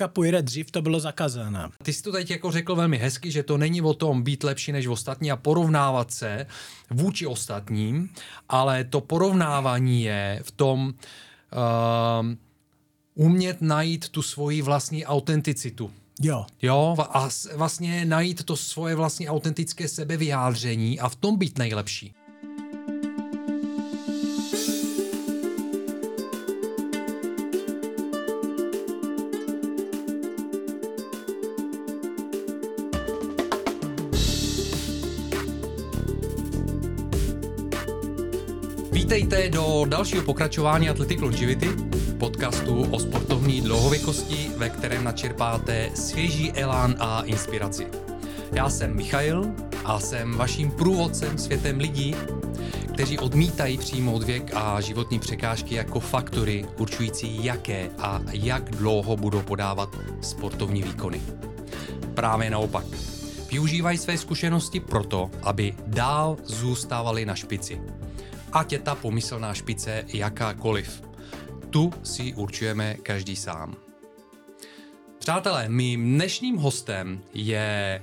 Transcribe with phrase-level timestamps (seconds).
[0.00, 1.68] kapoeira dřív to bylo zakázané.
[1.82, 4.72] Ty jsi to teď jako řekl velmi hezky, že to není o tom být lepší
[4.72, 6.46] než ostatní a porovnávat se
[6.90, 8.10] vůči ostatním,
[8.48, 12.26] ale to porovnávání je v tom uh,
[13.14, 15.90] umět najít tu svoji vlastní autenticitu.
[16.22, 16.46] Jo.
[16.62, 22.12] Jo, a vlastně najít to svoje vlastní autentické sebevyjádření a v tom být nejlepší.
[39.50, 41.68] Do dalšího pokračování Athletic Longevity,
[42.18, 47.86] podcastu o sportovní dlouhověkosti, ve kterém načerpáte svěží elán a inspiraci.
[48.52, 49.44] Já jsem Michail
[49.84, 52.16] a jsem vaším průvodcem světem lidí,
[52.94, 59.42] kteří odmítají přijmout věk a životní překážky jako faktory určující jaké a jak dlouho budou
[59.42, 61.20] podávat sportovní výkony.
[62.14, 62.84] Právě naopak.
[63.50, 67.80] Využívají své zkušenosti proto, aby dál zůstávali na špici
[68.52, 71.02] ať je ta pomyslná špice jakákoliv.
[71.70, 73.76] Tu si určujeme každý sám.
[75.18, 78.02] Přátelé, mým dnešním hostem je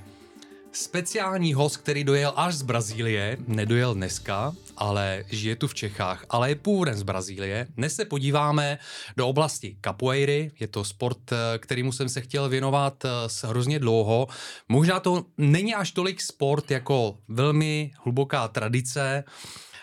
[0.72, 6.48] speciální host, který dojel až z Brazílie, nedojel dneska, ale žije tu v Čechách, ale
[6.48, 7.66] je původem z Brazílie.
[7.76, 8.78] Dnes se podíváme
[9.16, 11.18] do oblasti capoeiry, je to sport,
[11.58, 13.08] kterýmu jsem se chtěl věnovat eh,
[13.46, 14.28] hrozně dlouho.
[14.68, 19.24] Možná to není až tolik sport jako velmi hluboká tradice,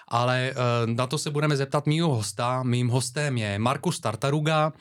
[0.07, 2.63] ale uh, na to se budeme zeptat mýho hosta.
[2.63, 4.73] Mým hostem je Markus Tartaruga,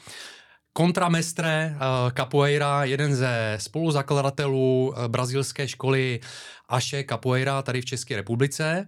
[0.72, 6.20] kontramestre uh, capoeira, jeden ze spoluzakladatelů uh, brazilské školy
[6.69, 8.86] Aše Capoeira tady v České republice.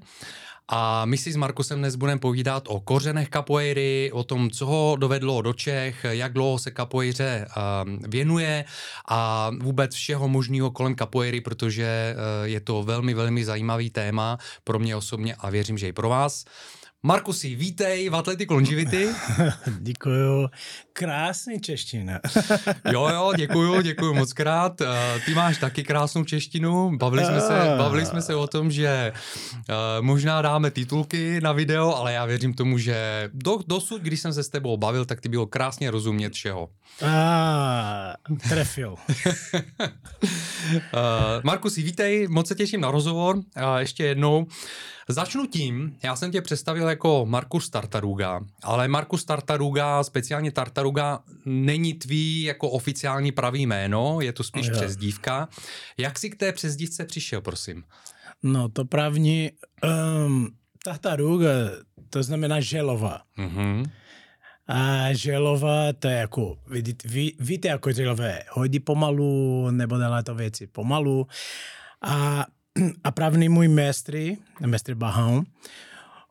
[0.69, 4.97] A my si s Markusem dnes budeme povídat o kořenech kapoeiry, o tom, co ho
[4.99, 8.65] dovedlo do Čech, jak dlouho se kapoeiře uh, věnuje
[9.09, 14.79] a vůbec všeho možného kolem kapoeiry, protože uh, je to velmi, velmi zajímavý téma pro
[14.79, 16.45] mě osobně a věřím, že i pro vás.
[17.03, 19.09] Markusi, vítej v Athletic Longevity.
[19.81, 20.49] Děkuju.
[20.93, 22.21] Krásný čeština.
[22.93, 24.81] jo, jo, děkuju, děkuju moc krát.
[24.81, 24.87] Uh,
[25.27, 26.97] ty máš taky krásnou češtinu.
[26.97, 27.79] Bavili jsme se, ah.
[27.79, 32.55] bavili jsme se o tom, že uh, možná dáme titulky na video, ale já věřím
[32.55, 36.33] tomu, že do, dosud, když jsem se s tebou bavil, tak ty bylo krásně rozumět
[36.33, 36.69] všeho.
[37.03, 38.15] Ah,
[38.49, 38.95] trefil.
[40.75, 40.81] uh,
[41.43, 43.41] Markusi, vítej, moc se těším na rozhovor.
[43.79, 44.47] Ještě jednou.
[45.09, 51.95] Začnu tím, já jsem tě představil jako Markus Tartaruga, ale Markus Tartaruga, speciálně Tartaruga, není
[51.95, 55.49] tvý jako oficiální pravý jméno, je to spíš přezdívka.
[55.99, 57.85] Jak jsi k té přezdívce přišel, prosím?
[58.43, 59.51] No to právní,
[60.27, 60.49] um,
[60.85, 61.49] Tartaruga,
[62.11, 63.21] to znamená želova.
[63.39, 63.91] Mm-hmm.
[64.69, 70.35] A želova, to je jako, vidíte, ví, víte, jako želové hodí pomalu, nebo dělá to
[70.35, 71.27] věci pomalu.
[72.03, 72.47] A
[73.05, 75.45] a právní můj mestry, mestry Bahão,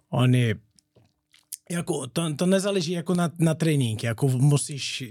[0.09, 0.55] oni
[1.71, 5.03] jako, to, to nezáleží jako na, na trénink, jako musíš,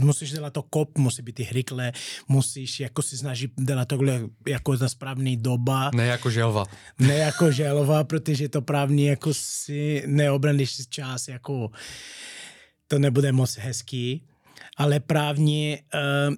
[0.00, 1.92] musíš dělat to kop, musí být rychle,
[2.28, 5.90] musíš jako si snažit dělat tohle jako na správný doba.
[5.94, 6.64] Ne jako želva.
[6.98, 11.70] Ne jako želva, protože to právní jako si neobraníš čas, jako
[12.88, 14.26] to nebude moc hezký,
[14.76, 16.34] ale právní uh,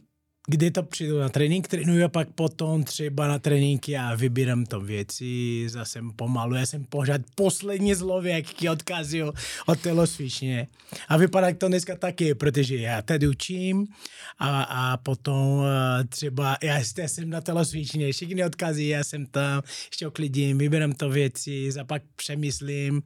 [0.46, 4.80] kdy to přijdu na trénink, trénuju a pak potom třeba na tréninky já vybírám to
[4.80, 9.32] věci, zase pomalu, já jsem pořád poslední zlověk, který odkazuju
[9.66, 10.68] od telosvičně.
[11.08, 13.86] A vypadá to dneska taky, protože já tady učím
[14.38, 15.64] a, a potom uh,
[16.08, 21.08] třeba já, já jsem na telosvičně, všichni odkazy, já jsem tam, ještě oklidím, vybírám to
[21.08, 23.02] věci, a pak přemyslím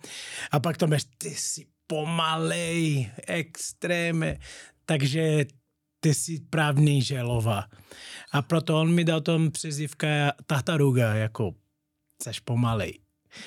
[0.50, 4.38] a pak to máš, ty jsi pomalej, extrémně.
[4.84, 5.44] Takže
[6.00, 7.64] ty jsi právný želova.
[8.32, 11.54] A proto on mi dal tom přezdívka Tataruga, jako
[12.22, 12.98] seš pomalej.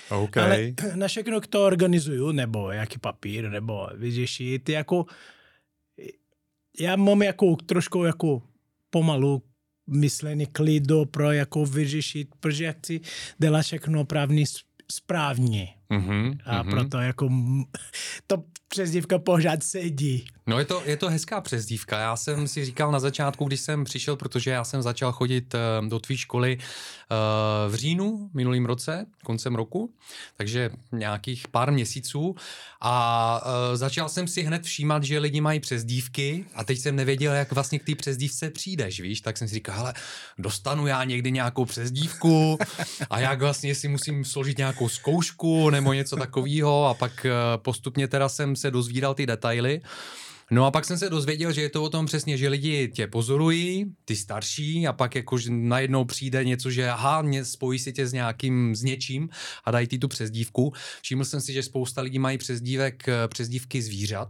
[0.10, 0.44] Okay.
[0.44, 5.06] Ale na všechno, kdo organizuju, nebo jaký papír, nebo vyřešit, jako
[6.80, 8.42] já mám jako trošku jako
[8.90, 9.44] pomalu
[9.88, 13.02] myšlení klidu pro jako vyřešit, protože já chci
[13.38, 14.44] dělat všechno právní
[14.92, 15.68] správně.
[15.92, 16.70] Mm-hmm, a mm-hmm.
[16.70, 17.30] proto jako
[18.28, 20.26] to přezdívka pořád sedí.
[20.48, 22.00] No je to, je to hezká přezdívka.
[22.00, 25.88] Já jsem si říkal na začátku, když jsem přišel, protože já jsem začal chodit uh,
[25.88, 29.94] do tvý školy uh, v říjnu minulým roce, koncem roku,
[30.38, 32.36] takže nějakých pár měsíců
[32.82, 37.34] a uh, začal jsem si hned všímat, že lidi mají přezdívky a teď jsem nevěděl,
[37.34, 39.94] jak vlastně k té přezdívce přijdeš, víš, tak jsem si říkal, hele,
[40.38, 42.58] dostanu já někdy nějakou přezdívku
[43.10, 47.26] a jak vlastně si musím složit nějakou zkoušku nebo něco takového a pak
[47.58, 49.82] postupně teda jsem se dozvídal ty detaily
[50.54, 53.08] No a pak jsem se dozvěděl, že je to o tom přesně, že lidi tě
[53.08, 58.08] pozorují, ty starší, a pak jako najednou přijde něco, že aha, mě spojí si tě
[58.08, 59.30] s nějakým, s něčím
[59.66, 60.74] a dají ti tu přezdívku.
[61.02, 64.30] Všiml jsem si, že spousta lidí mají přezdívek, přezdívky zvířat,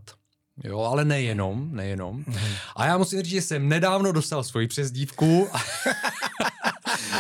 [0.64, 2.24] Jo, ale nejenom, nejenom.
[2.24, 2.56] Mm-hmm.
[2.76, 5.48] A já musím říct, že jsem nedávno dostal svoji přezdívku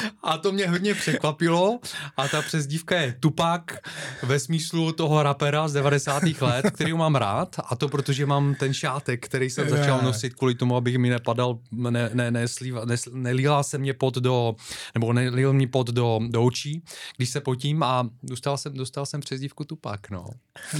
[0.23, 1.79] a to mě hodně překvapilo
[2.17, 3.89] a ta přezdívka je Tupak
[4.23, 6.23] ve smyslu toho rapera z 90.
[6.41, 10.55] let, který mám rád a to protože mám ten šátek, který jsem začal nosit kvůli
[10.55, 14.55] tomu, abych mi nepadal, ne, ne, ne, slíva, ne, nelíla se mě pod do,
[14.93, 16.83] nebo nelil mi pod do, do očí,
[17.17, 20.25] když se potím a dostal jsem, dostal jsem přezdívku Tupak, no.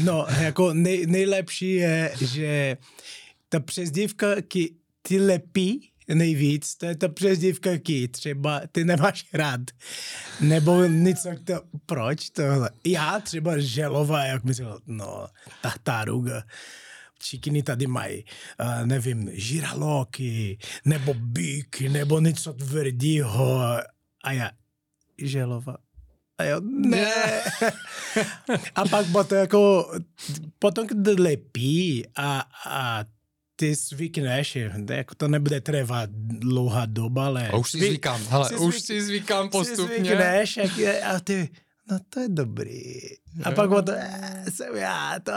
[0.04, 2.78] No, jako nej, nejlepší je, že
[3.50, 4.28] ta přezdívka
[5.02, 9.62] ty lepí nejvíc, to je ta přezdívka ký, třeba ty nemáš rád,
[10.42, 12.70] nebo něco, to, proč tohle?
[12.86, 15.28] Já třeba želova, jak myslel, no,
[15.62, 16.44] ta taruga,
[17.20, 18.26] všichni tady mají,
[18.62, 23.60] uh, nevím, žiraloky, nebo bíky, nebo něco tvrdýho,
[24.24, 24.52] a já,
[25.18, 25.78] želova,
[26.38, 27.12] a jo, ne.
[28.76, 29.92] a pak potom jako,
[30.60, 33.06] potom, když lepí a, a
[33.62, 34.58] ty zvykneš,
[34.90, 37.48] jako to nebude trvat dlouhá doba, ale...
[37.48, 39.96] A už si zvykám, hele, si už si zvykám postupně.
[39.96, 41.50] Si zvykneš jak je, a ty,
[41.92, 42.82] no to je dobrý.
[43.44, 45.32] A pak o to, eh, jsem já, to,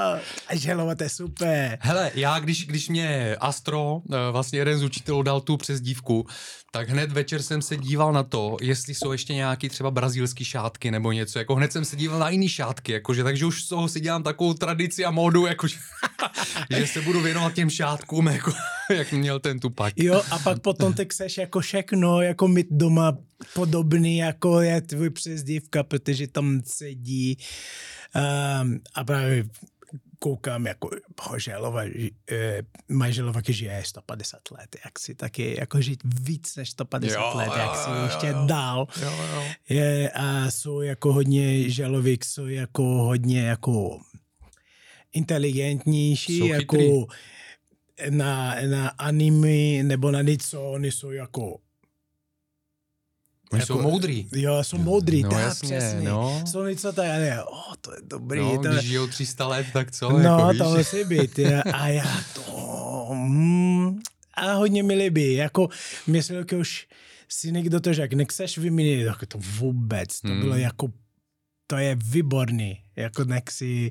[0.49, 1.79] a želovat je super.
[1.81, 6.27] Hele, já když, když mě Astro, eh, vlastně jeden z učitelů dal tu přezdívku,
[6.73, 10.91] tak hned večer jsem se díval na to, jestli jsou ještě nějaký třeba brazilský šátky
[10.91, 13.89] nebo něco, jako hned jsem se díval na jiný šátky, jakože, takže už z toho
[13.89, 15.77] si dělám takovou tradici a módu, jakože,
[16.77, 18.53] že se budu věnovat těm šátkům, jako,
[18.91, 19.93] jak měl ten Tupak.
[19.97, 23.17] Jo, a pak potom tak seš jako všechno, jako mít doma
[23.55, 27.39] podobný, jako je tvůj přezdívka, protože tam sedí
[28.63, 29.45] um, a právě
[30.25, 30.91] koukám, jako
[31.37, 37.15] Želova, e, manželova, že je 150 let, jak si taky, jako žít víc než 150
[37.15, 38.87] jo, let, jak si jo, ještě jo, dál.
[39.03, 39.45] Jo, jo.
[39.69, 44.01] Je, a jsou jako hodně želovík, jsou jako hodně jako
[45.13, 47.07] inteligentnější, jsou jako
[48.11, 51.59] na, na anime nebo na něco, oni jsou jako
[53.55, 54.27] Oni jako, jsou moudrý.
[54.33, 56.09] Jo, jsou moudrý, no, tak, jasně, přesně.
[56.09, 56.43] No.
[56.47, 58.41] Jsou něco tak, ale oh, to je dobrý.
[58.41, 58.69] No, to...
[58.69, 60.11] když žijou 300 let, tak co?
[60.11, 61.39] No, jako, to musí být.
[61.39, 61.63] Je.
[61.63, 63.09] A já to...
[63.13, 63.99] Mm,
[64.35, 65.35] a hodně mi líbí.
[65.35, 65.69] Jako,
[66.07, 66.87] myslím, že už
[67.29, 70.21] si někdo to řekl, nechceš vyměnit, jako to vůbec.
[70.21, 70.41] To hmm.
[70.41, 70.89] bylo jako
[71.67, 73.91] to je výborný, jako nechci,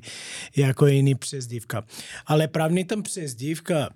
[0.56, 1.84] jako jiný přezdívka.
[2.26, 3.90] Ale právě tam přezdívka,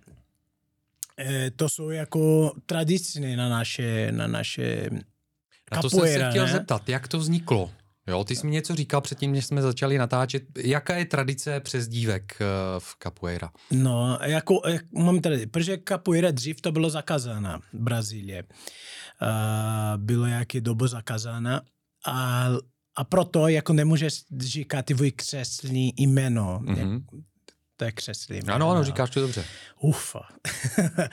[1.18, 4.90] eh, to jsou jako tradiční na naše, na naše
[5.72, 6.52] na to jsem se chtěl ne?
[6.52, 7.70] zeptat, jak to vzniklo?
[8.08, 10.42] Jo, ty jsi mi něco říkal předtím, než jsme začali natáčet.
[10.58, 12.46] Jaká je tradice přes dívek uh,
[12.78, 13.50] v capoeira?
[13.70, 18.42] No, jako, jak mám tady, protože capoeira dřív to bylo zakázána v Brazílii.
[18.42, 18.48] Uh,
[19.96, 21.62] bylo jaký dobu zakázána
[22.06, 22.48] a,
[22.96, 26.60] a proto jako nemůžeš říkat tvůj křesní jméno.
[26.64, 26.78] Mm-hmm.
[26.78, 27.02] Jak,
[27.76, 28.54] to je křeslí jméno.
[28.54, 29.44] Ano, ano, říkáš to dobře.
[29.80, 30.20] Ufa.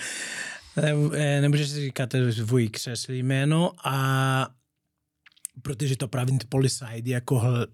[0.77, 4.47] Eh, nemůžeš si říkat svůj křeslí jméno a
[5.61, 7.67] protože to právě policajt jako hl,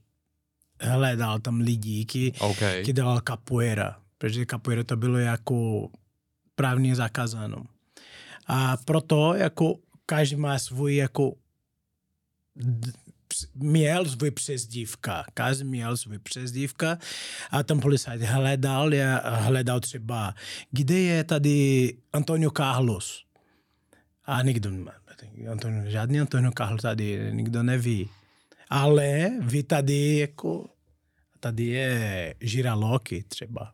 [0.80, 2.84] hledal tam lidi, ki, okay.
[2.84, 5.90] ki dělal capoeira, protože capoeira to bylo jako
[6.56, 7.66] právně zakázáno.
[8.48, 9.76] A proto jako
[10.06, 11.34] každý má svůj jako
[14.06, 15.26] svůj přezdívka,
[15.64, 16.98] měl svůj přezdívka
[17.52, 20.36] a tam policajt hledal, já hledal třeba,
[20.72, 23.26] kde je tady Antonio Carlos.
[24.26, 24.70] A nikdo,
[25.52, 28.10] Antonio, žádný Antonio Carlos tady nikdo neví.
[28.70, 30.70] Ale vy tady jako,
[31.40, 33.74] tady je Giraloki třeba.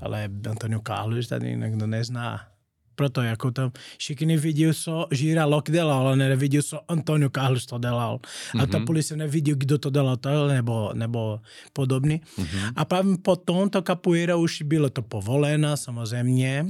[0.00, 2.53] Ale Antonio Carlos tady nikdo nezná.
[2.94, 7.78] Proto jako tam všichni vidí, co Žíra Lok dělal, ale nevidí, co Antonio Carlos to
[7.78, 8.18] dělal.
[8.18, 8.62] Mm-hmm.
[8.62, 8.86] A ta mhm.
[8.86, 11.40] policie nevidí, kdo to dělal, to, nebo, nebo
[11.72, 12.20] podobný.
[12.38, 12.72] Mm-hmm.
[12.76, 16.66] A právě potom to capoeira už bylo to povoleno, samozřejmě.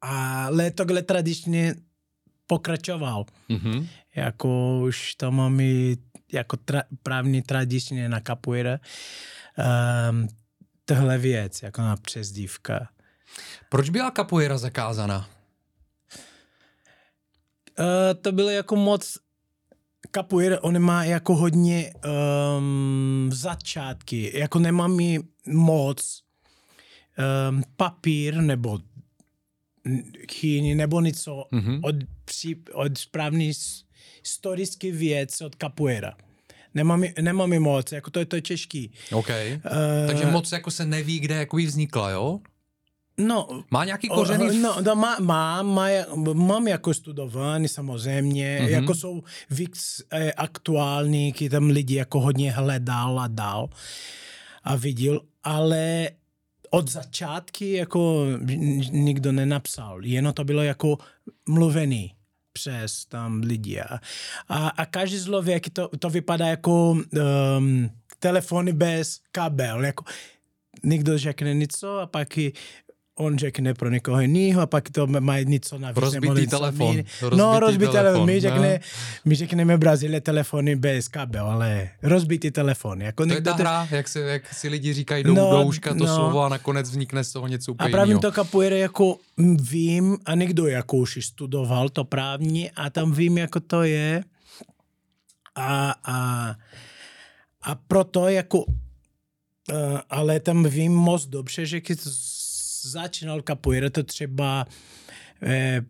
[0.00, 1.74] Ale takhle tradičně
[2.46, 3.24] pokračoval.
[3.50, 3.86] Mm-hmm.
[4.16, 5.64] Jako už tam máme
[6.32, 8.78] jako tra, právní tradičně na capoeira
[10.10, 10.28] um,
[10.84, 12.88] tohle věc, jako na přezdívka.
[13.68, 15.28] Proč byla capoeira zakázána?
[17.78, 19.18] Uh, to bylo jako moc
[20.14, 21.92] capoeira, on má jako hodně
[22.58, 26.22] um, začátky, jako nemá mi moc
[27.50, 28.78] um, papír nebo
[30.30, 31.80] chyni nebo něco mm-hmm.
[31.82, 31.94] od,
[32.24, 33.52] při, od správný
[34.24, 36.16] historický věc od capoeira.
[36.74, 38.92] Nemám, nemám moc, jako to je to těžký.
[39.12, 39.28] OK.
[39.28, 39.62] Uh,
[40.06, 42.40] Takže moc jako se neví, kde jako vznikla, jo?
[43.18, 44.48] No, Má nějaký kořeny?
[44.48, 45.88] v- No, no má, má, má,
[46.34, 48.68] mám jako studovaný samozřejmě, Mhm.
[48.68, 48.72] mm-hmm.
[48.80, 53.68] jako jsou víc eh, aktuální, kdy tam lidi jako hodně hledal a dal
[54.64, 56.10] a viděl, ale
[56.70, 58.26] od začátky jako
[58.90, 60.98] nikdo nenapsal, jenom to bylo jako
[61.48, 62.14] mluvený
[62.52, 63.80] přes tam lidi.
[63.80, 63.98] A,
[64.48, 70.04] a, a každý člověk, to, to vypadá jako um, telefony bez kabel, jako
[70.84, 72.52] někdo řekne něco a pak i
[73.18, 76.96] on řekne pro někoho jiného a pak to má něco na Rozbitý telefon.
[77.36, 78.26] No, rozbitý telefon.
[78.26, 78.40] My, no.
[78.40, 78.80] řekne,
[79.24, 83.02] my řekneme v Brazílii telefony bez kabel, ale rozbitý telefon.
[83.02, 85.94] Jako To je ta hra, jak, se, jak si lidi říkají do, No, do uška
[85.94, 86.16] to no.
[86.16, 88.20] slovo a nakonec vznikne z toho něco A úplně právě jiného.
[88.20, 89.16] to capoeira jako
[89.70, 94.24] vím, a někdo jako už studoval to právní a tam vím, jako to je.
[95.54, 96.54] A, a,
[97.62, 98.74] a proto jako, uh,
[100.10, 101.98] ale tam vím moc dobře, že když
[102.84, 104.66] začínal capoeira, to třeba
[105.42, 105.80] eh,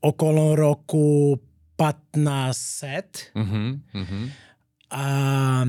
[0.00, 1.40] okolo roku
[1.76, 4.30] 1500, Mhm, mhm.
[4.90, 5.64] a,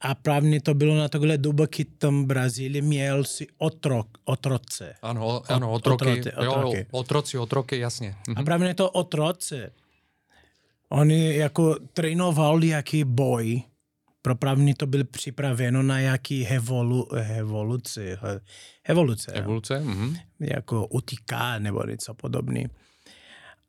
[0.00, 4.94] a právě to bylo na tohle dobu, kdy tam v Brazílii měl si otrok, otroce.
[5.02, 6.04] Ano, ano, otroky.
[6.10, 6.86] otroci, Jo, otroky.
[6.90, 8.14] otroci, otroky, jasně.
[8.28, 8.44] A Mhm.
[8.44, 9.72] právě to otroce.
[10.88, 13.62] Oni jako trénoval jaký boj,
[14.28, 18.16] pro právě to byl připraveno na jaký evolu, evoluci.
[18.22, 18.40] he-
[18.84, 19.32] Evoluce.
[19.32, 19.80] Evoluce?
[19.80, 20.16] Mhm.
[20.40, 22.66] jako utíká nebo něco podobný.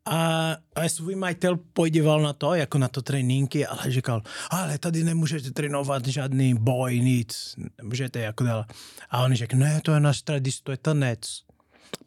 [0.05, 5.03] A, a svůj majitel podíval na to, jako na to tréninky, ale říkal, ale tady
[5.03, 8.65] nemůžete trénovat žádný boj, nic, nemůžete jako dál.
[9.09, 11.41] A on řekl, ne, to je náš tradice, to je tanec.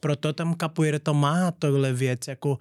[0.00, 2.58] Proto tam capoeira to má tohle věc, jako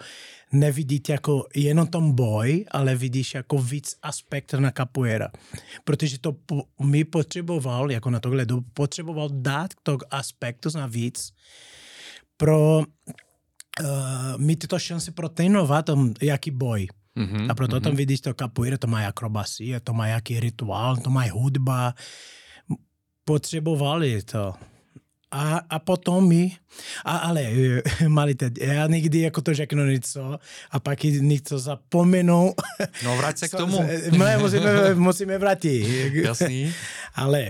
[0.51, 5.31] nevidíš jako jenom tom boj, ale vidíš jako víc aspekt na capoeira.
[5.83, 11.33] Protože to po, mi potřeboval, jako na tohle dobu, potřeboval dát to aspektu navíc
[12.37, 12.85] pro uh,
[14.37, 16.87] mít to šanci pro trénovat tam jaký boj.
[17.15, 17.51] Mhm.
[17.51, 21.23] A proto tam vidíš to capoeira, to má akrobacie, to má jaký rituál, to má
[21.31, 21.93] hudba.
[23.25, 24.53] Potřebovali to.
[25.31, 26.51] A, a potom mi,
[27.05, 27.41] a, ale
[28.01, 30.39] eh, malite, já někdy jako to řeknu něco
[30.71, 32.53] a pak i něco zapomenu.
[33.03, 33.79] No vrať se k tomu.
[34.17, 36.13] Ne, musíme, musíme vrátit.
[36.13, 36.73] Jasný.
[37.15, 37.49] Ale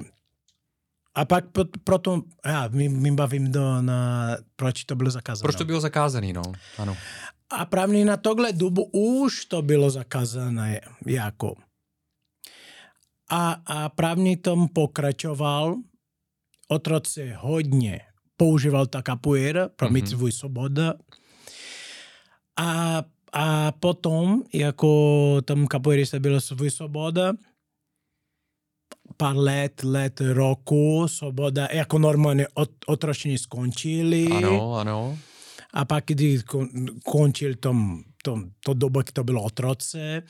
[1.16, 5.42] a pak pro, proto, já my, my bavím do, na, proč to bylo zakázáno.
[5.42, 6.42] Proč to bylo zakázaný, no?
[6.78, 6.98] Ano.
[7.50, 11.56] A právě na tohle dobu už to bylo zakázané jako.
[13.30, 15.76] A, a právě tom pokračoval,
[16.72, 18.00] otroci hodně
[18.38, 20.12] používal ta capoeira pro mít Mhm.
[20.12, 20.94] svůj svoboda.
[22.60, 27.34] A, a potom, jako tam capoeirista byl svůj svoboda,
[29.18, 34.28] pár let, let, roku, svoboda, jako normálně od, otročení skončili.
[34.28, 35.18] Ano, ano.
[35.74, 36.70] A pak, když kon,
[37.06, 40.24] končil tom, tom, to doba, kdy to bylo otroce,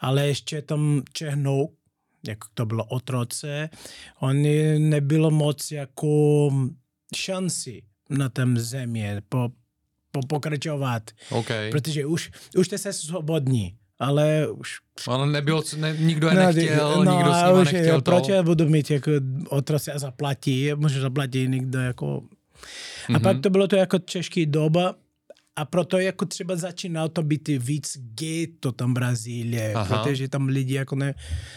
[0.00, 1.68] ale ještě tam čehnou,
[2.28, 3.68] jak to bylo otroce,
[4.20, 6.50] oni nebylo moc jako
[7.16, 9.48] šanci na tom země po,
[10.10, 11.48] po, pokračovat, OK.
[11.70, 14.78] protože už, už jste se svobodní, ale už
[15.08, 18.10] Ale nebylo, ne, nikdo je No, nechtěl, no, nikdo s nima už nechtěl to.
[18.10, 19.10] Proč já budu mít jako
[19.48, 22.22] otroci a zaplatí, můžu zaplatit někdo jako...
[23.08, 23.20] A Mhm.
[23.22, 24.94] pak to bylo to jako těžký doba
[25.56, 29.84] a proto jako třeba začínalo to být víc ghetto tam v Brazílie, Aha.
[30.02, 31.14] protože tam lidi jako ne,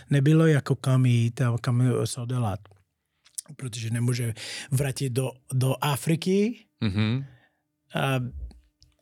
[0.10, 2.60] nebylo jako kam jít a kam se dělat.
[3.56, 4.34] Protože nemůže
[4.72, 7.26] vrátit do, do Afriky Mhm.
[7.96, 8.20] a,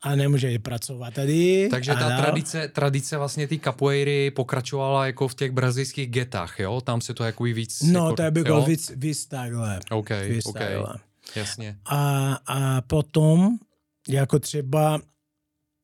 [0.04, 1.68] a nemůže i pracovat tady.
[1.72, 2.22] Takže ta dál.
[2.22, 6.82] tradice, tradice vlastně ty capoeiry pokračovala jako v těch brazilských getách, jo?
[6.82, 7.82] Tam se to jako víc...
[7.82, 9.80] No, jako, to bylo víc, víc takhle.
[9.92, 10.96] OK, Víc OK, takhle.
[11.36, 11.78] jasně.
[11.86, 13.58] A, a potom,
[14.10, 15.02] jako třeba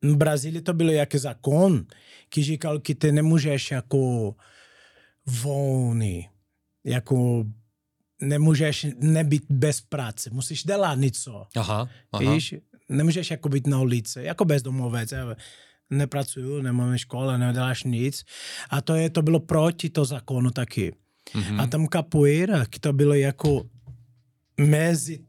[0.03, 1.85] v Brazílii to bylo jaký zákon,
[2.33, 4.35] když říkal, že ty nemůžeš jako
[5.43, 6.29] volný,
[6.83, 7.45] jako
[8.21, 12.33] nemůžeš nebýt bez práce, musíš dělat něco, Aha, aha.
[12.33, 12.55] víš,
[12.89, 15.35] nemůžeš jako být na ulici, jako bezdomovec, já
[15.89, 18.25] nepracuju, nemám škole, neděláš nic
[18.69, 20.95] a to, je, to bylo proti to zákonu taky.
[21.35, 21.59] Mhm.
[21.59, 23.69] A tam capoeira, to bylo jako
[24.57, 25.19] mezi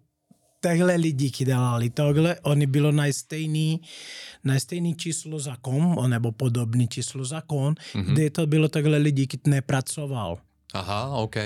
[0.96, 3.80] lidí, kteří dělali tohle, oni bylo najstejný,
[4.44, 8.04] najstejný číslo zákon, nebo podobný číslo zákon, Mhm.
[8.04, 8.12] mm-hmm.
[8.12, 10.38] kde to bylo takhle lidí, kteří nepracoval.
[10.74, 11.36] Aha, OK.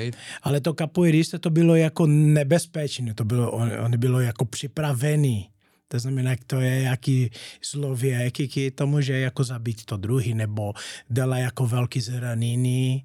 [0.43, 5.49] Ale to capoeirista to bylo jako nebezpečné, to bylo, on, on bylo jako připravený.
[5.89, 7.31] To znamená, jak to je jaký
[7.61, 10.73] člověk, který to může jako zabít to druhý, nebo
[11.09, 13.05] dělá jako velký zranění,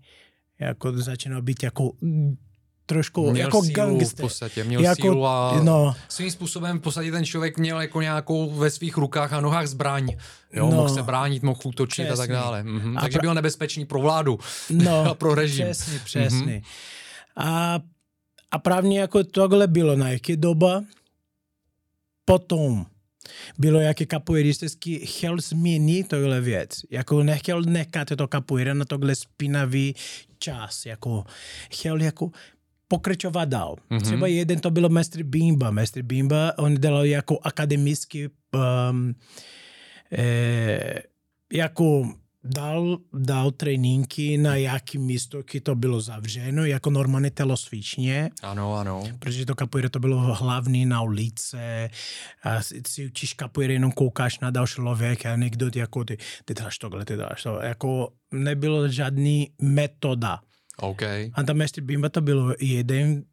[0.60, 1.92] jako začíná být jako
[2.86, 4.18] trošku měl jako sílu gangster.
[4.18, 8.02] v podstatě, měl jako, sílu a no, svým způsobem v podstatě ten člověk měl jako
[8.02, 10.16] nějakou ve svých rukách a nohách zbraň.
[10.54, 10.76] Jo, No.
[10.76, 12.64] mohl se bránit, mohl útočit a tak dále.
[12.64, 12.98] Mhm.
[12.98, 15.66] A Takže pra- byl nebezpečný pro vládu no, a pro režim.
[15.72, 16.62] Přesně, přesně.
[17.36, 17.80] A,
[18.52, 20.84] a právě jako tohle bylo na jaké doba.
[22.26, 22.86] Potom
[23.58, 26.70] bylo, jak kapoeiristicky chtěl změnit tohle věc.
[26.90, 29.96] Jako nechtěl nechat to kapoeira na tohle spinavý
[30.40, 30.86] čas.
[30.86, 31.24] Jako
[31.72, 32.30] chtěl jako
[32.96, 33.76] pokračovat dál.
[33.90, 34.00] Mhm.
[34.00, 34.04] Mm-hmm.
[34.06, 35.72] Třeba jeden to bylo Mestr Bimba.
[35.72, 39.16] Mestr Bimba, on dělal jako akademický um,
[40.12, 41.00] eh,
[41.54, 48.76] jako dal, dal tréninky na jaký místo, kdy to bylo zavřeno, jako normálně telosvičně, Ano,
[48.76, 49.04] ano.
[49.20, 51.90] protože to kapoeira to bylo hlavní na ulice
[52.44, 56.78] a si- učíš kapoeira, jenom koukáš na další člověk a někdo jako ty, ty dáš
[56.78, 57.60] tohle, ty dáš to.
[57.62, 60.40] Jako nebylo žádný metoda.
[60.82, 61.02] OK.
[61.34, 63.24] A tam ještě Bimba to bylo jeden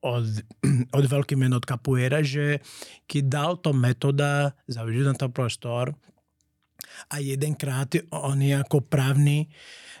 [0.00, 0.24] od,
[0.92, 2.58] od velký jmen od capoeira, že
[3.12, 5.94] když dal to metoda, zavřel na to prostor
[7.10, 9.48] a jedenkrát on jako právní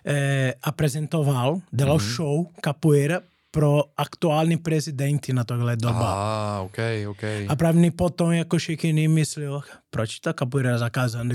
[0.06, 2.16] eh, a prezentoval, dělal mm-hmm.
[2.16, 3.20] show capoeira
[3.50, 6.14] pro aktuální prezidenty na tohle doba.
[6.14, 7.22] Ah, OK, OK.
[7.48, 11.34] A právě potom jako všichni myslel, proč ta capoeira je zakázaná,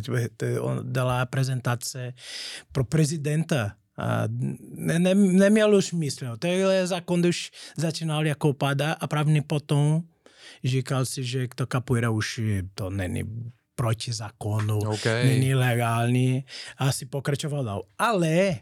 [0.60, 2.14] on dala prezentace
[2.72, 3.72] pro prezidenta.
[4.00, 4.24] A
[4.75, 6.38] ne, ne, neměl už smysl.
[6.39, 10.01] Tohle zákon už začínal jako padat a právě potom
[10.63, 13.24] říkal si, že to capoeira už je- to není
[13.75, 15.06] proti zákonu, OK.
[15.06, 16.46] není legální
[16.77, 17.84] a si pokračoval dál.
[17.98, 18.56] Ale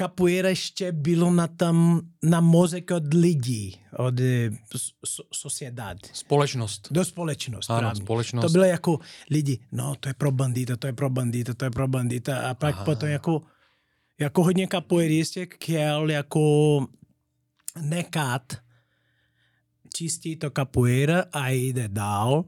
[0.00, 4.50] capoeira ještě bylo na tam na mozek od lidí, od eh,
[5.06, 6.88] so, sociedad, Společnost.
[6.90, 7.72] do společnosti.
[7.72, 8.02] Ano, právě.
[8.02, 8.46] společnost.
[8.46, 8.98] To bylo jako
[9.30, 12.54] lidi, no to je pro bandita, to je pro bandita, to je pro bandita a
[12.54, 12.84] pak Aha.
[12.84, 13.42] potom jako,
[14.20, 16.86] jako hodně capoeiristek chtěl jako
[17.80, 18.52] nechat
[19.94, 22.44] čistit to capoeira a jde dál,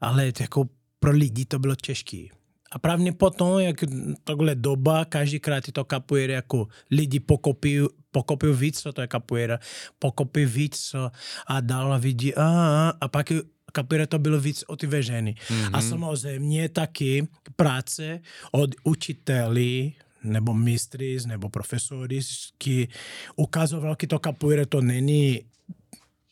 [0.00, 0.68] ale jako
[0.98, 2.39] pro lidi to bylo těžké.
[2.70, 3.76] A právě potom, jak
[4.24, 9.58] tohle doba, každýkrát je to capoeira, jako lidi pokopí, pokopí víc, co to je capoeira,
[9.98, 11.10] pokopí víc co
[11.46, 13.32] a dál vidí, a, a, a pak
[13.76, 15.34] capoeira to bylo víc otevřený.
[15.34, 15.70] Mm-hmm.
[15.72, 18.20] A samozřejmě taky práce
[18.52, 19.94] od učitelí,
[20.24, 22.20] nebo mistry, nebo profesory,
[22.58, 22.88] ki
[23.36, 25.40] ukazoval, že to capoeira to není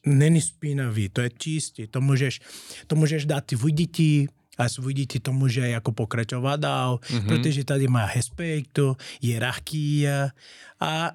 [0.07, 2.41] není spinavý, to je čistý, to můžeš,
[2.87, 4.29] to můžeš dát svůj děti,
[4.92, 7.27] děti to může jako pokračovat dál, mm-hmm.
[7.27, 8.79] protože tady má respekt,
[9.23, 10.31] hierarchie
[10.81, 11.11] a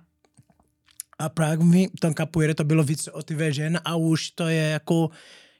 [1.19, 5.09] a právě tam capoeira to bylo víc otevřen a už to je jako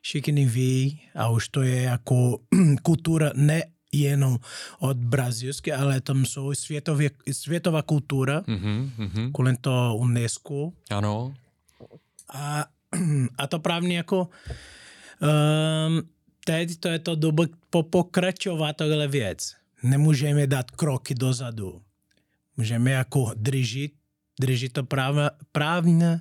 [0.01, 2.37] všichni ví a už to je jako
[2.83, 4.37] kultura ne jenom
[4.79, 9.31] od brazilské, ale tam jsou světově, světová kultura, Mhm, mhm.
[9.31, 11.33] kolem to UNESCO, Ano.
[12.33, 12.65] a,
[13.37, 14.27] a to právě jako
[15.21, 16.01] um,
[16.45, 19.55] teď to je to doba po pokračovat tohle věc.
[19.83, 21.81] Nemůžeme dát kroky dozadu.
[22.57, 23.91] Můžeme jako držet,
[24.41, 26.19] držet to právě, právně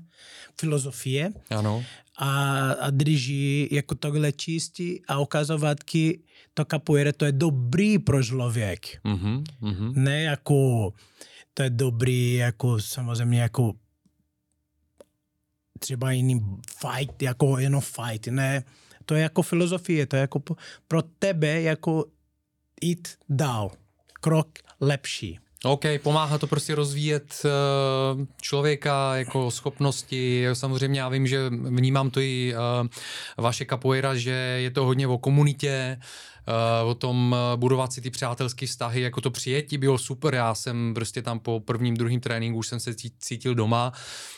[0.60, 1.84] filozofie Ano.
[2.18, 6.10] a, a drží jako tohle čistí a ukazovat, že
[6.54, 9.92] to capoeira to je dobrý pro člověk Mhm, mhm.
[10.04, 10.92] ne jako
[11.54, 13.72] to je dobrý, jako samozřejmě jako
[15.78, 16.40] třeba jiný
[16.80, 18.64] fight, jako jenom fight, ne,
[19.06, 20.42] to je jako filozofie, to je jako
[20.88, 22.04] pro tebe jako
[22.82, 23.70] jít dál,
[24.20, 24.48] krok
[24.80, 25.38] lepší.
[25.64, 30.46] OK, pomáhá to prostě rozvíjet uh, člověka jako schopnosti.
[30.52, 32.88] Samozřejmě já vím, že vnímám to i uh,
[33.36, 35.98] vaše capoeira, že je to hodně o komunitě,
[36.84, 40.94] o tom uh, budovat si ty přátelské vztahy, jako to přijetí bylo super, já jsem
[40.94, 43.92] prostě tam po prvním, druhým tréninku už jsem se cí- cítil doma,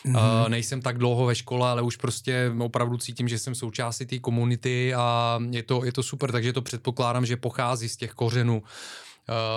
[0.05, 0.43] mm-hmm.
[0.43, 4.19] uh, nejsem tak dlouho ve škole, ale už prostě opravdu cítím, že jsem součástí té
[4.19, 8.63] komunity a je to, je to super, takže to předpokládám, že pochází z těch kořenů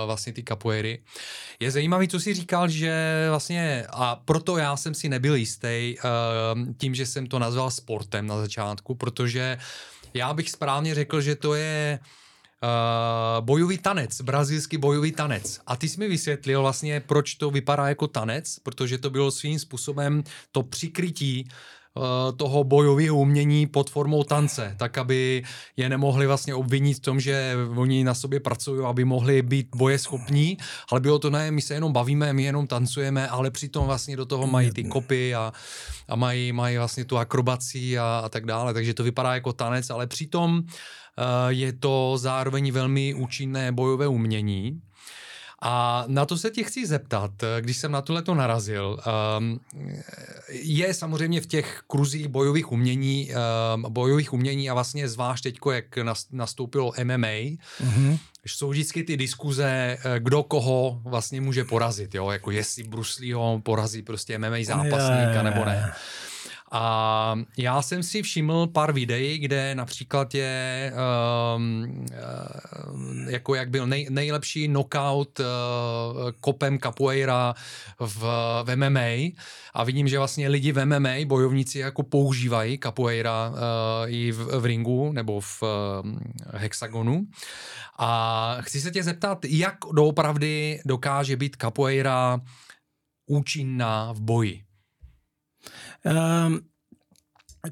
[0.07, 1.03] vlastně ty capoeiry.
[1.61, 5.97] Je zajímavý, co jsi říkal, že vlastně, a proto já jsem si nebyl jistý
[6.79, 9.59] tím, že jsem to nazval sportem na začátku, protože
[10.15, 11.99] já bych správně řekl, že to je
[12.63, 15.61] uh, bojový tanec, brazilský bojový tanec.
[15.67, 19.59] A ty jsi mi vysvětlil vlastně, proč to vypadá jako tanec, protože to bylo svým
[19.59, 21.49] způsobem to přikrytí
[21.95, 22.03] uh,
[22.37, 25.43] toho bojového umění pod formou tance, tak aby
[25.77, 30.57] je nemohli vlastně obvinit v tom, že oni na sobě pracují, aby mohli být bojeschopní,
[30.91, 34.27] ale bylo to ne, my se jenom bavíme, my jenom tancujeme, ale přitom vlastně do
[34.27, 35.53] toho mají ty kopy a,
[36.09, 39.91] a mají, mají vlastně tu akrobaci a, a tak dále, takže to vypadá jako tanec,
[39.91, 40.69] ale přitom uh,
[41.49, 44.81] je to zároveň velmi účinné bojové umění.
[45.63, 48.99] A na to se tě chci zeptat, když jsem na tohle to narazil.
[49.39, 49.61] Um,
[50.51, 53.31] je samozřejmě v těch kruzích bojových umění,
[53.75, 55.99] um, bojových umění a vlastně zvlášť teď, jak
[56.33, 58.19] nastoupilo MMA, mm-hmm.
[58.47, 62.31] jsou vždycky ty diskuze, eh, kdo koho vlastně může porazit, jo?
[62.31, 65.93] jako jestli Bruce Lee ho porazí prostě MMA zápasníka nebo ne.
[66.73, 70.93] A já jsem si všiml pár videí, kde například je
[71.57, 72.07] um,
[73.29, 75.47] jako jak byl nej, nejlepší knockout uh,
[76.41, 77.55] kopem capoeira
[78.01, 78.25] v,
[78.65, 79.39] v MMA
[79.75, 83.57] a vidím, že vlastně lidi v MMA, bojovníci jako používají capoeira uh,
[84.07, 85.69] i v, v ringu nebo v uh,
[86.55, 87.27] hexagonu.
[87.99, 92.41] A chci se tě zeptat, jak doopravdy dokáže být capoeira
[93.27, 94.68] účinná v boji?
[96.05, 96.61] Um,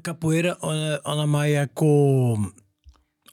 [0.01, 1.87] capoeira, ona, ona má jako,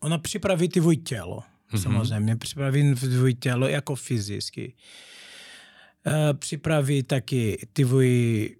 [0.01, 1.83] ona připraví tvůj tělo, mm-hmm.
[1.83, 4.75] samozřejmě, připraví tvůj tělo jako fyzicky.
[6.07, 8.51] Uh, připraví taky tvůj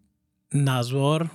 [0.55, 1.31] názor,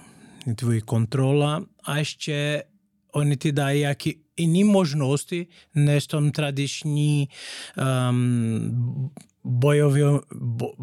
[0.55, 2.63] tvůj kontrola a ještě
[3.12, 7.29] oni ti dají jaký jiné možnosti než tom tradiční
[8.09, 9.12] um,
[9.43, 10.01] bojový
[10.35, 10.73] bo,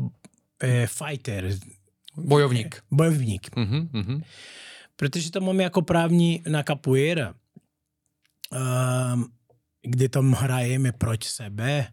[0.60, 1.58] eh, fighter,
[2.16, 2.82] Bojovník.
[2.90, 3.56] Bojovník.
[3.56, 4.22] Mm-hmm, mm-hmm.
[4.96, 7.34] Protože to máme jako právní na capoeira,
[9.14, 9.28] um,
[9.82, 11.86] kdy tam hrajeme proti sebe.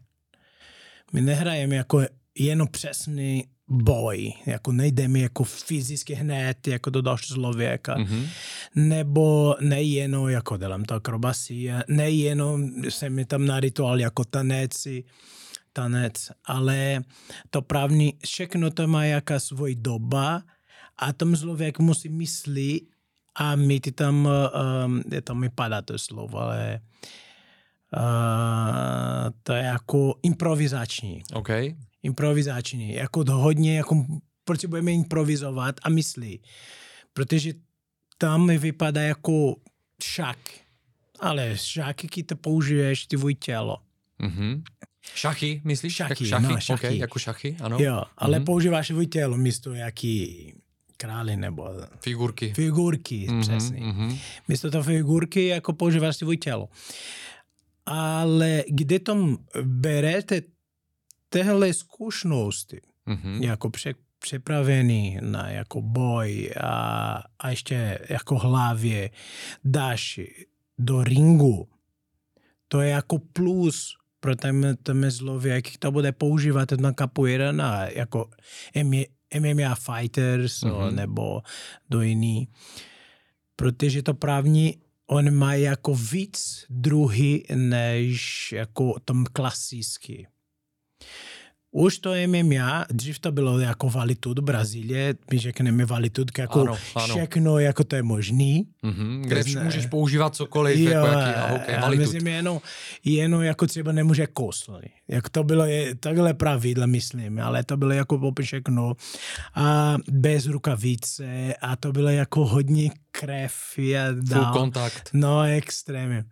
[1.12, 2.02] My nehrajeme jako
[2.38, 8.28] jenom přesný boj, jako nejdeme jako fyzicky hned, jako do dalšího člověka, mm-hmm.
[8.74, 15.04] nebo nejenom jako dělám to akrobacie, nejenom se mi tam na rituál jako taneci,
[15.74, 17.02] tanec, ale
[17.50, 20.42] to právní, všechno to má jaká svoj doba
[20.96, 22.82] a tom člověk musí myslet
[23.34, 24.28] a mít tam,
[24.86, 26.80] um, je to mi padá to slovo, ale
[27.96, 31.22] uh, to je jako improvizační.
[31.34, 31.48] OK.
[32.02, 34.06] Improvizační, jako hodně, jako
[34.44, 36.38] potřebujeme improvizovat a mysli,
[37.12, 37.52] protože
[38.18, 39.56] tam mi vypadá jako
[40.02, 40.38] šak,
[41.20, 43.78] ale šaky, to použiješ, ty tvůj tělo.
[44.20, 44.62] Mm-hmm.
[45.14, 45.94] Šachy, myslíš?
[45.94, 46.52] Šachy, jako šachy?
[46.52, 46.86] no, šachy.
[46.86, 47.78] Okay, jako šachy, ano.
[47.80, 48.44] Jo, ale mm-hmm.
[48.44, 50.54] používáš svůj tělo místo jaký
[50.96, 51.68] králi nebo...
[52.00, 52.54] Figurky.
[52.54, 53.80] Figurky, mm-hmm, přesně.
[53.80, 54.18] Mm-hmm.
[54.48, 56.68] Místo toho figurky jako používáš svůj tělo.
[57.86, 60.42] Ale kde tom berete
[61.28, 63.42] tehle zkušenosti, mm-hmm.
[63.42, 69.10] jako pře, připravený na jako boj a, a ještě jako hlavě
[69.64, 70.20] dáš
[70.78, 71.68] do ringu,
[72.68, 78.30] to je jako plus pro ten, ten člověk, to bude používat na capoeira na jako
[79.40, 80.94] MMA fighters mm-hmm.
[80.94, 81.42] nebo
[81.90, 82.48] do jiný.
[83.56, 90.26] Protože to právní on má jako víc druhy než jako tom klasický.
[91.76, 97.14] Už to MMA, dřív to bylo jako Valitud Brazílie, my řekneme Valitud, jako ano, ano.
[97.14, 98.66] všechno, jako to je možný.
[98.84, 99.64] Mm-hmm, kde zne...
[99.64, 102.60] můžeš používat cokoliv, jo, jako jaký, okay, ale myslím jenom,
[103.04, 104.82] jenom jako třeba nemůže kosli.
[105.08, 108.92] Jak to bylo je, takhle pravidla, myslím, ale to bylo jako všechno.
[109.54, 113.54] A bez rukavice a to bylo jako hodně krev.
[113.78, 114.44] A dál.
[114.44, 115.10] Full kontakt.
[115.12, 116.24] No, extrémně.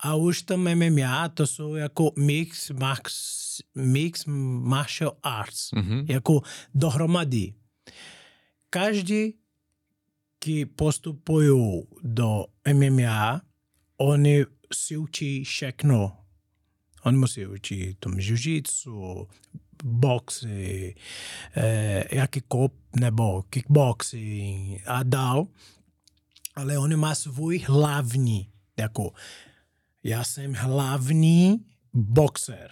[0.00, 6.04] A už to MMA, to jsou jako mix, max, mix martial arts, mm-hmm.
[6.08, 6.42] jako
[6.74, 7.54] dohromady.
[8.70, 9.34] Každý,
[10.44, 13.40] kdo postupují do MMA,
[13.96, 16.18] oni si učí všechno.
[17.02, 19.26] On musí učit tom jiu-jitsu,
[19.84, 20.94] boxy,
[21.56, 25.46] eh, jaký kop nebo kickboxing a dál.
[26.54, 29.12] Ale on má svůj hlavní, jako
[30.04, 32.70] já jsem hlavní boxer.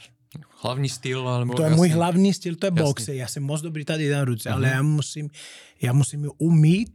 [0.63, 1.77] Hlavní styl, ale To je jasný.
[1.77, 3.15] můj hlavní styl, to je boxe.
[3.15, 4.55] Já jsem moc dobrý tady na ruce, uh-huh.
[4.55, 5.31] ale já musím,
[5.83, 6.93] já musím umít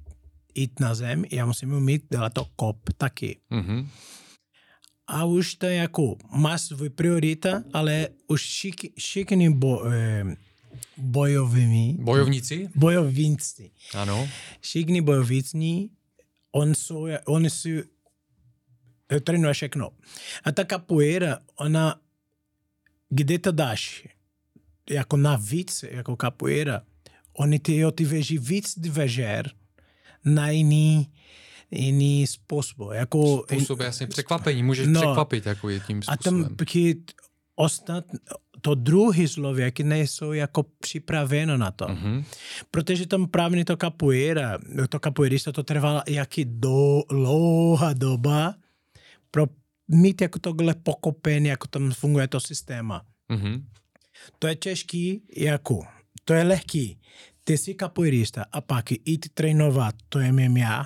[0.56, 3.38] jít na zem, já musím umít dělat to kop taky.
[3.52, 3.88] Uh-huh.
[5.08, 10.36] A už to je jako, má svůj priorita, ale už šik, všichni bo, eh,
[10.98, 11.98] bojovými.
[12.00, 12.70] Bojovníci?
[12.76, 13.72] Bojovníci.
[13.94, 14.30] Ano.
[14.60, 15.90] Všichni bojovníci,
[16.52, 17.70] on jsou, on jsou
[19.24, 19.90] trénuje všechno.
[20.44, 21.96] A ta capoeira, ona,
[23.40, 24.08] to dáš,
[24.90, 26.82] jako navíc, jako capoeira,
[27.34, 29.52] oni ty, jo, ty veží víc dveřer
[30.26, 31.12] na jiný,
[31.72, 32.92] jiný způsob.
[32.92, 36.42] Jako, způsob, jasně, překvapení, můžeš no, překvapit jako je tím způsobem.
[36.42, 36.56] A tam
[37.56, 38.06] ostat,
[38.62, 41.86] to druhý člověk nejsou jako připraveno na to.
[41.86, 42.24] Mm-hmm.
[42.72, 44.58] Protože tam právě to capoeira,
[44.90, 48.56] to capoeirista to trvalo jaký dlouhá doba,
[49.32, 49.48] pro
[49.90, 53.06] mít jako tohle pokopen, jako tam funguje to systéma.
[53.30, 53.64] Mm-hmm.
[54.40, 55.86] To je těžký, jako,
[56.26, 57.00] to je lehký.
[57.44, 60.86] Ty jsi kapoeirista a pak jít trénovat, to je mým já,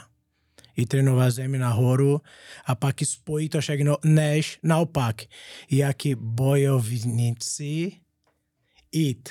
[0.77, 2.21] i trénovat zemi nahoru
[2.65, 5.21] a pak spojí to všechno, než naopak,
[5.71, 7.91] jaký bojovníci
[8.91, 9.29] jít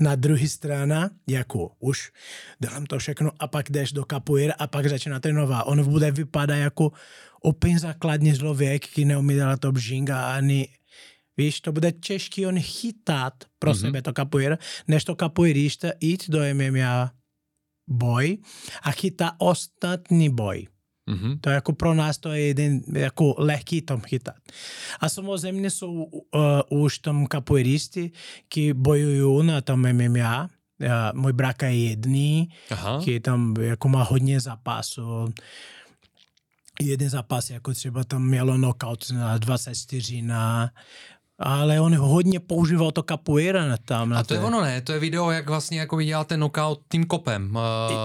[0.00, 2.12] na druhé strana, jako už
[2.60, 5.64] dám to všechno a pak jdeš do kapoeira a pak začíná trénovat.
[5.66, 6.92] On bude vypadat jako
[7.44, 10.68] úplně základní člověk, který neumí dělat to bžinga ani
[11.36, 13.80] Víš, to bude těžký on chytat pro mm-hmm.
[13.80, 17.12] sebe to kapoeira, než to kapoeirista jít do MMA
[17.88, 18.38] boj
[18.82, 20.66] a chytá ostatní boj.
[21.10, 21.38] Mm-hmm.
[21.40, 24.34] To jako pro nás to je jeden jako lehký tom chytat.
[25.00, 28.10] A samozřejmě jsou uh, už tam kapoeiristi,
[28.48, 30.50] kteří bojují na tom MMA.
[30.80, 30.88] Uh,
[31.20, 32.48] můj bráka je jedný,
[33.02, 35.34] který tam jako má hodně zápasů.
[36.80, 40.70] Jeden zápas, jako třeba tam mělo knockout na 24 na
[41.38, 44.08] ale on hodně používal to capoeira tam.
[44.08, 44.80] Na a to je ono, ne?
[44.80, 47.56] To je video, jak vlastně jako viděl ten knockout tím kopem.
[47.56, 47.60] Uh,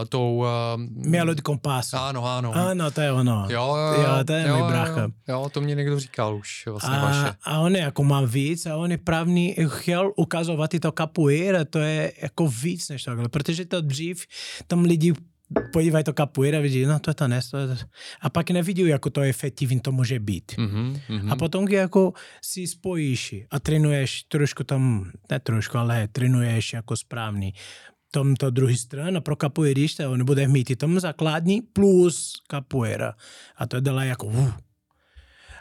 [0.09, 0.37] tou...
[0.37, 0.45] Uh,
[0.91, 1.93] Mělo kompas.
[1.93, 2.51] Ano, ano.
[2.55, 3.47] Ano, to je ono.
[3.49, 5.01] Jo, jo, jo to je jo, můj brácha.
[5.01, 7.35] Jo, jo, to mě někdo říkal už vlastně a, vaše.
[7.43, 11.65] A on je jako má víc a on je právní, chtěl ukazovat i to capoeira,
[11.65, 14.25] to je jako víc než takhle, protože to dřív
[14.67, 15.13] tam lidi
[15.73, 17.75] podívají to kapuira, vidí, no to je to nes, to je to.
[18.21, 20.51] A pak nevidí, jako to efektivní to může být.
[20.51, 21.31] Mm-hmm, mm-hmm.
[21.31, 27.53] A potom jako si spojíš a trénuješ trošku tam, ne trošku, ale trénuješ jako správný.
[28.11, 33.15] Tomto druhý strana pro kapuirista, on bude mít i tom základní plus kapuera.
[33.55, 34.51] A to je dala jako uh.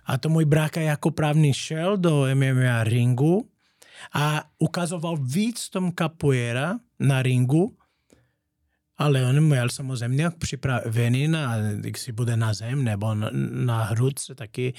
[0.07, 3.49] A to můj bráka jako právný šel do MMA ringu
[4.15, 7.77] a ukazoval víc tom kapuera na ringu,
[9.01, 11.57] ale on měl samozřejmě připravený na,
[11.97, 14.75] si bude na zem nebo na, na hrudce taky.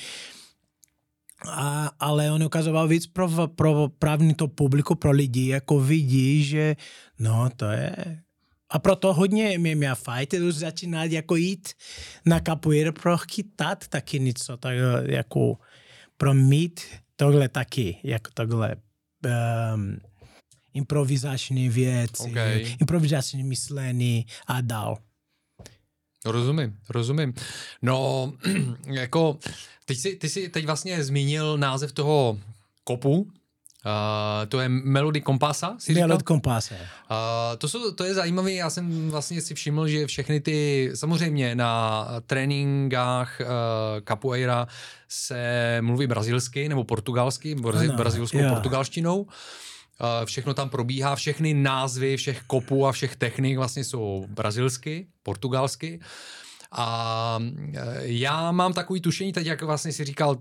[1.49, 6.75] A, ale on ukazoval víc pro, pro právní to publiku, pro lidi, jako vidí, že
[7.19, 8.21] no to je...
[8.69, 11.69] A proto hodně MMA fighterů začíná jako jít
[12.25, 15.57] na kapoeira pro chytat taky něco, tak jako
[16.17, 16.81] pro mít
[17.15, 18.75] tohle taky, jako tohle
[19.75, 19.97] um,
[20.73, 22.75] improvizační věci, okay.
[22.81, 24.97] improvizační myšlení a dál.
[26.25, 27.33] Rozumím, rozumím.
[27.81, 28.33] No,
[28.85, 29.37] jako,
[29.85, 32.39] teď si, ty jsi teď vlastně zmínil název toho
[32.83, 33.31] kopu,
[33.85, 36.75] Uh, to je Melody Kompasa, Melody Kompasa.
[36.75, 37.17] Uh,
[37.57, 42.07] to, jsou, to je zajímavé, já jsem vlastně si všiml, že všechny ty, samozřejmě na
[42.25, 43.47] tréninkách uh,
[44.07, 44.67] capoeira
[45.09, 48.53] se mluví brazilsky nebo portugalsky, brazil, brazilskou yeah.
[48.53, 49.27] portugalštinou.
[50.25, 55.99] Všechno tam probíhá, všechny názvy všech kopů a všech technik vlastně jsou brazilsky, portugalsky.
[56.71, 57.39] A
[57.73, 60.37] e, já mám takový tušení, teď jak vlastně si říkal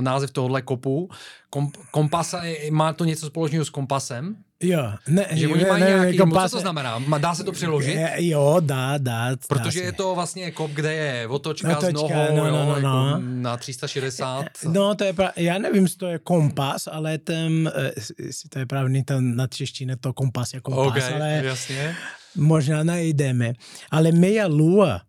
[0.00, 1.10] název tohohle kopu,
[1.50, 4.36] Kom, kompasa, má to něco společného s kompasem?
[4.62, 7.04] Jo, ne, že oni mají ne, nějaký, kompas, co to znamená?
[7.18, 7.98] Dá se to přeložit?
[8.16, 9.36] Jo, dá, dá.
[9.48, 12.76] Protože dá je to vlastně kop, kde je otočka, otočka s nohou, no, no, no,
[12.76, 13.06] jo, no.
[13.06, 14.44] Jako na 360.
[14.64, 15.32] No, to je pra...
[15.36, 19.46] já nevím, jestli to je kompas, ale ten, eh, jestli to je pravný, ten na
[19.46, 21.96] češtině to kompas je kompas, okay, ale jasně.
[22.36, 23.52] možná najdeme.
[23.90, 25.00] Ale meja lua,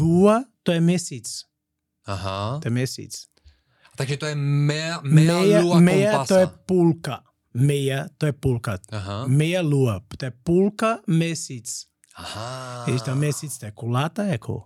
[0.00, 1.42] lua to je měsíc.
[2.06, 2.58] Aha.
[2.62, 3.24] To je měsíc.
[3.96, 6.34] Takže to je mea, mea, mea lua mea kompasa.
[6.34, 7.20] to je půlka.
[7.58, 8.78] Meja, to je půlka.
[8.92, 9.26] Aha.
[9.26, 11.86] Meja lua, to je půlka měsíc.
[12.14, 12.84] Aha.
[12.86, 14.62] Když to měsíc, to je kulata jako.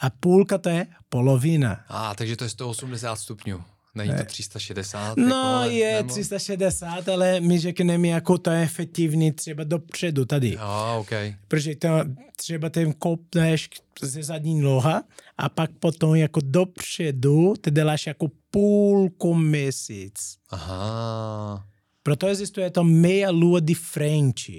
[0.00, 1.84] A půlka to je polovina.
[1.88, 3.62] A, takže to je 180 stupňů.
[3.94, 5.16] Není to 360?
[5.16, 6.08] No jako, ale, je nebo...
[6.08, 10.56] 360, ale my řekneme, jako to je efektivní třeba dopředu tady.
[10.58, 11.36] A, okay.
[11.48, 11.88] Protože to,
[12.36, 13.70] třeba ten kopneš
[14.02, 15.02] ze zadní noha
[15.38, 20.36] a pak potom jako dopředu ty děláš jako půlku měsíc.
[20.50, 21.64] Aha.
[22.08, 24.52] Proto existuje to meia lua de frente.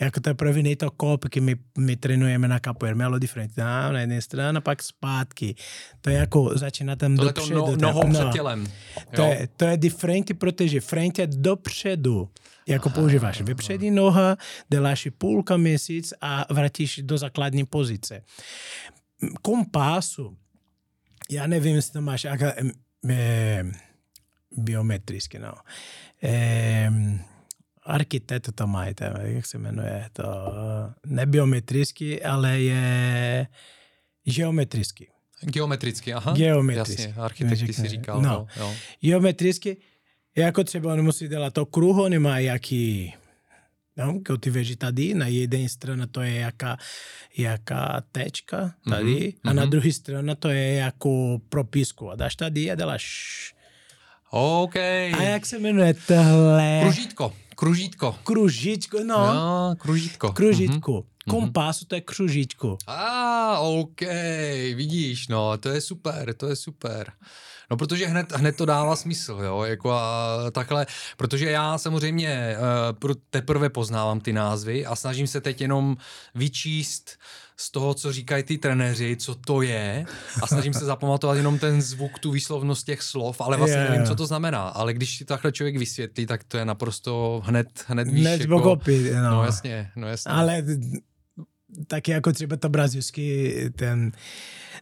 [0.00, 3.54] Jako to první to kop, který my, my trénujeme na capoeira, meia lua de frente.
[3.56, 5.54] Dá, na jedné straně, pak zpátky.
[6.00, 7.60] To je jako začíná tam to dopředu.
[7.60, 8.12] To no, nohou no.
[8.12, 8.66] před tělem.
[9.16, 12.28] To je, to je de frente, protože frente je dopředu.
[12.66, 14.36] Jako aha, používáš vypřední noha,
[14.68, 18.22] děláš půlka měsíc a vrátíš do základní pozice.
[19.42, 20.36] Kompásu,
[21.30, 22.52] já nevím, jestli to máš, aka,
[23.08, 23.64] eh,
[24.56, 25.52] biometricky, no.
[26.22, 26.90] Eh,
[27.82, 30.24] architekt to mají, to, jak se jmenuje, to
[31.06, 33.46] nebiometricky, ale je
[34.24, 35.08] geometricky.
[35.42, 36.32] Geometricky, aha.
[36.32, 37.02] Geometricky.
[37.02, 38.22] Jasně, architekti si říkal.
[38.22, 38.46] No.
[38.56, 38.74] Jo.
[39.00, 39.76] Geometricky,
[40.36, 43.14] jako třeba on musí dělat to kruh, on má jaký,
[43.96, 46.76] no, jako ty věži tady, na jedné straně to je jaká,
[47.36, 49.38] jaká tečka tady, mm-hmm.
[49.44, 49.70] a na mhm.
[49.70, 52.10] druhé straně to je jako propisku.
[52.10, 53.54] A dáš tady a děláš
[54.30, 54.76] OK.
[54.76, 56.80] A jak se jmenuje tohle?
[56.82, 57.32] Kružítko.
[57.56, 58.16] Kružítko.
[58.24, 59.34] Kružičko, no.
[59.34, 60.32] No, kružítko.
[60.32, 60.92] Kružítku.
[60.92, 61.30] Mm-hmm.
[61.30, 62.78] Kompas, to je kružičku.
[62.86, 64.00] A, ah, OK,
[64.74, 67.12] vidíš, no, to je super, to je super.
[67.70, 72.56] No, protože hned, hned to dává smysl, jo, jako a takhle, protože já samozřejmě
[73.04, 75.96] uh, teprve poznávám ty názvy a snažím se teď jenom
[76.34, 77.18] vyčíst
[77.60, 80.04] z toho, co říkají ty trenéři, co to je
[80.42, 83.90] a snažím se zapamatovat jenom ten zvuk, tu výslovnost těch slov, ale vlastně yeah.
[83.90, 84.68] nevím, co to znamená.
[84.68, 88.56] Ale když si takhle člověk vysvětlí, tak to je naprosto hned, hned víš, hned jako,
[88.56, 89.30] pokopit, no.
[89.30, 89.44] no.
[89.44, 90.32] jasně, no jasně.
[90.32, 90.62] Ale
[91.86, 94.12] taky jako třeba to brazilský, ten,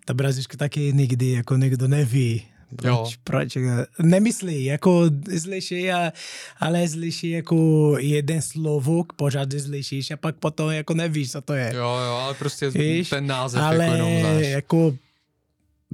[0.05, 3.07] ta brazilská taky nikdy jako někdo neví, proč, jo.
[3.25, 3.59] proč?
[4.03, 6.13] Nemyslí, jako slyší, a,
[6.61, 11.73] ale slyší jako jeden slovo, pořád slyšíš a pak potom jako nevíš, co to je.
[11.75, 13.09] Jo, jo, ale prostě Víš?
[13.09, 14.47] ten název ale jako jenom znáš.
[14.47, 14.95] jako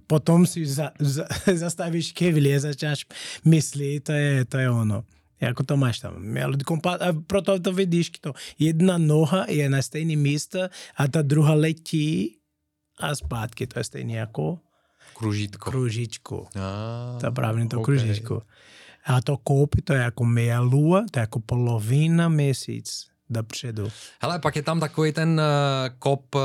[0.06, 3.06] potom si za, za, zastavíš chvíli a začínáš
[3.44, 5.04] myslit, to je, to je ono.
[5.40, 6.37] Jako to máš tam.
[7.00, 12.37] A proto to vidíš, to jedna noha je na stejné místo a ta druhá letí
[12.98, 13.66] a zpátky.
[13.66, 14.58] To je stejně jako
[15.14, 15.70] Kružítko.
[15.70, 16.46] Kružičku.
[16.57, 17.85] Ah, to je právě to okay.
[17.85, 18.42] kružičko.
[19.07, 23.88] A to koupy, to je jako meia lua, to je jako polovina měsíc dopředu.
[24.20, 26.40] Hele, pak je tam takový ten uh, kop uh,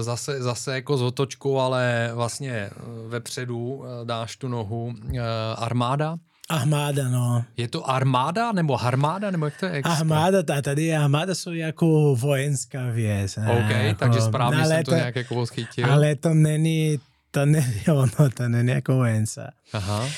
[0.00, 5.20] zase, zase jako z otočkou, ale vlastně uh, vepředu uh, dáš tu nohu uh,
[5.56, 6.16] armáda.
[6.48, 7.44] Armáda, no.
[7.56, 9.82] Je to armáda nebo armáda, nebo jak to je?
[9.82, 13.38] Armáda, tady armáda jsou jako vojenská věc.
[13.38, 15.92] OK, jako, takže správně jsem to, to nějak jako schytil.
[15.92, 16.98] Ale to není
[17.30, 17.84] to není
[18.34, 19.52] to není jako vojence.
[19.72, 20.08] Aha.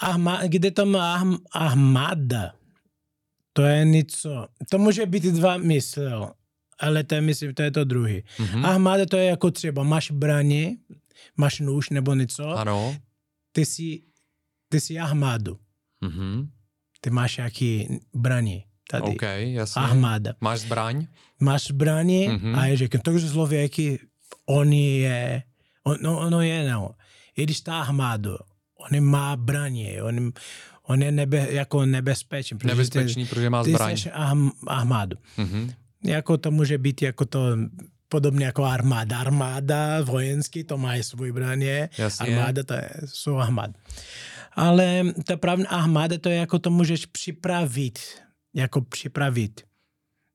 [0.00, 2.52] Ahma, kde to má Ahmada,
[3.52, 6.30] to je něco, to může být dva mysl,
[6.78, 8.22] ale to je, myslím, to je to druhý.
[8.38, 8.66] Mm-hmm.
[8.66, 10.76] Ahmada to je jako třeba, máš braně,
[11.36, 12.96] máš nůž nebo něco, ano.
[13.52, 14.02] ty jsi,
[14.68, 15.58] ty jsi Ahmadu.
[16.02, 16.48] Mm-hmm.
[17.00, 19.02] Ty máš jaký braně tady.
[19.02, 19.82] OK, jasně.
[19.82, 20.34] Ahmada.
[20.40, 21.06] Máš zbraň?
[21.40, 22.58] Máš zbraně mm-hmm.
[22.58, 23.98] a je řekl, takže člověky,
[24.46, 25.42] on je
[25.84, 26.90] ono, ono je, no.
[27.36, 28.38] I když tá armado,
[28.76, 30.32] on má braně, on,
[30.82, 32.58] on je nebe, jako nebezpečný.
[32.58, 33.96] Protože Nebezpečný, protože má zbraň.
[33.96, 34.10] Ty
[34.66, 35.16] armádu.
[35.38, 35.74] Mm-hmm.
[36.04, 37.56] Jako to může být jako to
[38.08, 39.18] podobně jako armáda.
[39.18, 41.88] Armáda vojenský, to má svůj braně.
[41.98, 42.26] Jasně.
[42.26, 43.72] Armáda to je, jsou armáda.
[44.52, 47.98] Ale ta právní armáda, to je jako to můžeš připravit.
[48.54, 49.60] Jako připravit.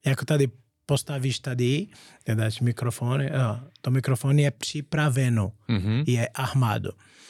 [0.05, 0.47] Jako tady
[0.87, 1.87] postavíš tady,
[2.33, 6.03] dáš mikrofon, jo, to mikrofon je připraveno, mm-hmm.
[6.07, 6.89] je Ahmado.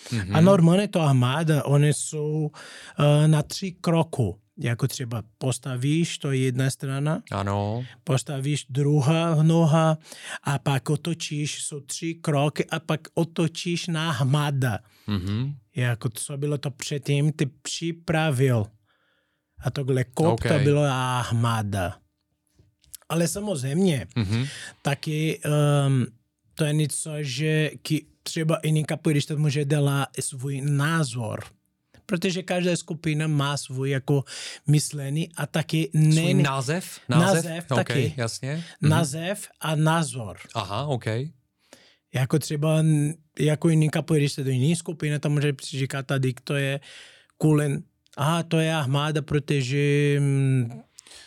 [0.10, 0.38] Mm-hmm.
[0.38, 4.40] A normálně to Ahmada, oni jsou uh, na tři kroku.
[4.60, 7.86] Jako třeba postavíš, to je jedna strana, ano.
[8.04, 9.98] postavíš druhá noha
[10.44, 14.80] a pak otočíš, jsou tři kroky a pak otočíš na Ahmada.
[15.08, 15.54] Mm-hmm.
[15.76, 18.66] Jako co bylo to předtím, ty připravil.
[19.60, 20.64] A tohle kop okay.
[20.64, 21.98] bylo Ahmada.
[23.10, 24.48] Ale samozřejmě mm-hmm.
[24.82, 25.40] taky
[25.88, 26.08] um,
[26.56, 31.44] to je něco, že ki, třeba jiný kapoeirista může dělat svůj názor.
[32.06, 34.24] Protože každá skupina má svůj jako
[34.68, 36.12] myšlení a taky ne...
[36.12, 37.00] Svůj název?
[37.10, 38.14] Název, název okay, taky.
[38.18, 38.64] jasně.
[38.82, 38.90] Mm-hmm.
[38.90, 40.38] Název a názor.
[40.56, 41.06] Aha, OK.
[42.14, 42.84] Jako třeba
[43.40, 46.80] jako jiný kapoeirista do jiné skupiny, tam může říkat tady, to je
[47.38, 47.84] kulen.
[48.18, 50.22] Aha, to je Ahmada, protože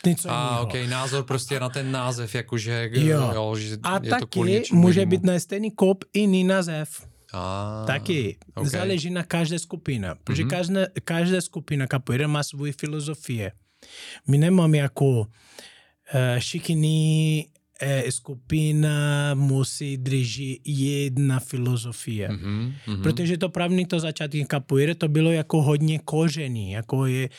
[0.05, 0.63] něco A jiného.
[0.63, 3.31] ok, názor prostě na ten název, jakože jo.
[3.35, 7.11] Jo, že A je taky to může být na stejný kop jiný název.
[7.33, 8.37] A, taky.
[8.55, 8.69] Okay.
[8.69, 10.15] Záleží na každé skupina.
[10.23, 10.49] Protože mm-hmm.
[10.49, 13.51] každá, každá skupina capoeira má svou filozofie.
[14.27, 15.25] My nemáme jako uh,
[16.39, 17.45] všichni
[17.83, 18.95] uh, skupina
[19.33, 22.29] musí držet jedna filozofie.
[22.29, 23.03] Mm-hmm, mm-hmm.
[23.03, 26.71] Protože to právě to začátky capoeira to bylo jako hodně koření.
[26.71, 27.29] Jako je,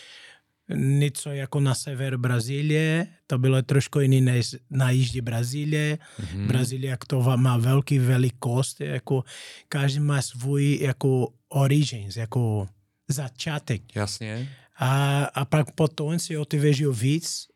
[0.76, 5.98] něco jako na sever Brazílie, to bylo trošku jiný než na jižní Brazílie.
[6.20, 6.46] Mm-hmm.
[6.46, 9.24] Brazílie jak to má velký velikost, jako
[9.68, 12.68] každý má svůj jako origins, jako
[13.08, 13.96] začátek.
[13.96, 14.48] Jasně.
[14.76, 17.46] A, a pak potom si otevřel víc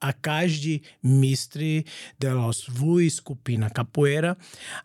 [0.00, 1.60] a každý mistr
[2.20, 4.36] dělal svůj skupina capoeira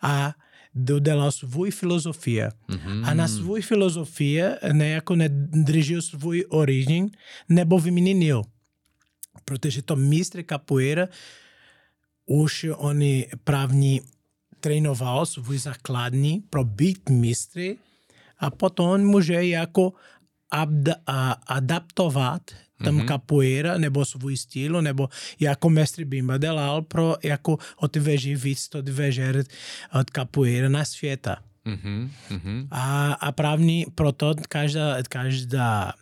[0.02, 0.34] a
[0.76, 2.50] dodala svůj filozofie.
[2.70, 3.06] Mm-hmm.
[3.06, 7.10] A na svůj filozofie nejako nedržel svůj origin
[7.50, 8.44] nebo vyměnil.
[9.46, 11.08] Protože to mistr capoeira
[12.26, 14.02] už oni právní
[14.60, 17.78] trénoval svůj základní pro být mistry
[18.40, 19.94] a potom může jako
[21.48, 22.42] adaptovat
[22.84, 23.08] tam mm-hmm.
[23.08, 25.10] capoeira nebo svůj styl, nebo
[25.40, 29.44] jako mestri Bimba dělal pro jako otvěřit víc dveře
[30.00, 31.38] od capoeira na světa.
[31.66, 32.68] Mm-hmm.
[32.72, 35.94] A, a právní proto každá, každá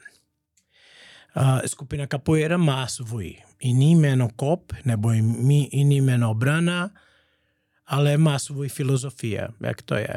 [1.37, 6.89] Uh, skupina capoeira má svůj jiný jméno kop nebo jiný jméno brana,
[7.87, 10.13] ale má svůj filozofie, jak to je.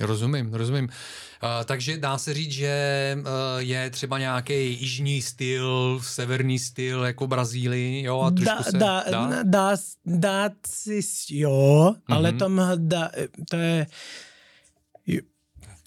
[0.00, 0.84] Rozumím, rozumím.
[0.84, 3.26] Uh, takže dá se říct, že uh,
[3.58, 8.20] je třeba nějaký jižní styl, severní styl jako Brazílii, jo?
[8.20, 9.42] A trošku dá, se, dá, dá?
[9.42, 9.76] dá,
[10.06, 12.38] dá si, jo, ale mm-hmm.
[12.38, 13.10] tam dá,
[13.50, 13.86] to je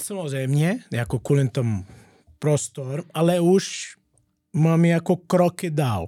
[0.04, 1.86] samozřejmě, jako kvůli tomu
[2.40, 3.96] prostor, ale už
[4.54, 6.08] mám jako kroky dál.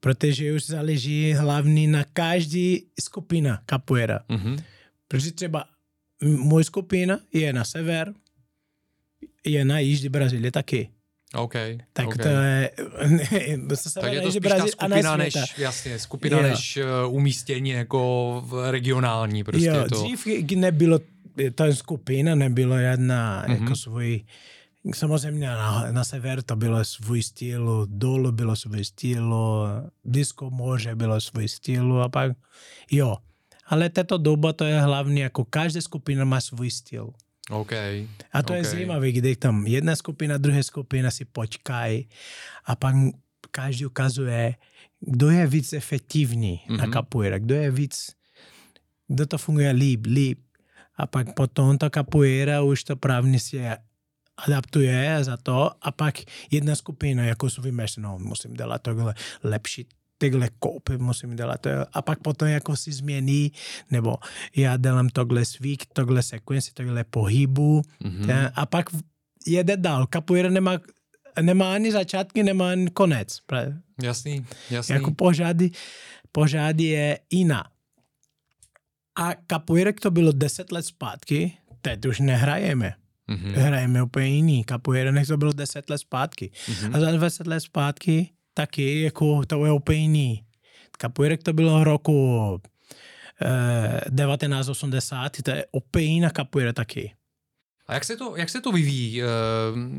[0.00, 4.20] Protože už záleží hlavně na každý skupina capoeira.
[4.28, 4.62] Mm-hmm.
[5.08, 5.64] Protože třeba
[6.22, 8.14] můj skupina je na sever,
[9.46, 10.88] je na jižní Brazílie taky.
[11.34, 11.54] OK.
[11.92, 12.22] Tak okay.
[12.22, 12.70] to je...
[14.00, 16.42] tak je to spíš ta skupina než, jasně, skupina jo.
[16.42, 19.44] než uh, umístění jako regionální.
[19.44, 20.02] Prostě jo, to...
[20.02, 20.98] dřív nebylo,
[21.54, 23.62] ta skupina nebylo jedna mm-hmm.
[23.62, 24.24] jako svůj
[24.94, 29.36] Samozřejmě na, na sever to bylo svůj styl, dolu bylo svůj styl,
[30.04, 32.32] blízko moře bylo svůj styl a pak
[32.90, 33.16] jo,
[33.68, 37.12] ale tato doba to je hlavně jako každá skupina má svůj styl.
[37.50, 38.08] Okay.
[38.32, 38.58] A to okay.
[38.58, 42.08] je zajímavé, kdy tam jedna skupina, druhá skupina si počkají
[42.64, 42.94] a pak
[43.50, 44.54] každý ukazuje,
[45.00, 46.76] kdo je víc efektivní mm-hmm.
[46.76, 46.92] na mhm.
[46.92, 48.10] capoeira, kdo je víc,
[49.08, 50.40] kdo to funguje líp, líp.
[50.96, 53.76] A pak potom ta capoeira už to právně se
[54.36, 56.14] adaptuje za to a pak
[56.50, 59.86] jedna skupina jako vymeš, no musím dělat tohle lepší
[60.18, 63.52] tyhle koupy musím dělat a pak potom jako si změní,
[63.90, 64.16] nebo
[64.56, 68.52] já dělám tohle svík, tohle sekvenci, tohle pohybu mm-hmm.
[68.54, 68.86] a pak
[69.46, 70.06] jede dál.
[70.06, 70.78] Capoeira nemá,
[71.40, 73.38] nemá ani začátky, nemá ani konec.
[74.02, 74.94] Jasný, jasný.
[74.94, 75.70] Jako pořády,
[76.32, 77.64] pořády je jiná.
[79.18, 82.94] A capoeira, to bylo 10 let zpátky, teď už nehrajeme.
[83.28, 83.52] Mm-hmm.
[83.52, 84.64] Hrajeme úplně jiný.
[84.64, 86.50] Capoeira, než to bylo 10 let zpátky.
[86.66, 86.96] Mm-hmm.
[86.96, 90.44] A za 20 let zpátky taky jako to je úplně jiný.
[91.00, 92.60] Capoeira to bylo roku
[93.42, 97.14] eh, 1980, to je úplně jiná capoeira taky.
[97.88, 99.22] A jak se to, jak se to vyvíjí?
[99.22, 99.26] E,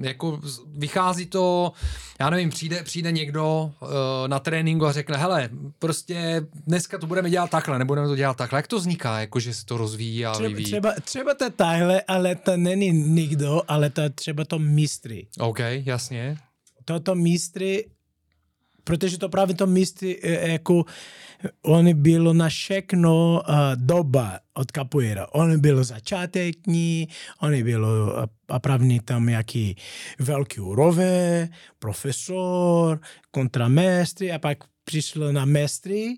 [0.02, 0.40] jako
[0.78, 1.72] vychází to,
[2.20, 5.50] já nevím, přijde, přijde někdo e, na tréninku a řekne, hele,
[5.80, 8.60] prostě dneska to budeme dělat takhle, nebudeme to dělat takhle.
[8.60, 10.66] Jak to vzniká, jako že se to rozvíjí a třeba, vyvíjí?
[10.66, 15.28] Třeba, třeba to takhle, ale to není nikdo, ale to třeba to mistry.
[15.40, 16.38] OK, jasně.
[16.86, 17.86] Toto mistry
[18.90, 20.86] protože to právě to místo jako
[21.62, 25.28] on bylo na všechno uh, doba od capoeira.
[25.32, 27.08] On byl začáteční,
[27.42, 27.86] on byl
[28.48, 29.76] a právě tam jaký
[30.20, 33.00] velký urové, profesor,
[33.32, 36.18] kontramestry a pak přišel na mestry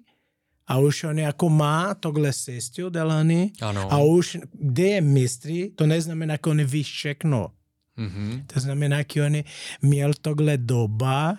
[0.68, 3.94] a už on jako má tohle sestil dělaný ano.
[3.94, 7.52] a už kde je mistry, to neznamená, že on ví všechno.
[7.98, 8.44] Mm-hmm.
[8.54, 9.36] To znamená, že on
[9.82, 11.38] měl tohle doba,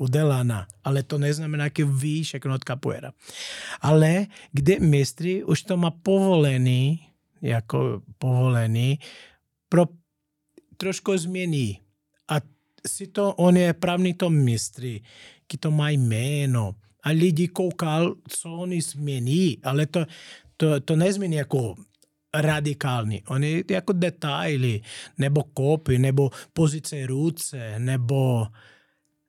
[0.00, 3.12] udělána, ale to neznamená, že ví všechno od capoeira.
[3.80, 7.00] Ale kde mistry už to má povolený,
[7.42, 8.98] jako povolený,
[9.68, 9.86] pro
[10.76, 11.80] trošku změní.
[12.28, 12.40] A
[12.86, 15.04] si to, on je právní to mistry,
[15.46, 16.74] ki to má jméno.
[17.02, 20.06] A lidi koukal, co oni změní, ale to,
[20.56, 21.76] to, to nezmění jako
[22.34, 23.22] radikální.
[23.28, 24.80] Oni jako detaily,
[25.18, 28.46] nebo kopy, nebo pozice ruce, nebo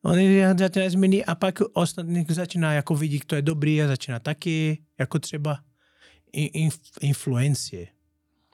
[0.03, 4.83] Oni začínají změnit a pak ostatní začíná jako vidí, kdo je dobrý a začíná taky,
[4.99, 5.59] jako třeba
[6.33, 7.87] inf, influencie.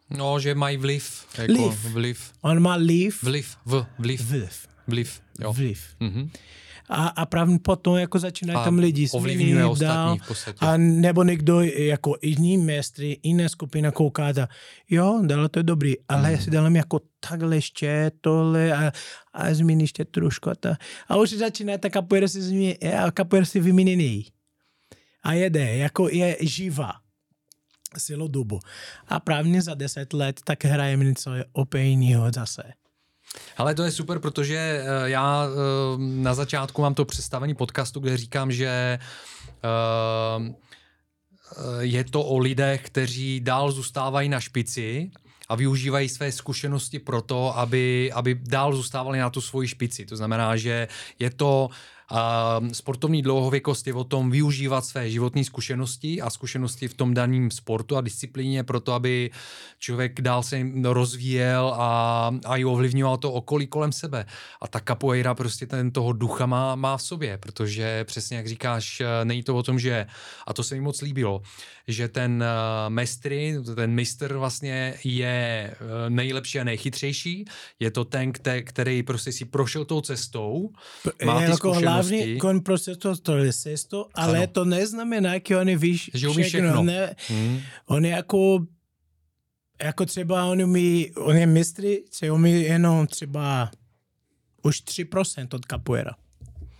[0.10, 1.26] No, že mají vliv.
[1.38, 1.86] Jako vliv.
[1.86, 2.34] vliv.
[2.42, 3.24] On má vliv.
[3.24, 4.22] Vliv, v, vliv.
[4.22, 4.68] Vliv.
[4.88, 5.54] Vliv, jo.
[5.54, 5.96] Vliv.
[6.02, 6.30] Mm-hmm.
[6.90, 10.58] A, a právě potom jako začínají tam lidi ovlivňuje ostatní v podstatě.
[10.66, 14.48] A nebo někdo jako jiný mestry, jiná skupina kouká a
[14.90, 16.38] jo, dalo to je dobrý, ale mm.
[16.38, 18.92] si dám jako takhle ještě tohle a,
[19.34, 20.50] a změní ještě trošku.
[20.50, 20.54] A,
[21.08, 24.26] a už začíná ta kapoeira si změní, a kapoeira si vyměněný.
[25.24, 26.92] A jede, jako je živá
[28.00, 28.60] celou dobu.
[29.08, 32.64] A právě za deset let tak hrajeme něco úplně jiného zase.
[33.58, 35.52] Ale to je super, protože eh, já eh,
[35.98, 39.00] na začátku mám to představení podcastu, kde říkám, že
[39.64, 40.56] eh,
[41.80, 45.12] je to o lidech, kteří dál zůstávají na špici
[45.50, 50.06] a využívají své zkušenosti pro to, aby, aby dál zůstávali na tu svoji špici.
[50.06, 50.88] To znamená, že
[51.20, 51.70] je to
[52.10, 57.52] A sportovní dlouhověkost je o tom využívat své životní zkušenosti a zkušenosti v tom daném
[57.52, 59.32] sportu a disciplíně pro to, aby
[59.80, 64.26] člověk dál se rozvíjel a, a i ovlivňoval to okolí kolem sebe.
[64.62, 69.02] A ta capoeira prostě ten toho ducha má, má v sobě, protože přesně jak říkáš,
[69.24, 70.08] není to o tom, že,
[70.48, 71.42] a to se mi moc líbilo,
[71.88, 77.46] že ten uh, mestry, ten mistr vlastně je uh, nejlepší a nejchytřejší,
[77.80, 78.32] je to ten,
[78.64, 80.70] který prostě si prošel tou cestou,
[81.26, 84.48] má ty jako hlavní, on prostě to, to je cestu, ale ano.
[84.48, 86.70] to neznamená, že oni víš že umí všechno.
[86.70, 86.84] všechno.
[86.84, 87.62] Ne, hmm.
[87.86, 88.60] On je jako
[89.84, 93.72] jako třeba on umí, on je mistry, se umí jenom třeba
[94.64, 96.12] už 3% od capoeira.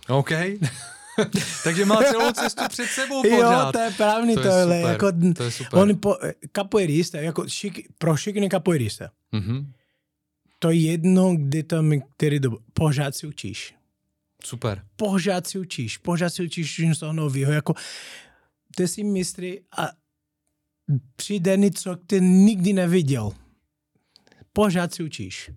[0.08, 0.30] OK.
[1.64, 3.66] Takže má celou cestu před sebou pořád.
[3.66, 4.76] Jo, to je právný to tohle.
[4.76, 4.92] Je super.
[4.92, 5.78] Jako, to je super.
[5.78, 6.16] On po,
[6.56, 9.10] capoeirista, jako šik, pro všechny capoeirista.
[9.32, 9.66] Mm-hmm.
[10.58, 13.74] To je jedno, kdy tam, který dobu, pořád si učíš.
[14.44, 14.82] Super.
[14.96, 17.52] Pořád si učíš, pořád si učíš něco nového.
[17.52, 17.74] Jako,
[18.76, 19.88] ty jsi mistry a
[21.16, 23.30] přijde něco, ty nikdy neviděl.
[24.52, 25.50] Pořád si učíš.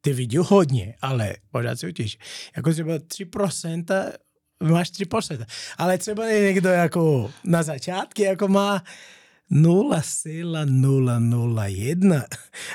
[0.00, 2.18] Ty viděl hodně, ale pořád si učíš.
[2.56, 4.12] Jako třeba 3%
[4.62, 5.46] máš 3%.
[5.78, 8.82] Ale třeba někdo jako na začátku jako má
[9.52, 12.24] 0,0001,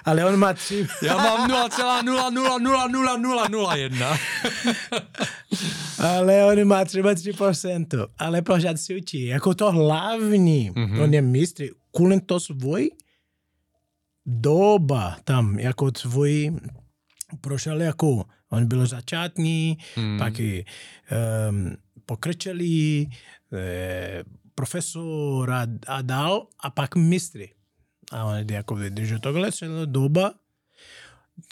[0.06, 0.88] ale on má 3.
[1.02, 4.20] Já mám 0,0000001.
[6.00, 9.26] ale on má třeba 3%, ale pořád si učí.
[9.26, 11.04] Jako to hlavní, mm-hmm.
[11.04, 12.92] on je mistr, kvůli to svůj
[14.26, 16.52] doba tam, jako svůj
[17.42, 20.18] prošel jako on byl začátní, hmm.
[20.20, 20.66] pak i
[21.50, 23.10] um, pokračelý,
[23.54, 24.24] e,
[24.56, 27.50] profesor a, a dál, a pak mistry.
[28.12, 30.34] A on jako že tohle celá doba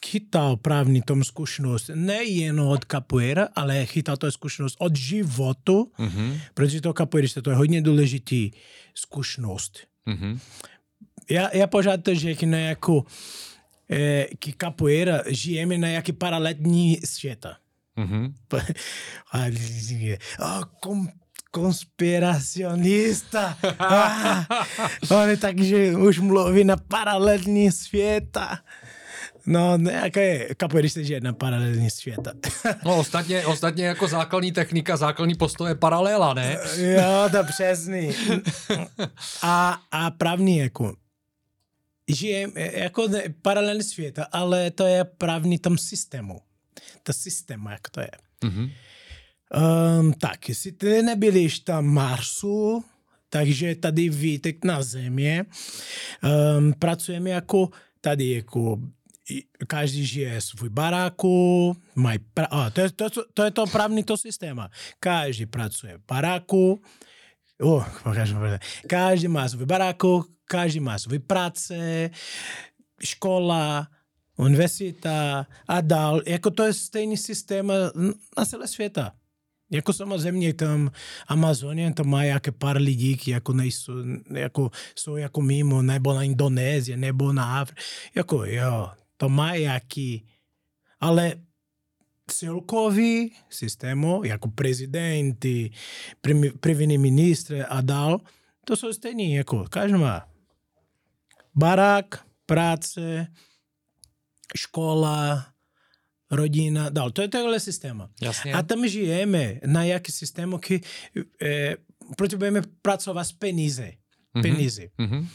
[0.05, 6.39] chytal právní tom zkušenost nejen od capoeira, ale chytal to zkušenost od životu, mm-hmm.
[6.53, 8.51] protože to capoeirista to je hodně důležitý
[8.93, 9.79] zkušenost.
[10.07, 10.39] Mm-hmm.
[11.29, 13.05] Já, já pořád to řeknu jako
[13.91, 17.57] é, que capoeira, GM na jaký paralelní světa.
[17.97, 18.33] Mm-hmm.
[20.39, 21.09] oh, kom,
[21.51, 23.57] konspiracionista.
[23.79, 24.45] ah,
[25.09, 28.59] ale takže už mluví na paralelní světa.
[29.45, 32.31] No, jaká je kapoeirista, že na paralelní světa.
[32.85, 36.57] no, ostatně, ostatně jako základní technika, základní postoj je paralela, ne?
[36.77, 38.15] jo, to přesný.
[39.41, 40.93] A, a právní jako
[42.13, 46.41] žijem jako ne, paralelní světa, ale to je právní tom systému.
[47.03, 48.11] To systém, jak to je.
[48.43, 48.71] Mm-hmm.
[49.99, 52.83] Um, tak, jestli ty nebyliš tam Marsu,
[53.29, 55.45] takže tady vítek na Země,
[56.57, 57.69] um, pracujeme jako
[58.01, 58.79] tady jako
[59.67, 64.17] každý žije svůj baráku, mají pra- a, to, je, to, to je to právní to
[64.17, 64.69] systéma.
[64.99, 66.81] Každý pracuje v baráku,
[67.61, 67.85] oh,
[68.87, 72.09] každý má svůj baráku, každý má svůj práce,
[73.03, 73.87] škola,
[74.37, 76.21] univerzita a dál.
[76.25, 77.73] Jako to je stejný systém
[78.37, 79.11] na celé světa.
[79.71, 80.91] Jako samozřejmě tam
[81.27, 83.93] Amazonie, tam má jaké pár lidí, jako nejsou,
[84.33, 87.81] jako jsou jako mimo, nebo na Indonésie, nebo na Afriku.
[88.15, 90.27] Jako jo, to má jaký,
[90.99, 91.33] ale
[92.33, 95.71] celkový systému, jako prezidenti,
[96.59, 98.21] první ministr a dál,
[98.65, 100.27] to jsou stejný, jako každý má
[101.55, 103.27] barák, práce,
[104.57, 105.47] škola,
[106.31, 107.11] rodina, dál.
[107.11, 108.09] To je tohle systém.
[108.53, 110.81] A tam žijeme na jaký systému, kdy
[111.41, 111.75] e,
[112.17, 113.91] potřebujeme pracovat s peníze.
[114.35, 114.41] Mm-hmm.
[114.41, 114.81] Peníze.
[114.99, 115.27] Mm-hmm.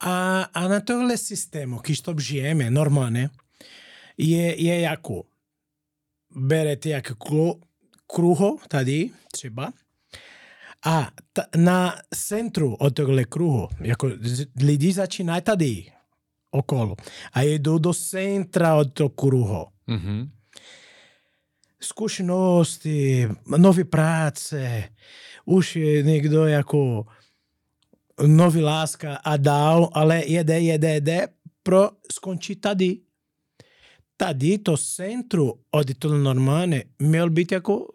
[0.00, 3.30] A, a na tohle systému, když to žijeme normálně,
[4.18, 5.24] je, je jako
[6.36, 7.54] berete jako
[8.06, 9.72] kruho tady třeba
[10.84, 14.10] a ta, na centru od tohle kruhu, jako
[14.62, 15.92] lidi začínají tady
[16.50, 16.96] okolo
[17.32, 19.66] a jdou do centra od toho kruhu.
[19.88, 20.28] Mm-hmm.
[21.80, 24.84] Zkušenosti, nové práce,
[25.44, 27.06] už je někdo jako
[28.26, 31.28] nový láska a dál, ale jede, jede, jede
[31.62, 33.00] pro skončit tady.
[34.20, 37.86] Tady to centru od toho normálně měl být jako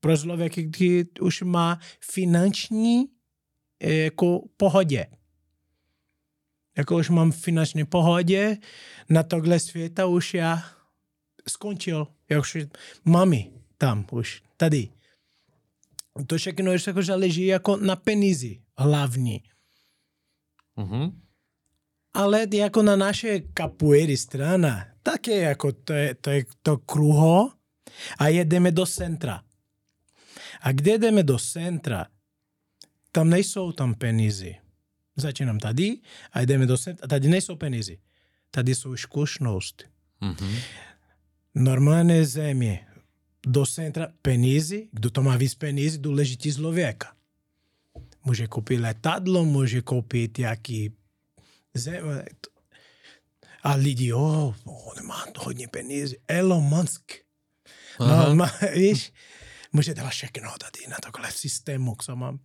[0.00, 3.06] pro člověka, který už má finanční
[3.82, 5.06] jako pohodě.
[6.76, 8.58] Jako už mám finanční pohodě,
[9.10, 10.62] na tohle světa už já
[11.48, 12.06] skončil.
[12.28, 12.56] Já už
[13.04, 14.88] mami tam už, tady.
[16.26, 19.42] To všechno už jako záleží jako na penízi hlavní.
[20.76, 21.12] Mm-hmm.
[22.14, 27.52] Ale jako na naše kapuery strana, také jako to je to, je to kruho
[28.18, 29.42] a jedeme do centra.
[30.60, 32.06] A kde jdeme do centra,
[33.12, 34.52] tam nejsou tam peníze.
[35.16, 35.98] Začínám tady
[36.32, 37.92] a jdeme do centra, tady nejsou peníze.
[38.50, 39.84] Tady jsou zkušenosti.
[40.20, 40.54] Mhm.
[41.54, 42.86] Normálně země,
[43.46, 47.16] do centra peníze, kdo to má víc peníze, důležitý člověka.
[48.24, 50.92] Může koupit letadlo, může koupit jaký
[51.74, 52.22] zem,
[53.62, 56.16] a lidi, oh, on má hodně peníze.
[56.28, 57.12] Elon Musk.
[57.98, 58.28] Aha.
[58.28, 59.12] No, má, víš,
[59.72, 62.38] může dávat všechno tady na takhle systému, co mám.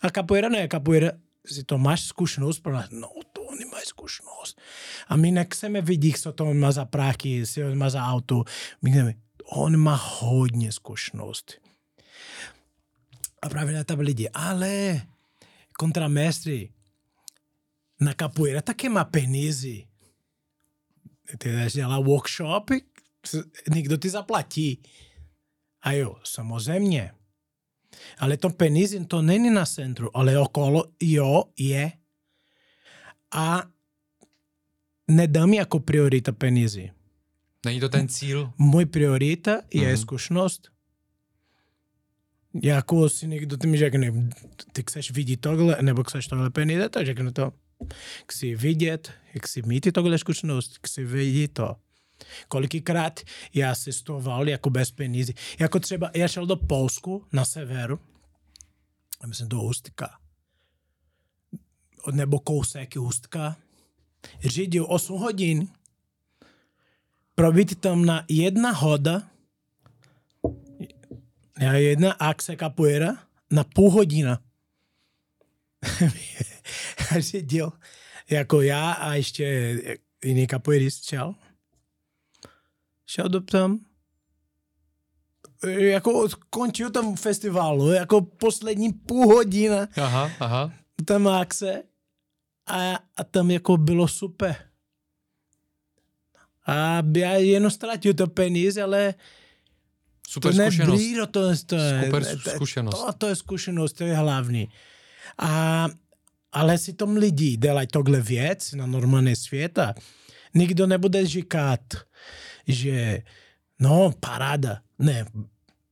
[0.00, 1.10] A capoeira ne, capoeira,
[1.46, 4.60] si to máš zkušenost, pro nás, no to oni mají zkušenost.
[5.08, 8.44] A my nechceme vidět, co to on má za práky, jestli on má za auto.
[8.82, 9.14] My chceme,
[9.44, 11.52] on má hodně zkušenost.
[13.42, 15.02] A právě na tam lidi, ale
[15.78, 16.72] kontramestry
[18.00, 19.93] na capoeira také má peníze.
[21.72, 22.82] Dělat workshopy,
[23.74, 24.82] někdo ti zaplatí.
[25.82, 27.12] A jo, samozřejmě.
[28.18, 31.92] Ale to peníze, to není na centru, ale okolo, jo, je.
[33.34, 33.62] A
[35.10, 36.82] nedám jako priorita peníze.
[37.66, 38.52] Není to ten cíl?
[38.58, 39.96] Můj priorita je Mhm.
[39.96, 40.68] zkušenost.
[42.62, 44.30] Jako si někdo ty mi řekne,
[44.72, 47.52] ty chceš vidět tohle, nebo chceš tohle peníze, tak řeknu to.
[48.32, 49.12] Chci vidět,
[49.44, 51.76] chci mít tohle zkušenost, chci vidět to.
[52.48, 53.20] Kolikrát
[53.54, 55.32] já cestoval jako bez peníze.
[55.58, 58.00] Jako třeba, já šel do Polsku na severu,
[59.26, 60.18] myslím do Hustka,
[62.12, 63.56] nebo kousek Hustka,
[64.44, 65.68] řídil 8 hodin,
[67.34, 69.30] probít tam na jedna hoda,
[71.74, 73.16] jedna akce capoeira
[73.50, 74.40] na půl hodina.
[77.16, 77.72] a řídil
[78.30, 79.44] jako já a ještě
[80.24, 81.34] jiný capoeirist šel.
[83.06, 83.78] Šel do tam,
[85.66, 90.72] jako končil tam festivalu, jako poslední půl hodina Aha, aha.
[91.04, 91.82] tam akce
[92.66, 94.56] a, a tam jako bylo super.
[96.66, 99.14] A já jenom ztratil to peníze, ale
[100.28, 100.88] Super to zkušenost.
[100.90, 101.26] nebrý, to,
[101.66, 102.94] to je, Super to- zkušenost.
[103.06, 104.68] To, to je zkušenost, to je hlavní.
[105.38, 105.88] A,
[106.54, 109.94] ale si tom lidi dělají tohle věc na normální světa,
[110.54, 111.80] nikdo nebude říkat,
[112.66, 113.22] že
[113.80, 114.80] no, paráda.
[114.98, 115.26] Ne,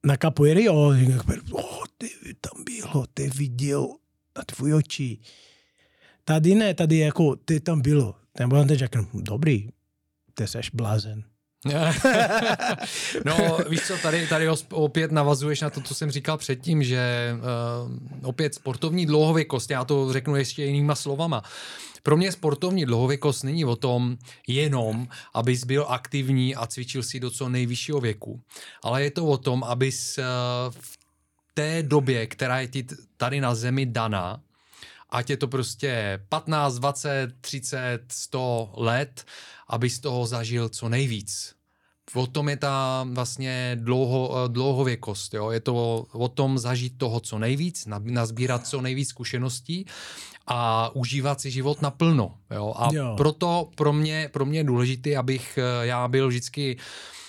[0.06, 0.74] na capoeira, jo,
[1.52, 2.08] oh, ty
[2.40, 3.88] tam bylo, ty viděl
[4.36, 5.18] na tvůj oči.
[6.24, 8.14] Tady ne, tady jako, ty tam bylo.
[8.52, 9.68] On teď řekne, dobrý,
[10.34, 11.24] ty seš blázen.
[13.24, 18.28] no, víš co, tady, tady opět navazuješ na to, co jsem říkal předtím, že uh,
[18.28, 21.42] opět sportovní dlouhověkost, já to řeknu ještě jinýma slovama.
[22.02, 24.16] Pro mě sportovní dlouhověkost není o tom
[24.48, 28.40] jenom, abys byl aktivní a cvičil si do co nejvyššího věku,
[28.82, 30.24] ale je to o tom, abys uh,
[30.70, 30.98] v
[31.54, 32.86] té době, která je ti
[33.16, 34.40] tady na zemi daná,
[35.10, 39.24] ať je to prostě 15, 20, 30, 100 let,
[39.73, 41.55] aby z toho zažil co nejvíc.
[42.14, 45.35] O tom je ta vlastně dlouho, dlouhověkost.
[45.35, 45.51] Jo?
[45.51, 45.75] Je to
[46.12, 49.87] o, tom zažít toho co nejvíc, na- nazbírat co nejvíc zkušeností
[50.47, 52.35] a užívat si život naplno.
[52.55, 52.75] Jo?
[52.77, 53.14] A Jo.
[53.16, 57.22] proto pro mě, pro mě je důležité, abych já byl vždycky schopnej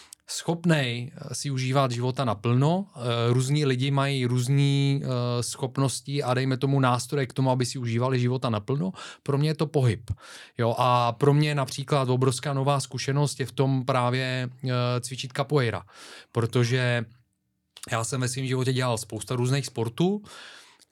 [1.11, 2.85] eh, si užívat života naplno.
[2.95, 4.99] Eh, Různí lidi mají různé
[5.41, 8.91] schopnosti a dejme tomu nástroje k tomu, aby si užívali života naplno.
[9.23, 10.11] Pro mě je to pohyb.
[10.57, 14.69] Jo, a pro mě například obrovská nová zkušenost je v tom právě eh,
[15.01, 15.83] cvičit capoeira,
[16.31, 17.05] protože
[17.91, 20.23] já jsem ve svém životě dělal spousta různých sportů,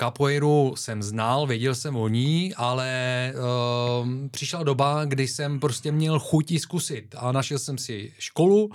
[0.01, 6.19] Capoeiru jsem znal, věděl jsem o ní, ale uh, přišla doba, kdy jsem prostě měl
[6.19, 8.71] chuť zkusit a našel jsem si školu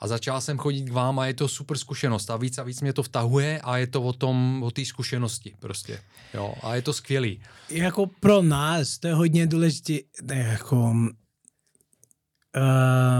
[0.00, 2.80] a začal jsem chodit k vám a je to super zkušenost a víc a víc
[2.80, 6.00] mě to vtahuje a je to o tom, o té zkušenosti prostě.
[6.34, 7.42] Jo, a je to skvělý.
[7.68, 9.94] jako pro nás to je hodně důležité,
[10.28, 10.76] jako,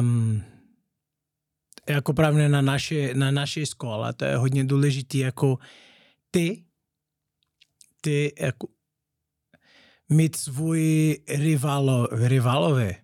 [0.00, 0.42] um,
[1.88, 5.58] jako právě na naše, na naší škole, to je hodně důležité, jako
[6.30, 6.64] ty,
[8.00, 8.68] ty, jako,
[10.08, 12.94] mít svůj rivalo, rivalové,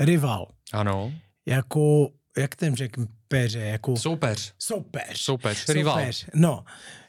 [0.00, 1.12] rival, Ano.
[1.46, 2.08] jako,
[2.38, 4.54] jak ten řekl, peře, jako Soupeř.
[4.58, 5.20] soupeř.
[5.20, 5.68] Soupeř.
[5.68, 5.98] Rival.
[5.98, 6.26] Soupeř.
[6.34, 6.64] No,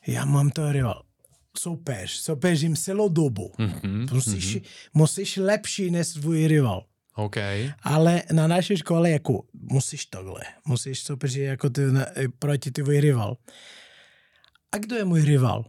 [0.07, 1.03] já mám to rival.
[1.57, 2.11] Soupeř.
[2.11, 3.51] Soupeřím celou dobu.
[3.57, 4.63] Mhm, Musíš, mhm.
[4.93, 6.85] musíš lepší než svůj rival.
[7.15, 7.35] OK.
[7.83, 10.41] Ale na naší škole jako musíš tohle.
[10.65, 12.05] Musíš soupeřit jako ty, na,
[12.39, 13.37] proti tvůj rival.
[14.71, 15.65] A kdo je můj rival?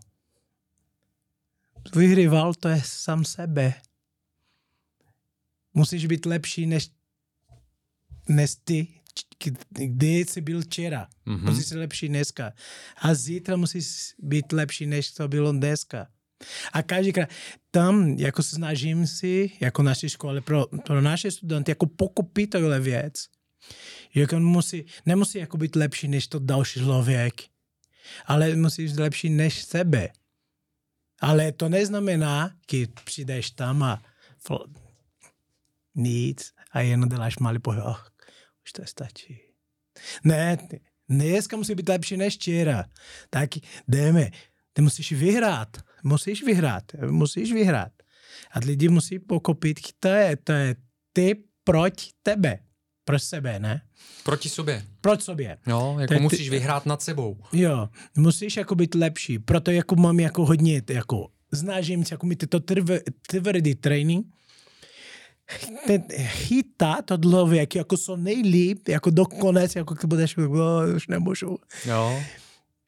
[1.90, 3.74] Tvůj rival to je sám sebe.
[5.74, 6.90] Musíš být lepší než,
[8.28, 8.93] než ty,
[9.70, 11.08] kdy jsi byl včera.
[11.26, 11.36] Mhm.
[11.36, 11.50] Mm-hmm.
[11.50, 12.52] Musíš být lepší dneska.
[12.96, 16.06] A zítra musíš být lepší, než to bylo dneska.
[16.72, 17.28] A každýkrát
[17.70, 22.80] tam, jako se snažím si, jako naší škole, pro, pro naše studenty, jako pokupit tohle
[22.80, 23.28] věc.
[24.14, 27.34] Jako musí, nemusí jako být lepší než to další člověk,
[28.26, 30.08] ale musí být lepší než sebe.
[31.20, 34.02] Ale to neznamená, když přijdeš tam a
[35.94, 37.82] nic a jenom děláš malý pohyb.
[38.66, 39.38] Už to stačí.
[40.24, 40.58] Ne,
[41.08, 42.84] dneska musí být lepší než včera.
[43.30, 43.50] Tak
[43.88, 44.30] jdeme.
[44.72, 45.76] Ty musíš vyhrát.
[46.04, 46.84] Musíš vyhrát.
[47.10, 47.92] Musíš vyhrát.
[48.52, 50.76] A lidi musí pokopit, to je, to je
[51.12, 52.58] ty proti tebe.
[53.04, 53.82] Pro sebe, ne?
[54.22, 54.84] Proti sobě.
[55.00, 55.58] Proč sobě?
[55.66, 57.36] Jo, jako Tak ty- musíš vyhrát nad sebou.
[57.52, 59.38] Jo, musíš jako být lepší.
[59.38, 64.26] Proto jako mám jako hodně, jako snažím se jako mít to trv- tvrdý trénink.
[65.86, 71.58] Ten chytá to člověk jako co nejlíp, jako dokonec, jako když budeš, oh, už nemůžu.
[71.84, 72.22] Jo.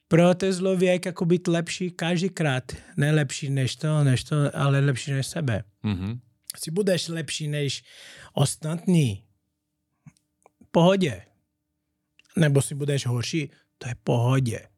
[0.08, 2.72] Proto je člověk jako být lepší každýkrát.
[2.96, 5.64] Ne lepší než to, než to, ale lepší než sebe.
[5.82, 6.20] Mhm.
[6.58, 7.84] Si budeš lepší než
[8.32, 9.24] ostatní,
[10.70, 11.22] pohodě.
[12.36, 14.68] Nebo si budeš horší, to je pohodě.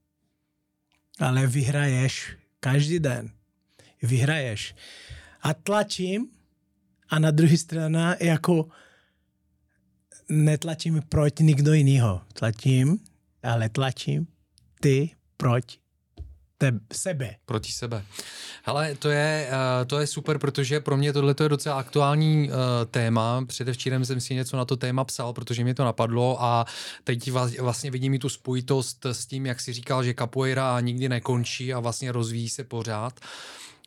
[1.19, 3.31] Ale vyhraješ každý den.
[4.03, 4.75] Vyhraješ.
[5.43, 6.31] A tlačím
[7.11, 8.69] a na druhé straně jako
[10.29, 12.21] netlačím proti nikdo jiného.
[12.33, 12.99] Tlačím,
[13.43, 14.27] ale tlačím
[14.81, 15.79] ty proti
[16.59, 17.37] tebe, sebe.
[17.47, 18.05] Proti sebe.
[18.63, 22.55] Hele, to je, eh, to je super, protože pro mě tohle je docela aktuální uh,
[22.91, 23.45] téma.
[23.47, 26.67] Předevčírem jsem si něco na to téma psal, protože mě to napadlo a
[27.05, 31.09] teď vla- vlastně vidím i tu spojitost s tím, jak si říkal, že capoeira nikdy
[31.09, 33.21] nekončí a vlastně rozvíjí se pořád.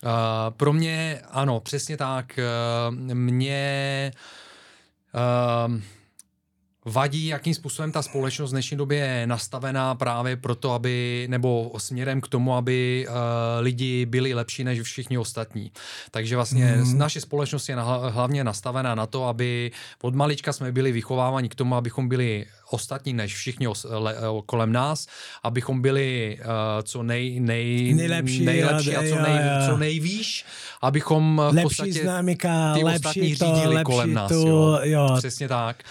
[0.06, 0.12] Uh,
[0.58, 2.40] pro mě, ano, přesně tak.
[2.90, 4.12] Uh, mě
[5.68, 5.82] uh,
[6.86, 12.22] vadí, jakým způsobem ta společnost v dnešní době je nastavená právě proto, aby, nebo směrem
[12.22, 13.16] k tomu, aby uh,
[13.60, 15.72] lidi byli lepší než všichni ostatní.
[16.12, 16.98] Takže vlastně mm.
[16.98, 19.72] naše společnost je na, hlavně nastavená na to, aby
[20.02, 24.16] od malička jsme byli vychováváni k tomu, abychom byli ostatní než všichni os, le,
[24.46, 25.08] kolem nás,
[25.44, 26.46] abychom byli uh,
[26.84, 29.68] co nej, nej, Nejlepší, nejlepší a co, nej, jo.
[29.70, 30.46] co nejvýš,
[30.82, 34.32] abychom v Lepší podstatě známka, ty lepší ostatní to, řídili lepší kolem nás.
[34.32, 34.80] jo.
[34.84, 35.16] jo.
[35.18, 35.84] Přesně tak.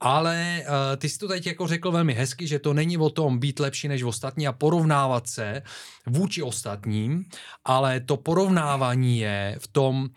[0.00, 3.38] Ale uh, ty jsi to teď jako řekl velmi hezky, že to není o tom
[3.38, 5.62] být lepší než ostatní a porovnávat se
[6.06, 7.24] vůči ostatním,
[7.64, 10.08] ale to porovnávání je v tom uh,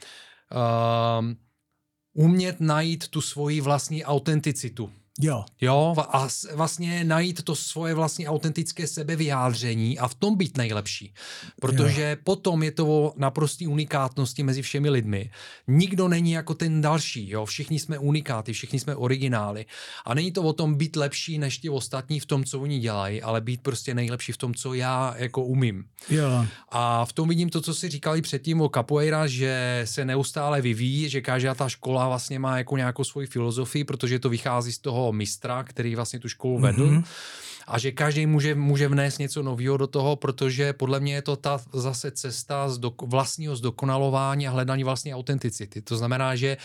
[2.14, 4.92] umět najít tu svoji vlastní autenticitu.
[5.20, 11.14] Jo, Jo, a vlastně najít to svoje vlastní autentické sebevyjádření a v tom být nejlepší.
[11.62, 12.18] Protože jo.
[12.24, 15.32] potom je to o naprostý unikátnosti mezi všemi lidmi.
[15.68, 19.66] Nikdo není jako ten další, jo, všichni jsme unikáty, všichni jsme originály.
[20.06, 23.22] A není to o tom být lepší než ti ostatní v tom, co oni dělají,
[23.22, 25.86] ale být prostě nejlepší v tom, co já jako umím.
[26.10, 26.46] jo.
[26.70, 31.10] A v tom vidím to, co si říkali předtím o capoeira, že se neustále vyvíjí,
[31.10, 35.01] že každá ta škola vlastně má jako nějakou svoji filozofii, protože to vychází z toho
[35.12, 36.88] mistra, který vlastně tu školu vedl.
[36.88, 37.04] Mm-hmm.
[37.68, 41.36] A že každý může, může vnést něco nového do toho, protože podle mě je to
[41.36, 45.82] ta zase cesta z do, vlastního zdokonalování a hledání vlastní autenticity.
[45.82, 46.58] To znamená, že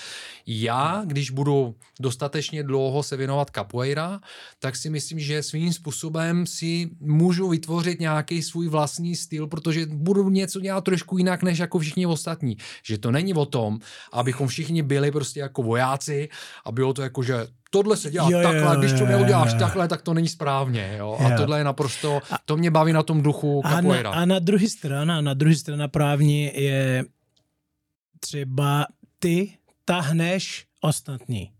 [0.46, 4.20] já, když budu dostatečně dlouho se věnovat capoeira,
[4.58, 10.30] tak si myslím, že svým způsobem si můžu vytvořit nějaký svůj vlastní styl, protože budu
[10.30, 12.56] něco dělat trošku jinak než jako všichni ostatní.
[12.82, 13.78] Že to není o tom,
[14.12, 16.28] abychom všichni byli prostě jako vojáci
[16.64, 19.06] a bylo to jako, že tohle se dělá Jo, jo, takhle, jo, když to jo,
[19.06, 19.58] neuděláš jo.
[19.58, 20.94] takhle, tak to není správně.
[20.98, 21.16] Jo?
[21.20, 21.36] A Jo.
[21.36, 24.10] tohle je naprosto, to mě baví na tom duchu A na, capoeira.
[24.10, 27.04] a na druhé straně, na druhé straně právně je
[28.20, 28.86] třeba
[29.18, 29.52] ty
[29.84, 31.52] tahneš ostatní.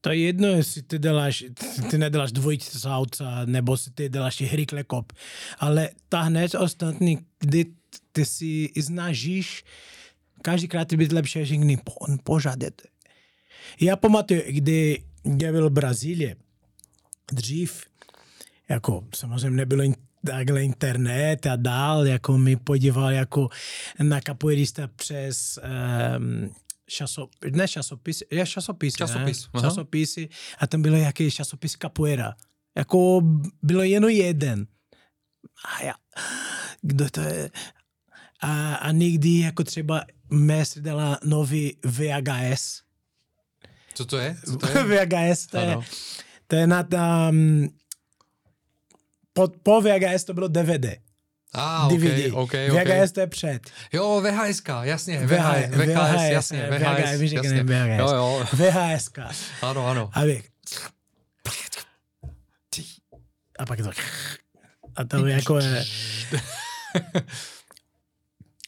[0.00, 1.44] To je jedno, jestli ty děláš,
[1.90, 5.12] ty neděláš dvojice z auta, nebo si ty děláš rychle kop,
[5.58, 7.64] ale tahneš ostatní, kdy
[8.12, 9.64] ty si snažíš
[10.42, 11.92] každýkrát být lepší, že někdy po,
[12.24, 12.72] požádat.
[13.80, 15.04] Já pamatuju, kdy
[15.40, 16.36] já byl v Brazílii,
[17.32, 17.84] dřív,
[18.68, 19.94] jako samozřejmě nebylo in,
[20.26, 23.48] takhle internet a dál, jako mi podíval jako
[24.02, 25.58] na kapoeirista přes
[26.16, 26.54] um,
[26.86, 29.60] časop, ne časopis, je časopis, Časopis, ne?
[29.60, 32.34] časopisy a tam bylo jaký časopis capoeira.
[32.76, 33.20] Jako
[33.62, 34.66] bylo jenom jeden.
[35.64, 35.94] A já,
[36.82, 37.50] kdo to je?
[38.40, 42.82] A, a někdy jako třeba Messi dala nový VHS.
[43.96, 44.36] Co to je?
[44.46, 44.84] Co to je?
[45.06, 45.76] VHS, to je,
[46.46, 47.34] to je na tam,
[49.32, 50.86] po, po VHS to bylo DVD.
[51.52, 52.32] A, DVD.
[52.32, 53.00] okay, okay, okay.
[53.00, 53.60] VHS to je před.
[53.92, 57.62] Jo, VHS, jasně, VHS, VHS, VHS, jasně, VHS, VHS, jak jasně.
[57.62, 57.98] VHS.
[57.98, 59.10] Jo, jo, VHS.
[59.62, 60.10] ano, ano.
[60.12, 60.42] A vy,
[63.58, 63.90] a pak to
[64.96, 65.84] a to jako je...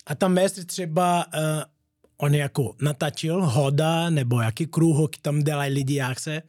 [0.07, 1.63] A tam mestr třeba, uh,
[2.19, 6.43] on jako natačil hoda, nebo jaký krůhok tam dělají lidi, jak se.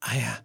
[0.00, 0.38] A já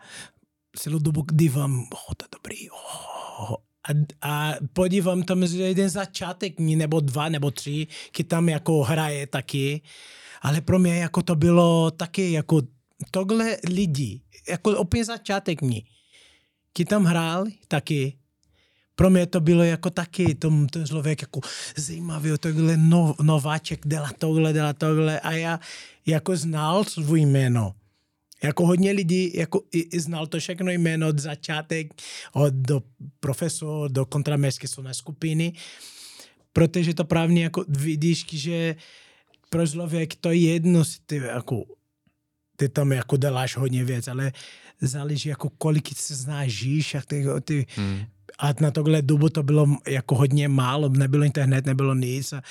[0.78, 1.72] celou dobu dívám,
[2.08, 8.50] hoda dobrý, oh, a, a podívám tam jeden začátek, nebo dva, nebo tři, který tam
[8.50, 9.82] jako hraje taky.
[10.42, 12.62] Ale pro mě jako to bylo taky jako
[13.12, 15.82] tohle lidi, jako opět začátek mě,
[16.74, 18.18] ti tam hrál taky.
[18.96, 21.40] Pro mě to bylo jako taky, tom, ten člověk jako
[21.76, 25.60] zajímavý, tohle no, nováček, dělá tohle, dělá tohle a já
[26.06, 27.74] jako znal svůj jméno.
[28.44, 31.94] Jako hodně lidí jako i, i znal to všechno jméno od začátek,
[32.34, 32.84] od do
[33.20, 35.54] profesor, do kontramerské na skupiny,
[36.54, 38.76] protože to právě jako vidíš, že
[39.50, 41.64] pro člověk to je jedno, ty jako
[42.56, 44.32] ty tam jako děláš hodně věc, ale
[44.82, 48.06] záleží jako kolik se snažíš, jak ty, ty hmm.
[48.40, 52.42] A na tohle dobu to bylo jako hodně málo, nebylo internet, nebylo nic a,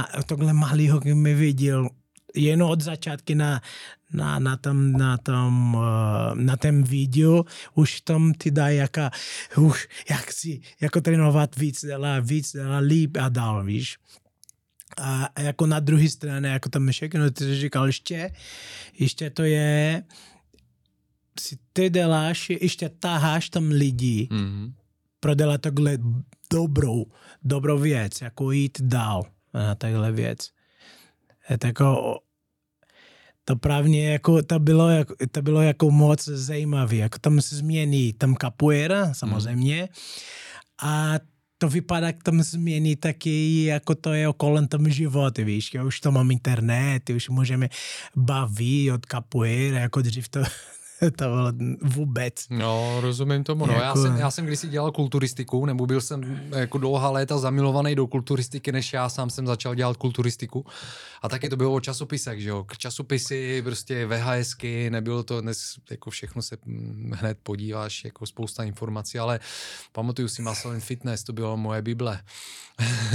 [0.00, 1.88] a tohle malýho mi viděl
[2.34, 3.60] jen od začátky na,
[4.12, 9.10] na, na, tom, na, tom, uh, na tom videu už tam ti dá jaká,
[9.56, 13.98] už jak si, jako trénovat víc, dělá víc, dělá líp a dál, víš.
[15.00, 18.30] A jako na druhé straně, jako tam všechno, ty říkal, ještě,
[18.98, 20.02] ještě to je,
[21.40, 24.72] si ty děláš, ještě taháš tam lidi, mm-hmm.
[25.22, 25.98] Prodělat takhle
[26.52, 27.06] dobrou,
[27.44, 29.22] dobrou věc, jako jít dál
[29.54, 30.50] na takhle věc.
[31.50, 32.18] Je to jako,
[33.44, 38.12] to právě jako, to bylo, jako, to bylo jako moc zajímavé, jako tam se změní
[38.12, 39.88] tam capoeira, samozřejmě,
[40.82, 41.14] a
[41.58, 46.00] to vypadá, jak tam změní taky, jako to je okolo tom život, víš, já už
[46.00, 47.68] to mám internet, už můžeme
[48.16, 50.42] bavit od capoeira, jako dřív to
[51.16, 52.34] to bylo vůbec.
[52.50, 53.66] No, rozumím tomu.
[53.66, 53.84] No, jako...
[53.84, 58.06] já, jsem, já jsem kdysi dělal kulturistiku, nebo byl jsem jako dlouhá léta zamilovaný do
[58.06, 60.66] kulturistiky, než já sám jsem začal dělat kulturistiku.
[61.22, 62.64] A taky to bylo o časopisech, že jo.
[62.64, 66.56] K časopisy, prostě VHSky, nebylo to dnes, jako všechno se
[67.12, 69.40] hned podíváš, jako spousta informací, ale
[69.92, 72.20] pamatuju si Muscle Fitness, to bylo moje bible.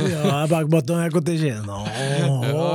[0.10, 1.86] jo, a pak potom jako ty, že no.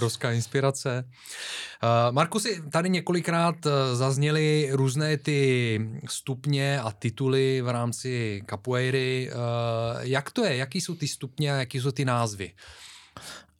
[0.00, 1.04] obrovská inspirace.
[1.04, 9.30] Uh, Markusi, tady několikrát eh, zazněly různé ty stupně a tituly v rámci capoeiry.
[9.32, 10.56] Uh, jak to je?
[10.56, 12.52] Jaký jsou ty stupně a jaký jsou ty názvy?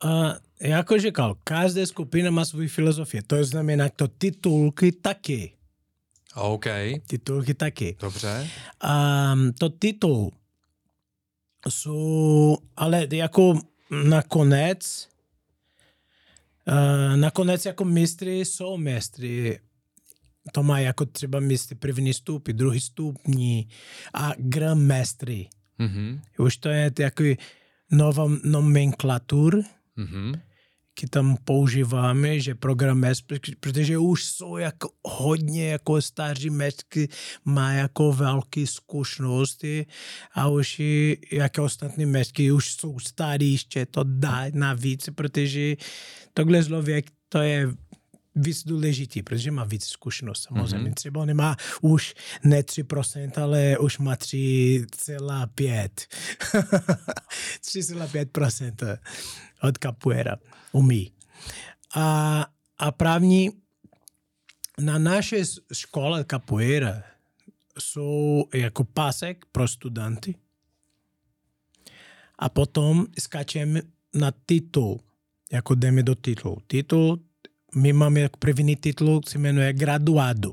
[0.04, 3.22] Uh, jako říkal, každá skupina má svou filozofii.
[3.22, 5.52] To znamená, to titulky taky.
[6.34, 6.66] OK.
[7.06, 7.96] Titulky taky.
[8.00, 8.48] Dobře.
[9.32, 10.32] Um, to titul
[11.68, 13.60] jsou, ale jako
[14.04, 15.08] nakonec,
[17.16, 19.60] nakonec jako mistry jsou mistry.
[20.52, 23.68] To má jako třeba mistry první stupy, druhý stupní
[24.14, 25.48] a grandmestry.
[25.80, 26.20] Mm-hmm.
[26.38, 27.38] Už to je takový
[27.90, 29.62] nová nomenklatur,
[29.98, 30.40] mm-hmm
[31.00, 33.22] taky tam používáme, že program MES,
[33.60, 37.08] protože už jsou jako hodně jako staří mesky,
[37.44, 39.86] má jako velké zkušenosti
[40.34, 45.76] a už i jako ostatní mesky už jsou starý, ještě to dá navíc, protože
[46.34, 47.68] tohle člověk to je
[48.34, 50.90] víc důležitý, protože má víc zkušenost samozřejmě.
[50.90, 50.94] Mm-hmm.
[50.94, 52.14] Třeba nemá už
[52.44, 55.88] ne 3%, ale už má 3,5.
[57.62, 58.98] 3,5%
[59.62, 60.36] od capoeira
[60.72, 61.12] umí.
[61.94, 62.46] A,
[62.78, 63.50] a právní
[64.80, 67.02] na naše škole capoeira
[67.78, 70.34] jsou jako pásek pro studenty
[72.38, 73.82] a potom skačeme
[74.14, 75.00] na titul,
[75.52, 76.56] jako jdeme do titulu.
[76.66, 77.20] Titul,
[77.74, 80.52] my máme jako první titul, se jmenuje graduado.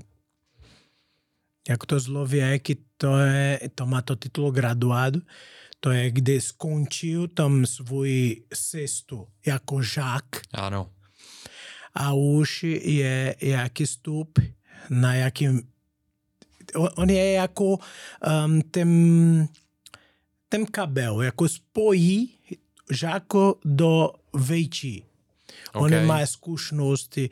[1.69, 5.19] Jak to zlověk, to, je, to má to titul graduado
[5.79, 10.25] to je, kdy skončil tam svůj cestu jako žák.
[10.53, 10.91] Ano.
[11.93, 14.39] A už je jaký stup,
[14.89, 15.61] na jakým...
[16.75, 19.47] On je jako um, ten,
[20.49, 22.29] ten kabel, jako spojí
[22.91, 25.03] žáko do větší.
[25.77, 25.99] Okay.
[25.99, 27.29] On má zkušenosti,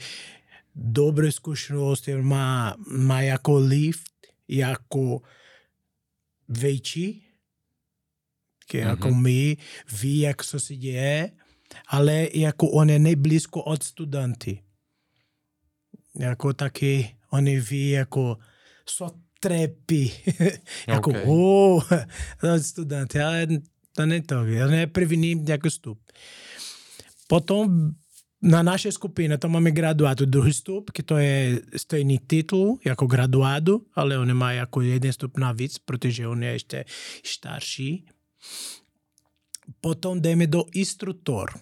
[0.75, 4.11] dobré zkušenosti, má, má jako lift,
[4.47, 5.21] jako
[6.49, 7.25] větší
[8.73, 8.87] mm-hmm.
[8.87, 9.57] jako my,
[10.01, 11.31] ví, jak co se děje,
[11.87, 14.63] ale jako on je nejblízko od studenty.
[16.19, 18.37] Jako taky oni ví, jako
[18.85, 20.11] co trepí.
[20.87, 21.23] jako, okay.
[21.27, 21.83] oh,
[22.61, 23.47] studenty, ale
[23.95, 26.11] to ne to, on je první jako stup.
[27.27, 27.91] Potom
[28.45, 34.17] na naše skupině to máme graduátu druhý stup, to je stejný titul jako graduádu, ale
[34.17, 36.85] on má jako jeden stup navíc, protože on je ještě
[37.25, 38.05] starší.
[39.81, 41.59] Potom jdeme do instruktor.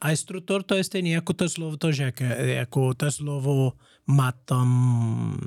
[0.00, 3.72] A instruktor to je stejný jako to slovo, to, že jako to slovo
[4.06, 5.40] má tam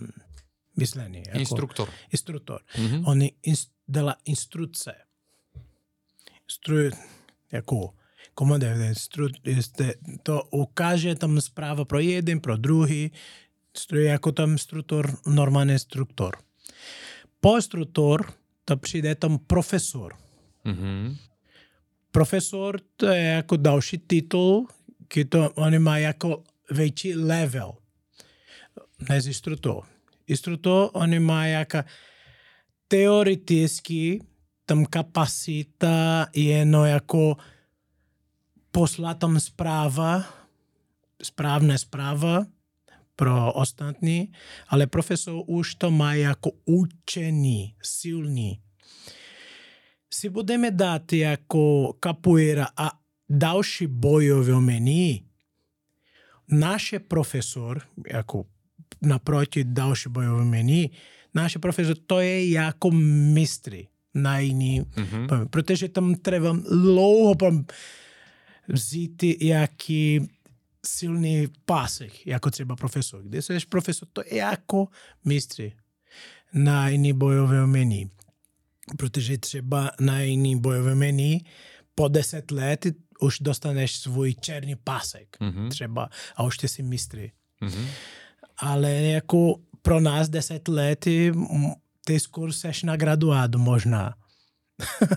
[0.77, 1.23] myslení.
[1.27, 1.89] Jako, instruktor.
[2.11, 2.61] Instruktor.
[2.75, 3.03] Mm-hmm.
[3.05, 4.93] On inst, dala instrukce.
[6.49, 6.75] Instru,
[7.51, 7.93] jako
[8.34, 8.93] komandér,
[10.23, 13.11] to ukáže tam zpráva pro jeden, pro druhý,
[13.93, 16.38] jako tam instruktor, normální instruktor.
[17.39, 18.34] Po instruktor
[18.65, 20.15] to přijde tam profesor.
[20.65, 21.17] Mm-hmm.
[22.11, 24.67] Profesor to je jako další titul,
[25.29, 27.73] to on má jako větší level
[29.09, 29.84] než instruktor.
[30.27, 31.77] Instruktor on má jako
[32.88, 34.19] teoreticky
[34.65, 37.38] tam kapacita jenom jako
[38.72, 40.26] poslat tam zpráva,
[41.24, 42.45] správná zpráva
[43.15, 44.32] pro ostatní,
[44.67, 48.61] ale profesor už to má jako učení, silný.
[50.13, 52.91] Si budeme dát jako capoeira a
[53.30, 55.26] další bojové umění,
[56.51, 58.45] naše profesor, jako
[59.01, 60.91] naproti další bojové umění,
[61.34, 65.47] naše profesor, to je jako mistry na jiný, mm-hmm.
[65.47, 67.36] protože tam treba dlouho
[68.72, 70.28] vzít jaký
[70.86, 73.24] silný pásek, jako třeba profesor.
[73.24, 74.88] Když jsi profesor, to je jako
[75.26, 75.74] mistry
[76.53, 78.11] na jiný bojové umění.
[78.97, 81.45] Protože třeba na jiný bojové umění
[81.95, 82.86] po deset let
[83.19, 85.69] už dostaneš svůj černý pásek mm-hmm.
[85.69, 87.32] třeba a už ty jsi mistry.
[87.61, 87.88] Mm-hmm.
[88.57, 91.05] Ale jako pro nás deset let
[92.05, 94.15] ty skoro seš na graduádu možná.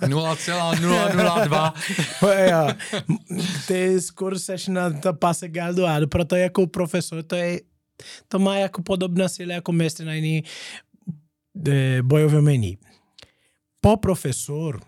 [0.09, 1.75] 0,002.
[2.51, 2.69] jo.
[3.67, 7.61] Ty skoro seš na to pase graduádu, proto jako profesor to je
[8.29, 10.45] to má jako podobná síla jako mistr na jiný
[11.69, 12.79] e, bojové umění.
[13.81, 14.81] Po profesor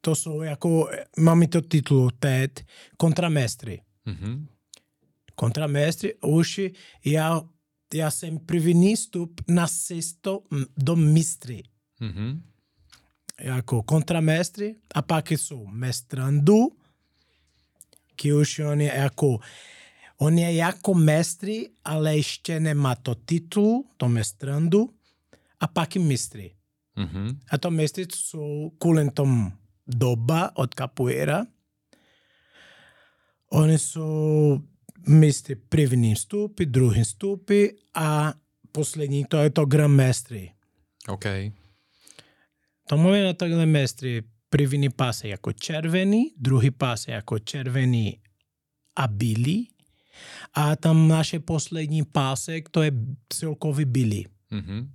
[0.00, 2.64] to jsou jako, máme to titul TED,
[2.96, 3.82] kontramestry.
[4.06, 4.46] Mm-hmm.
[5.34, 6.60] Kontramestry, už
[7.04, 7.40] já,
[7.94, 10.42] já jsem první stup na cestu
[10.76, 11.62] do mistry.
[12.00, 12.40] Mm-hmm.
[13.40, 16.72] Jako kontramestry a pak jsou mestrandu,
[18.16, 19.38] que už on je jako
[20.18, 24.90] on je jako mestry, ale ještě nemá to titul, to mestrandu,
[25.60, 26.54] a pak i mistry.
[26.96, 27.38] Mm-hmm.
[27.50, 29.52] A to mestry jsou kvůli tomu
[29.86, 31.46] doba od capoeira.
[33.50, 34.60] Oni jsou
[35.08, 38.34] mistry první stupy, druhý stupy a
[38.72, 40.52] poslední to je to grand mestry.
[41.08, 41.52] Okay.
[42.88, 48.20] To máme na takhle mestry první pás je jako červený, druhý pás je jako červený
[48.96, 49.68] a bílý
[50.54, 52.92] a tam naše poslední pásek to je
[53.28, 54.26] celkový bílý.
[54.52, 54.88] Mm-hmm.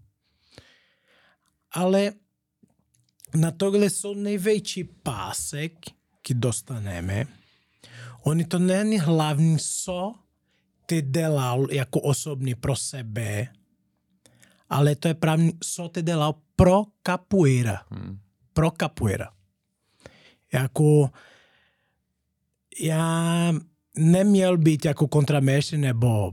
[1.71, 2.11] Ale
[3.35, 5.73] na tohle jsou největší pásek,
[6.23, 7.25] který dostaneme.
[8.23, 10.15] Oni to není hlavní, co
[10.85, 13.47] ty dělal jako osobní pro sebe,
[14.69, 17.81] ale to je právě, co ty dělal pro capoeira.
[17.89, 18.19] Hmm.
[18.53, 19.29] Pro capoeira.
[20.53, 21.09] Jako
[22.79, 23.53] já
[23.97, 26.31] neměl být jako kontramestr nebo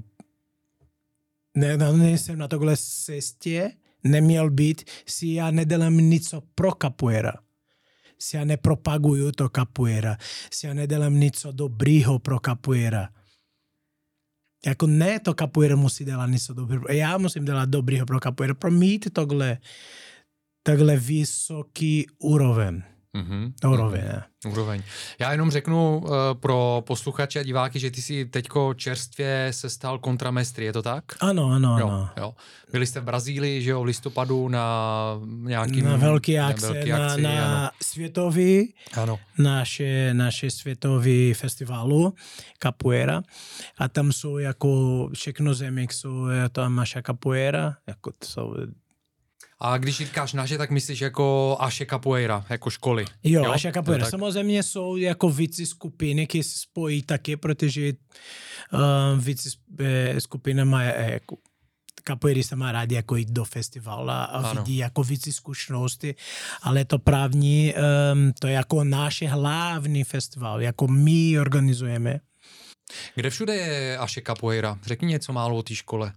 [1.57, 3.73] ne, nejsem na tohle cestě,
[4.05, 7.33] neměl být, si já nedělám nic pro capoeira.
[8.19, 10.17] Si já nepropaguju to capoeira.
[10.53, 13.09] Si já nedělám nic dobrýho pro capoeira.
[14.67, 16.85] Jako ne to capoeira musí dělat něco dobrého.
[16.91, 18.55] Já musím dělat dobrýho pro capoeira.
[18.55, 19.59] Pro mít tohle
[20.69, 22.83] takhle vysoký úroveň.
[23.17, 23.73] Mm-hmm.
[23.73, 24.53] Úroveň, mm-hmm.
[24.53, 24.83] Úroveň.
[25.19, 29.99] Já jenom řeknu uh, pro posluchače a diváky, že ty si teďko čerstvě se stal
[29.99, 31.05] kontramestry, je to tak?
[31.21, 32.11] Ano, ano, jo, ano.
[32.17, 32.35] Jo.
[32.73, 35.85] Byli jste v Brazílii, že jo, v listopadu na nějakým...
[35.85, 37.71] Na velký akce, velký na, akci, na ano.
[37.83, 39.19] světový, ano.
[39.39, 42.15] Naše, naše světový festivalu
[42.63, 43.23] capoeira
[43.79, 48.55] a tam jsou jako všechno země, jsou tam naša capoeira, jako to jsou
[49.61, 53.05] a když říkáš naše, tak myslíš jako Aše Capoeira, jako školy.
[53.25, 53.53] Jo, jo?
[53.53, 54.11] Aše Capoeira.
[54.11, 57.93] Samozřejmě jsou jako více skupiny, které se spojí taky, protože
[58.73, 59.51] uh, více
[59.81, 61.37] eh, skupina má eh, jako
[62.43, 64.61] se má rádi jako jít do festivalu a ano.
[64.61, 66.15] vidí jako více zkušenosti,
[66.63, 67.75] ale to právní,
[68.13, 72.21] um, to je jako náš hlavní festival, jako my organizujeme.
[73.15, 74.79] Kde všude je Aše Capoeira?
[74.83, 76.13] Řekni něco málo o té škole.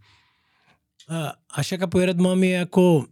[1.10, 3.06] Uh, Aša Capoeira máme jako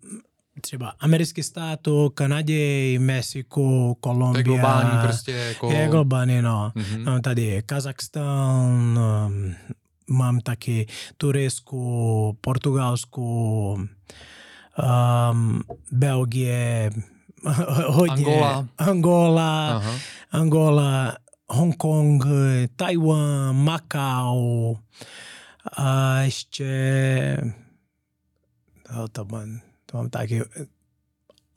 [0.62, 4.34] třeba americký státu, Kanadě, Mexiku, Kolumbia.
[4.34, 5.72] To je globální prostě jako...
[5.72, 6.72] Je globální, no.
[6.76, 7.04] Mhm.
[7.04, 9.56] Mám tady Kazachstán, um,
[10.10, 10.88] mám taky
[11.18, 13.74] Turecku, Portugalsku,
[15.32, 15.62] um,
[15.92, 16.90] Belgie,
[17.88, 18.26] hodně.
[18.26, 18.68] Angola.
[18.78, 19.92] Angola, Aha.
[20.32, 21.18] Angola,
[21.50, 22.24] Hongkong,
[22.76, 24.76] Taiwan, Macau
[25.78, 27.38] a ještě
[28.96, 30.42] no, to mám, to mám taky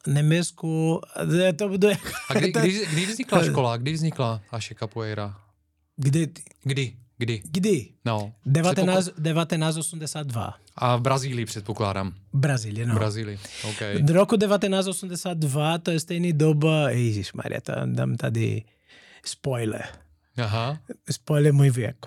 [0.07, 1.01] Nemecku,
[1.57, 1.97] to bude
[2.29, 3.77] A kdy, kdy, kdy vznikla škola?
[3.77, 5.37] Kdy vznikla Aše Capoeira?
[5.97, 6.29] kdy,
[6.63, 6.97] Kdy?
[7.19, 7.43] Kdy?
[7.45, 7.89] kdy?
[8.05, 8.33] No.
[8.47, 10.55] 19, 1982.
[10.77, 12.15] A v Brazílii předpokládám.
[12.33, 12.95] Brazílie, no.
[12.95, 13.81] V Brazílii, OK.
[14.03, 18.63] V roku 1982 to je stejný doba, Ježíš Maria, to dám tady
[19.25, 19.85] spoiler.
[20.37, 20.79] Aha.
[21.11, 22.07] Spoiler můj věk.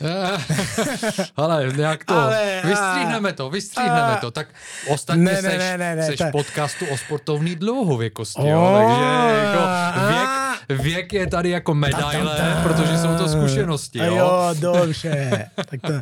[1.36, 4.30] Ale nějak to, Ale, a- vystříhneme to, vystříhneme a- to.
[4.30, 4.48] Tak
[4.88, 8.74] ostatně Ne, ne, seš, ne, ne, ne, seš to- podcastu o sportovní dlouhověkosti, O, jo,
[8.78, 9.60] takže jako
[10.08, 12.62] věk, věk je tady jako medaile, tam, tam.
[12.62, 14.16] protože jsou to zkušenosti, jo.
[14.16, 15.50] jo, dobře.
[15.54, 15.92] tak to,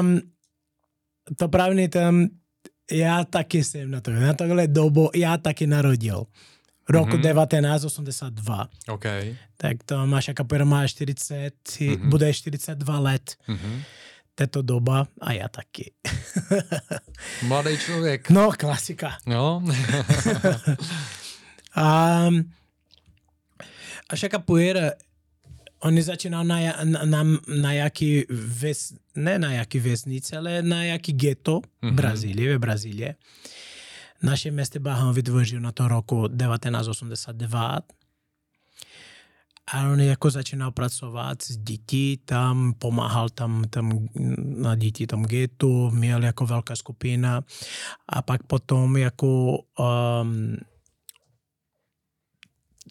[0.00, 0.20] um,
[1.36, 2.26] to právě tam,
[2.92, 6.24] já taky jsem na to, na tohle dobu já taky narodil.
[6.90, 7.22] Roku Mhm.
[7.22, 8.68] 1982.
[8.88, 9.04] OK.
[9.56, 11.52] Tak to Maša Kapera má 40,
[11.96, 12.08] Mhm.
[12.10, 13.82] bude 42 let Mhm.
[14.34, 15.92] této doba a já taky.
[17.42, 18.30] Mladý člověk.
[18.30, 19.18] No, klasika.
[19.26, 19.62] No.
[21.74, 22.26] A,
[24.10, 24.90] a však capoeira,
[25.82, 27.22] oni začínal na, na, na,
[27.62, 31.92] na jaký ves, ne na jaký vesnice, ale na jaký ghetto Mhm.
[31.92, 33.14] v Brazílii, ve Brazílie.
[34.22, 37.80] Naše město Baham vytvořil na to roku 1982
[39.72, 45.90] a on jako začínal pracovat s dětí, tam pomáhal tam, tam na děti tam getu,
[45.90, 47.44] měl jako velká skupina.
[48.08, 50.56] A pak potom jako um,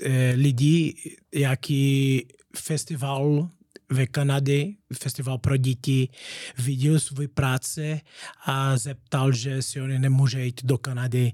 [0.06, 0.96] eh, lidi,
[1.34, 2.28] jaký
[2.58, 3.50] festival
[3.92, 6.10] ve Kanadě, festival pro děti,
[6.58, 8.02] viděl svůj práce
[8.46, 11.32] a zeptal, že si oni nemůže jít do Kanady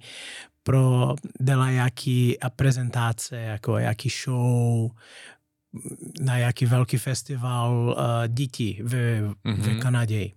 [0.64, 4.92] pro dělat jaký a prezentace, jako jaký show,
[6.20, 9.62] na jaký velký festival uh, dětí ve, mm-hmm.
[9.62, 9.80] ve Mhm.
[9.80, 10.32] Kanadě.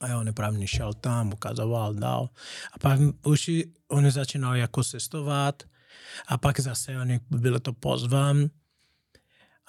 [0.00, 2.28] A jo, nepravně šel tam, ukazoval, dal.
[2.72, 3.50] A pak už
[3.88, 5.62] oni začínali jako cestovat
[6.28, 8.50] a pak zase oni bylo to pozván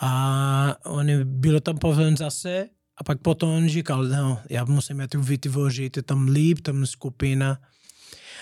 [0.02, 5.22] a oni bylo tam pozván zase a pak potom říkal, no, já musím je tu
[5.22, 7.62] vytvořit tam líp, tam skupina.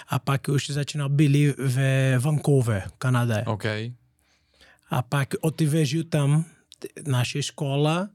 [0.07, 3.35] A pak už začínal byli ve Vancouver, Kanada.
[3.45, 3.65] OK.
[4.89, 6.45] A pak otevřel tam
[7.07, 8.09] naše škola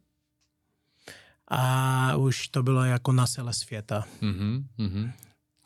[1.49, 4.05] a už to bylo jako na celé světa.
[4.21, 4.67] Mhm.
[4.79, 5.13] Mhm.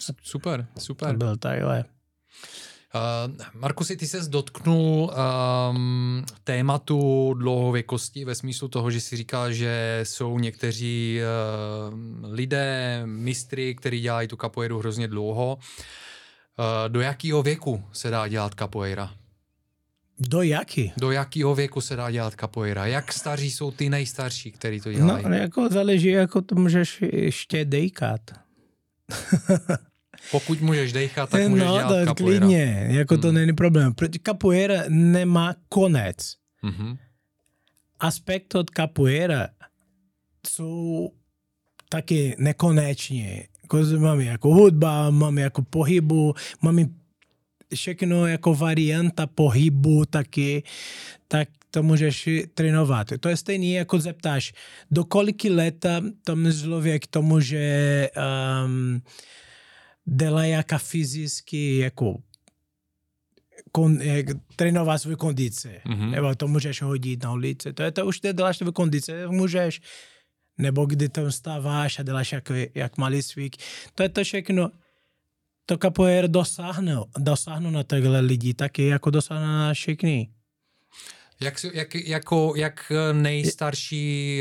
[0.01, 1.17] S- Super, To super.
[1.17, 1.85] byl takhle.
[2.95, 5.11] Uh, Markusi, ty se dotknul
[5.71, 11.21] um, tématu dlouhověkosti ve smyslu toho, že si říkal, že jsou někteří
[11.93, 15.57] uh, lidé, mistry, kteří dělají tu capoeiru hrozně dlouho.
[16.59, 19.15] Uh, do jakého věku se dá dělat capoeira?
[20.21, 20.93] Do jaký?
[20.97, 22.87] Do jakého věku se dá dělat capoeira?
[22.87, 25.25] Jak staří jsou ty nejstarší, kteří to No, dělají?
[25.25, 28.21] ale jako záleží, jako to můžeš ještě dejkat.
[30.31, 32.15] Pokud můžeš dechat, tak můžeš no, dělat capoeira.
[32.41, 33.35] klidně, jako to Hmm.
[33.37, 33.95] není problém.
[34.27, 36.17] Capoeira nemá konec.
[36.63, 36.97] Mhm.
[38.01, 39.49] Aspekt od capoeira
[40.49, 41.09] jsou
[41.89, 43.47] taky nekonečně.
[43.63, 46.85] Jako máme jako hudba, máme jako pohybu, máme
[47.75, 50.63] všechno jako varianta pohybu taky,
[51.29, 53.07] tak to můžeš trénovat.
[53.21, 54.53] To je stejný, jako zeptáš,
[54.91, 58.09] do koliky leta tam člověk to může
[58.65, 59.03] um,
[60.17, 62.17] dělat jaká fyzicky jako
[63.73, 65.81] kon, jak, trénovat svou kondici.
[65.85, 66.11] Mhm.
[66.11, 67.73] Nebo to můžeš hodit na ulici.
[67.73, 69.81] To je to už ty děláš svou kondici, můžeš.
[70.59, 73.57] Nebo kdy tam stáváš a děláš jak, jak malý cvik.
[73.95, 74.71] To je to všechno.
[75.67, 80.29] To capoeira dosáhne, dosáhnu na takhle lidi, taky jako dosáhne na všechny.
[81.41, 84.41] Jak, jak, jako, jak nejstarší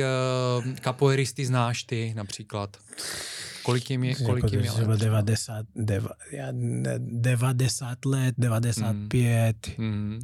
[0.68, 2.78] uh, capoeiristy znáš ty například?
[3.68, 5.00] Kolik jim je, kolik jako jim je let?
[5.00, 9.68] 90, deva, já ne- 90 let, 95.
[9.78, 10.20] Mm.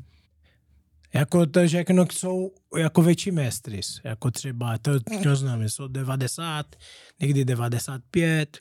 [1.14, 3.82] Jako to všechno jsou jako větší mistry.
[4.04, 6.76] Jako třeba, to, to znamená, jsou 90,
[7.22, 8.58] někdy 95.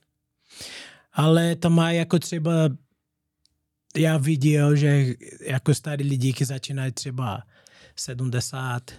[1.13, 2.53] Ale to má jako třeba,
[3.97, 5.07] já viděl, že
[5.47, 7.43] jako starý lidi, začínají třeba
[7.97, 8.91] 70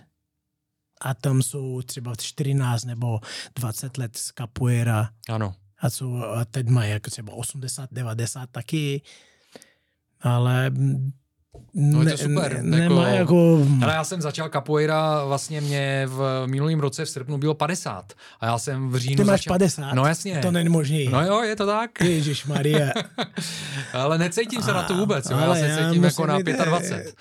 [1.02, 3.20] a tam jsou třeba 14 nebo
[3.56, 5.56] 20 let z capoeira Ano.
[5.84, 9.02] A, co, a teď mají jako třeba 80, 90 taky.
[10.22, 10.72] Ale
[11.74, 12.62] No je to super.
[12.62, 13.68] Ne, nemá jako...
[13.84, 18.46] Ale já jsem začal capoeira, vlastně mě v minulém roce v srpnu bylo 50 a
[18.46, 19.54] já jsem v říjnu Ty máš začal...
[19.54, 19.94] 50?
[19.94, 20.40] No jasně.
[20.40, 21.08] To není možný.
[21.08, 22.02] No jo, je to tak.
[22.02, 22.92] Ježíš Maria.
[23.94, 25.38] ale necítím se na to vůbec, jo.
[25.38, 27.16] já se cítím jako na 25.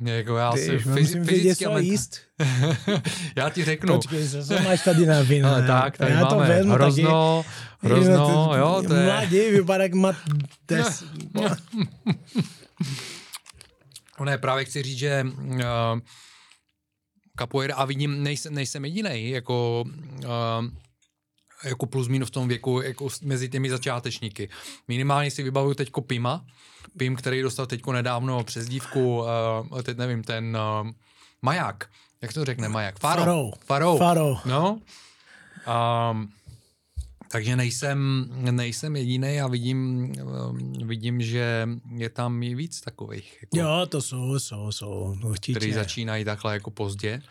[0.00, 1.86] Jako já si musím fyzicky vědět, co ment...
[1.86, 2.20] jíst.
[3.36, 3.94] já ti řeknu.
[3.94, 5.48] Počkej, co máš tady na víno?
[5.48, 7.44] Ale tak, tady já máme to hrozno,
[7.80, 7.94] taky.
[7.94, 9.04] hrozno, jo, to je...
[9.04, 10.16] Mladý, vypadá jak mat
[10.68, 11.04] des.
[14.18, 15.60] No ne, právě chci říct, že uh,
[17.38, 19.84] capoeira, a vidím, nejsem, nejsem jediný, jako,
[20.24, 20.66] uh,
[21.64, 24.48] jako plus minus v tom věku, jako mezi těmi začátečníky.
[24.88, 26.44] Minimálně si vybavuju teďko Pima,
[26.98, 29.18] Pim, který dostal teďko nedávno přes dívku,
[29.70, 30.90] uh, teď nevím, ten uh,
[31.42, 31.90] Maják,
[32.22, 32.98] jak to řekne Maják?
[32.98, 33.50] Faro.
[33.64, 33.96] Faro.
[33.96, 34.36] Faro.
[34.44, 34.80] No.
[36.10, 36.32] Um,
[37.32, 40.12] takže nejsem, nejsem jediný a vidím,
[40.50, 43.38] um, vidím, že je tam i víc takových.
[43.42, 45.58] Jako, Jo, to jsou, jsou, jsou, určitě.
[45.58, 47.22] který začínají takhle jako pozdě.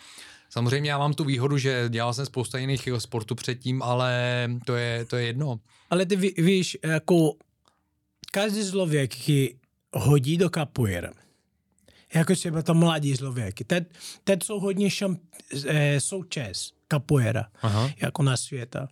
[0.50, 4.14] Samozřejmě já mám tu výhodu, že dělal jsem spousta jiných jako sportů předtím, ale
[4.66, 5.60] to je, to je jedno.
[5.90, 7.34] Ale ty ví, víš, jako
[8.32, 9.50] každý člověk, který
[9.94, 11.12] hodí do capoeira,
[12.14, 13.84] jako třeba to mladí člověk, teď,
[14.24, 15.20] teď jsou hodně šamp,
[15.68, 17.92] eh, součas capoeira, Aha.
[18.02, 18.88] jako na světa.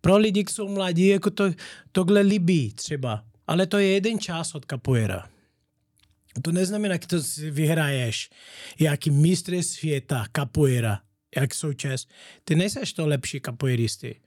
[0.00, 1.50] Pro lidi, kteří jsou mladí, jako to,
[1.92, 5.28] tohle líbí třeba, ale to je jeden čas od capoeira.
[6.42, 7.16] To neznamená, že to
[7.50, 8.30] vyhraješ
[8.78, 11.00] jaký mistr světa capoeira,
[11.36, 12.06] jak součas.
[12.44, 14.20] Ty nejseš to lepší capoeiristy.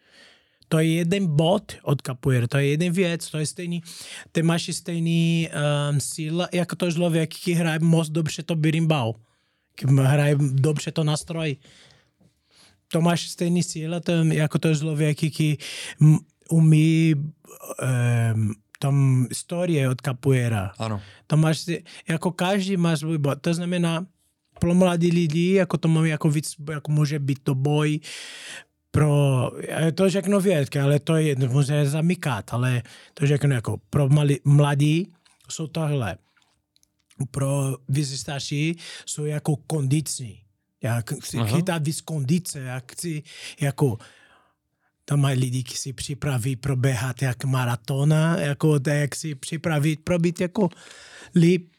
[0.68, 3.84] To je jeden bod od capoeira, to je jeden věc, to je stejný,
[4.32, 9.14] ty máš stejný um, síla, jako to člověk, který hraje moc dobře to birimbau,
[9.76, 11.58] který hraje dobře to nástroj.
[12.88, 14.02] To máš stejný síla,
[14.32, 15.58] jako to člověk, který
[16.50, 20.72] umí um, tam historie od capoeira.
[20.78, 21.02] Ano.
[21.28, 21.66] To máš,
[22.08, 23.42] jako každý má svůj bod.
[23.42, 24.06] To znamená,
[24.60, 28.00] pro mladí lidi, jako to mám jako víc, jako může být to boj,
[28.92, 29.52] pro,
[29.96, 32.84] to řeknu vědky, ale to je, může zamykat, ale
[33.14, 35.14] to řeknu jako pro mali, mladí
[35.50, 36.18] jsou tohle.
[37.32, 37.78] Pro
[38.16, 40.42] starší jsou jako kondiční.
[40.84, 41.56] Já chci Aha.
[41.56, 43.24] chytat víc kondice, já chci
[43.62, 43.98] jako
[45.06, 50.42] tam mají lidi, kteří si připraví proběhat jak maratona, jako to, jak si připravit, probít
[50.42, 50.70] jako
[51.36, 51.72] líp.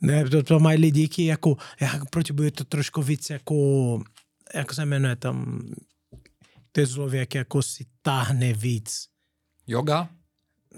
[0.00, 3.54] Ne, to, to mají lidi, kteří jako, jak potřebuje to trošku víc jako,
[4.54, 5.62] jak se jmenuje tam,
[6.72, 9.06] ten člověk jako si táhne víc.
[9.66, 10.08] Yoga?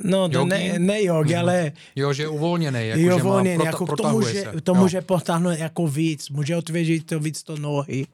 [0.05, 3.79] No, to ne, ne jogi, ale Jo, že je uvolněný, jako, jo, že má, jako
[3.79, 4.61] to protahuje může, se.
[4.61, 8.07] to jo, může potáhnout jako víc, může otvěřit to víc to nohy.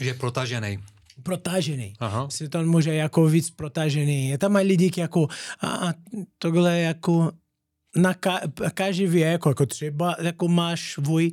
[0.00, 0.78] Že je protažený.
[1.22, 1.92] Protažený.
[1.98, 2.30] Aha.
[2.30, 4.28] Si to může jako víc protažený.
[4.28, 5.28] Je tam mají lidi, jako,
[5.62, 5.92] a
[6.38, 7.32] tohle jako
[7.96, 8.40] na ka,
[8.74, 11.32] každý věk, jako třeba jako máš svůj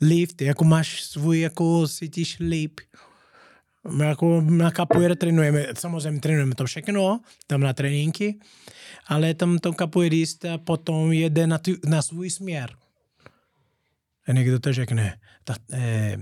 [0.00, 2.80] lift, jako máš svůj, jako cítíš líp.
[3.90, 8.38] My jako na capoeira trénujeme, samozřejmě trénujeme to všechno, tam na tréninky,
[9.06, 12.70] ale tam to capoeirista potom jede na, tu, na svůj směr.
[14.28, 15.20] A někdo to řekne.
[15.44, 16.16] Ta, eh,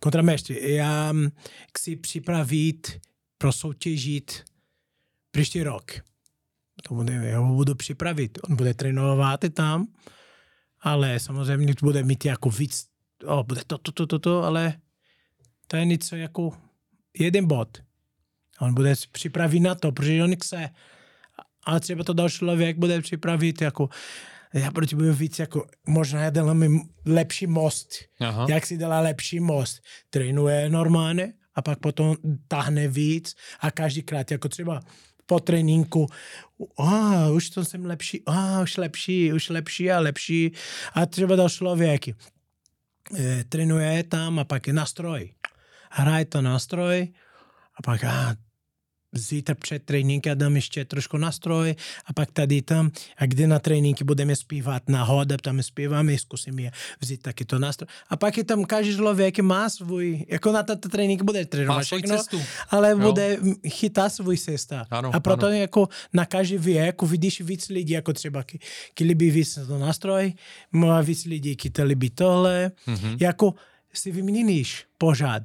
[0.00, 1.28] kontramestri, já mm,
[1.76, 3.00] chci připravit
[3.38, 4.44] pro soutěžit
[5.30, 5.92] příští rok.
[6.82, 8.38] To bude, já ho budu připravit.
[8.42, 9.86] On bude trénovat tam,
[10.80, 12.86] ale samozřejmě bude mít jako víc,
[13.26, 14.74] o, bude to, to, to, to, to, ale
[15.66, 16.52] to je něco jako
[17.18, 17.78] jeden bod.
[18.60, 20.70] On bude připravit na to, protože on chce.
[21.66, 23.88] A třeba to další člověk bude připravit jako
[24.54, 27.88] já potřebuji víc jako, možná já dělám lepší most.
[28.20, 28.46] Aha.
[28.48, 29.80] Jak si dělá lepší most?
[30.10, 32.16] Trénuje normálně a pak potom
[32.48, 34.80] tahne víc a každýkrát jako třeba
[35.26, 36.06] po tréninku,
[36.78, 40.52] a už to jsem lepší, a už lepší, už lepší a lepší.
[40.92, 42.14] A třeba dal člověk, e,
[43.48, 45.34] trénuje tam a pak je nástroj.
[45.90, 47.12] Hraje to nástroj
[47.74, 48.36] a pak a,
[49.18, 51.74] zítra před tréninkem dám ještě trošku nástroj
[52.06, 56.58] a pak tady tam a kde na tréninky budeme zpívat na hoda, tam zpíváme, zkusím
[56.58, 56.70] je
[57.00, 57.86] vzít taky to nástroj.
[58.08, 62.16] A pak je tam každý člověk má svůj, jako na tato trénink bude trénovat všechno,
[62.16, 62.40] cestu.
[62.70, 62.98] ale Jo.
[62.98, 63.38] bude
[63.68, 64.86] chytat svůj cesta.
[64.90, 65.54] Ano, a proto ano.
[65.56, 68.58] jako na každý věk vidíš víc lidí, jako třeba, ki,
[68.94, 70.32] ki líbí víc to nástroj,
[70.72, 73.16] má víc lidí, ki to líbí tohle, Mhm.
[73.20, 73.54] jako
[73.92, 75.42] si vyměníš pořád.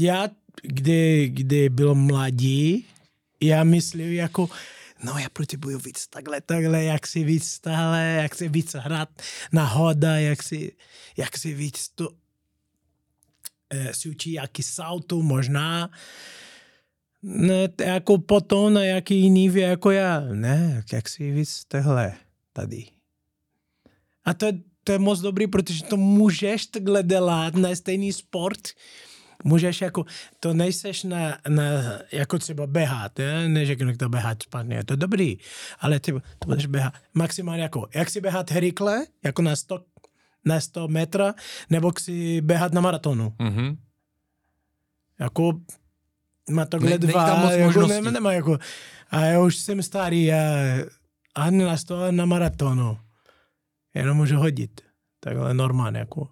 [0.00, 0.28] Já,
[0.62, 2.84] kdy, kdy byl mladý,
[3.40, 4.48] já myslím jako,
[5.04, 9.08] no já potřebuju víc takhle, takhle, jak si víc stále, jak si víc hrát
[9.52, 10.72] na hoda, jak si,
[11.16, 12.08] jak si víc to
[13.70, 15.90] eh, si učí jaký salto možná,
[17.22, 20.20] Ne, jako potom na jaký jiný věc jako já.
[20.20, 22.14] Ne, jak si víc tehle
[22.52, 22.84] tady.
[24.24, 24.52] A to je,
[24.84, 28.68] to je moc dobrý, protože to můžeš takhle dělat na stejný sport.
[29.44, 30.04] Můžeš jako,
[30.40, 31.62] to nejseš na, na
[32.12, 33.48] jako třeba běhat, ne?
[33.48, 35.36] neřeknu, to běhat špatně, je to dobrý,
[35.80, 39.80] ale ty to budeš běhat maximálně jako, jak si běhat rychle, jako na 100,
[40.44, 41.34] na 100 metra,
[41.70, 43.34] nebo si běhat na maratonu.
[43.38, 43.76] Mhm.
[45.20, 45.52] Jako
[46.50, 48.04] má tohle Ne- dva, tam moc jako, možností.
[48.04, 48.58] ne, nemá jako,
[49.10, 50.40] a já už jsem starý, já
[51.34, 52.98] ani na to na maratonu.
[53.94, 54.80] Jenom můžu hodit.
[55.20, 56.28] Takhle normálně, jako.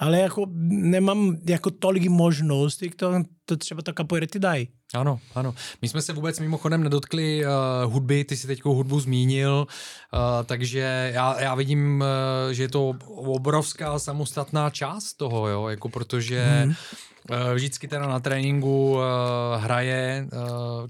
[0.00, 3.12] Ale jako nemám jako tolik možností, to,
[3.44, 4.68] to třeba to capoeira ti dají.
[4.94, 5.54] Ano, ano.
[5.82, 11.10] My jsme se vůbec mimochodem nedotkli uh, hudby, ty si teď hudbu zmínil, uh, takže
[11.14, 12.00] já, já vidím,
[12.46, 16.74] uh, že je to obrovská samostatná část toho, jo, jako protože Mhm.
[17.30, 19.00] uh, vždycky teda na tréninku uh,
[19.56, 20.40] hraje uh,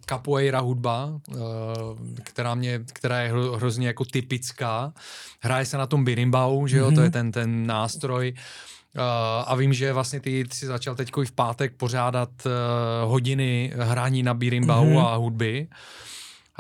[0.09, 1.37] capoeira hudba, uh,
[2.23, 4.93] která, mě, která je hro, hrozně jako typická.
[5.41, 8.80] Hraje se na tom birimbau, že jo, to je ten, ten nástroj, Uh,
[9.47, 12.53] a vím, že vlastně ty, jsi začal teď v pátek pořádat uh,
[13.11, 14.95] hodiny hraní na birimbau Mhm.
[14.95, 15.07] mm-hmm.
[15.07, 15.69] a hudby.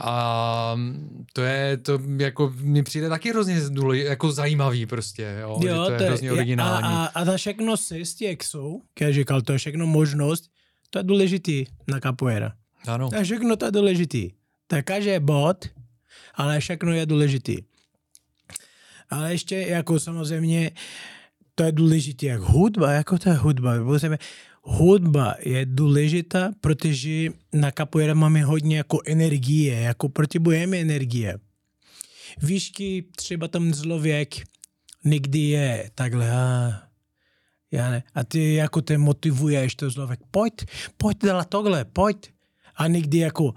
[0.02, 0.76] A
[1.32, 5.92] to je, to jako, mi přijde taky hrozně důlež, jako zajímavý prostě, jo, že to
[5.92, 6.86] je hrozně originální.
[6.88, 10.44] A, a, a na všechno cesty, jak jsou, jak říkal, to je všechno možnost,
[10.90, 12.52] to je důležitý na capoeira.
[12.86, 14.30] ano, A všechno to je důležitý.
[14.66, 15.64] To je každý bod,
[16.34, 17.56] ale všechno je důležitý.
[19.10, 20.70] Ale ještě jako samozřejmě
[21.60, 23.72] to je důležité jak hudba, jako to je hudba.
[24.62, 31.38] Hudba je důležitá, protože na capoeira máme hodně jako energie, jako potřebujeme energie.
[32.42, 34.34] Výšky třeba tam člověk
[35.04, 36.82] někdy je takhle, a,
[37.70, 38.02] já ne.
[38.14, 40.54] A ty jako te motivuješ to člověk, pojď,
[40.96, 42.30] pojď dělat tohle, pojď.
[42.76, 43.54] A někdy jako,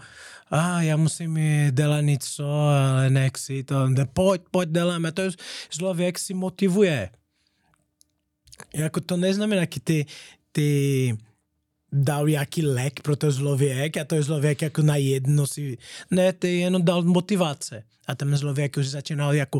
[0.51, 1.39] a já musím
[1.71, 5.11] dělat něco, ale nechci to, pojď, pojď, děláme.
[5.11, 5.31] To je,
[5.69, 7.09] člověk si motivuje.
[8.73, 10.05] Jako to neznamená, že ty,
[10.51, 11.17] ty
[11.93, 15.77] dal jaký lék pro to člověk a to je člověk jako na jedno si,
[16.11, 17.83] ne, ty jenom dal motivace.
[18.07, 19.59] A ten člověk už začínal jako,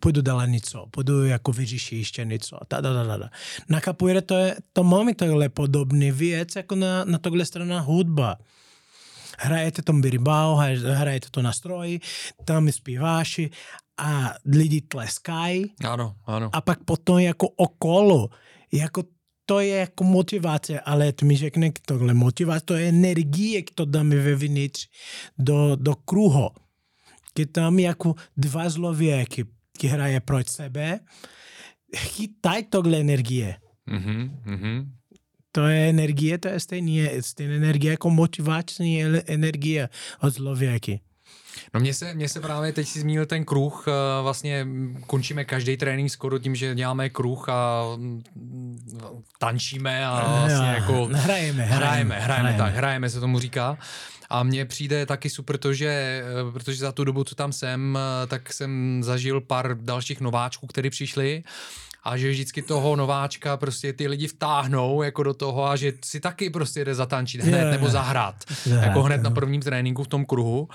[0.00, 2.58] půjdu dělat něco, půjdu jako vyřešit ještě něco.
[2.68, 3.30] Ta, da, da, da, da.
[3.68, 8.38] Na capoeira to, je, to máme tohle podobný věc, jako na, na tohle strana hudba.
[9.38, 12.00] Hrajete tom birimbau, hrajete to na stroji,
[12.44, 13.40] tam zpíváš
[14.00, 16.50] a lidi tleskají ano, ano.
[16.52, 18.28] a pak potom jako okolo,
[18.72, 19.02] jako
[19.46, 24.16] to je jako motivace, ale to mi řekne tohle motivace, to je energie, to dáme
[24.16, 24.88] vevnitř
[25.38, 26.48] do, do kruhu.
[27.34, 29.44] Když tam jako dva člověky,
[29.78, 31.00] ki hraje proč sebe,
[31.96, 33.56] chytají tohle energie.
[33.86, 34.92] Mhm, mhm.
[35.52, 39.88] To je energie, to je stejný, stejná energie jako motivační energie
[40.22, 41.00] od člověky.
[41.74, 44.66] No mně se, mně se právě, teď si zmínil ten kruh, eh, vlastně
[45.06, 48.22] končíme každý trénink skoro tím, že děláme kruh a mm,
[49.38, 52.58] tančíme a vlastně Jo, jako hrajeme, hrajeme, hrajeme, hrajeme, hrajeme.
[52.58, 53.78] tak, hrajeme se tomu říká.
[54.32, 57.98] A mně přijde taky super to, že, eh, protože za tu dobu, co tam jsem,
[57.98, 61.42] eh, tak jsem zažil pár dalších nováčků, kteří přišli
[62.04, 66.20] a že vždycky toho nováčka prostě ty lidi vtáhnou jako do toho a že si
[66.20, 68.34] taky prostě jde zatančit hned nebo zahrát.
[68.80, 70.68] Jako hned na prvním tréninku v tom kruhu.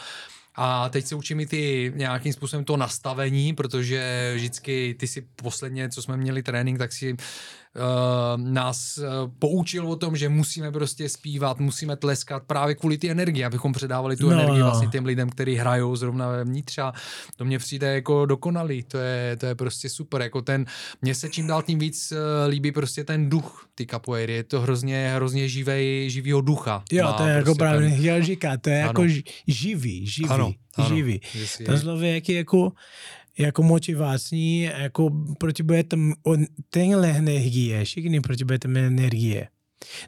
[0.56, 5.90] A teď se učím i ty nějakým způsobem to nastavení, protože vždycky ty si posledně,
[5.90, 7.16] co jsme měli trénink, tak si
[8.38, 9.06] nás uh,
[9.40, 14.18] poučil o tom, že musíme prostě zpívat, musíme tleskat právě kvůli ty energii, abychom předávali
[14.18, 14.66] tu No, energii no.
[14.66, 16.94] vlastně těm lidem, kteří hrajou zrovna vevnitř a
[17.36, 20.66] to mně přijde jako dokonalý, to je, to je prostě super, jako ten,
[21.02, 22.18] mně se čím dál tím víc uh,
[22.50, 26.84] líbí prostě ten duch ty capoeiry, je to hrozně, hrozně živej, živýho ducha.
[26.92, 28.88] Jo, to je jako prostě právě, ten- chtěl říkat, to je Ano.
[28.88, 31.22] jako ži- živý, živý, Ano, ano, živý.
[31.46, 32.72] si- To člověk je jako,
[33.38, 35.10] jako motivační, jako
[35.40, 36.14] potřebuje tam
[36.70, 39.48] tenhle energie, všichni potřebuje tam energie.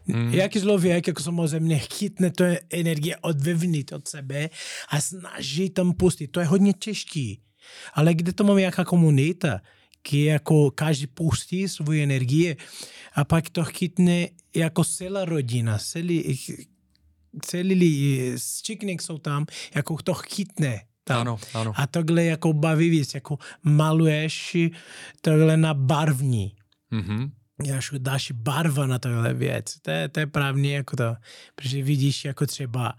[0.08, 0.34] Hmm.
[0.34, 4.50] Jaký člověk jako samozřejmě chytne to energie od vevnitř od sebe
[4.90, 6.28] a snaží tam pustit.
[6.28, 7.42] To je hodně těžký.
[7.94, 9.62] Ale kde to máme jaká komunita,
[10.10, 12.56] kde jako každý pustí svou energii
[13.14, 16.40] a pak to chytne jako celá rodina, celý,
[17.42, 19.46] celý všichni jsou tam,
[19.76, 20.82] jako to chytne.
[21.08, 21.22] Tam.
[21.22, 21.74] Ano, ano.
[21.76, 24.58] A tohle jako baví víc, jako maluješ
[25.22, 26.56] tohle na barvní.
[26.92, 27.32] Mhm.
[27.78, 29.80] Až dáš barva na tohle věc.
[29.82, 31.16] To je, to je právně jako to.
[31.56, 32.94] Protože vidíš jako třeba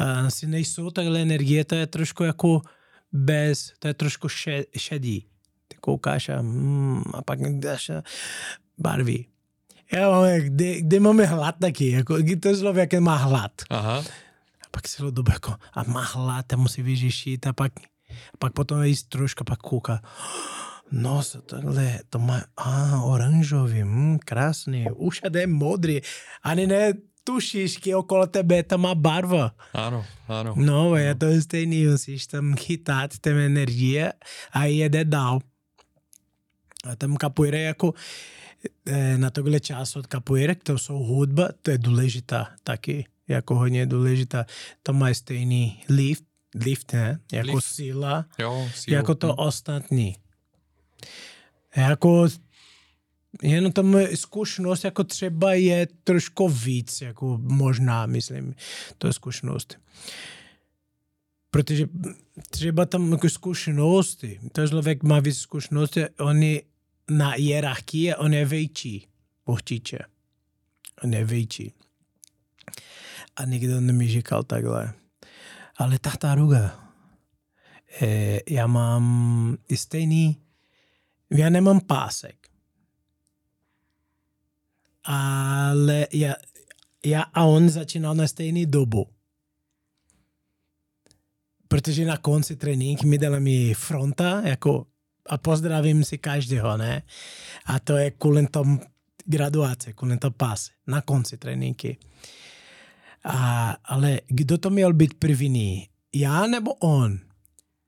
[0.00, 2.60] uh, si nejsou takhle energie, to je trošku jako
[3.12, 5.26] bez, to je trošku še, šedý.
[5.68, 8.02] Ty koukáš a, hmm, a pak dáš a
[8.78, 9.24] barvy.
[9.92, 13.52] Já mám, kdy, kdy máme hlad taky, jako, to člověk má hlad.
[13.70, 14.04] Aha.
[14.70, 17.72] Pak celou dobu jako, a má hlad a musí vyřešit a pak,
[18.34, 20.02] a pak potom jíst trošku, pak kouká.
[20.92, 26.00] No, tohle, to má, a, oranžový, hm, krásný, už je modrý.
[26.42, 26.92] Ani ne
[27.24, 29.54] tušíš, kdy okolo tebe tam má barva.
[29.74, 30.54] Ano, ano.
[30.56, 34.12] No, je to stejný, musíš tam chytat ten energie
[34.52, 35.38] a jede dál.
[36.84, 37.94] A tam capoeira jako
[38.86, 43.86] eh, na tohle část od capoeira, to jsou hudba, to je důležitá taky, jako hodně
[43.86, 44.46] důležitá.
[44.82, 46.24] To má stejný lift,
[46.54, 47.20] lift, ne?
[47.32, 47.66] Jako Lift.
[47.66, 48.94] síla, Jo, sílu.
[48.94, 50.16] jako to ostatní.
[51.76, 52.28] Jako
[53.42, 58.54] jenom tam zkušenost jako třeba je trošku víc, jako možná, myslím,
[58.98, 59.78] to je zkušenost.
[61.50, 61.86] Protože
[62.50, 66.62] třeba tam jako zkušenosti, to člověk má víc zkušenosti, on je
[67.10, 69.06] na hierarchii, on je větší,
[69.44, 69.98] určitě.
[71.04, 71.72] On je větší.
[73.36, 74.92] A nikdo mi říkal takhle.
[75.76, 76.90] Ale tartaruga,
[78.02, 80.42] eh, já mám stejný,
[81.30, 82.48] já nemám pásek.
[85.04, 86.34] Ale já,
[87.04, 89.06] já a on začínal na stejný dobu.
[91.68, 94.86] Protože na konci trénink mi dala mi fronta, jako
[95.26, 97.02] a pozdravím si každého, ne?
[97.66, 98.80] A to je kvůli tom
[99.24, 101.98] graduace, kvůli tom pás, na konci tréninky.
[103.24, 105.88] A, ale kdo to měl být první?
[106.14, 107.18] Já nebo on?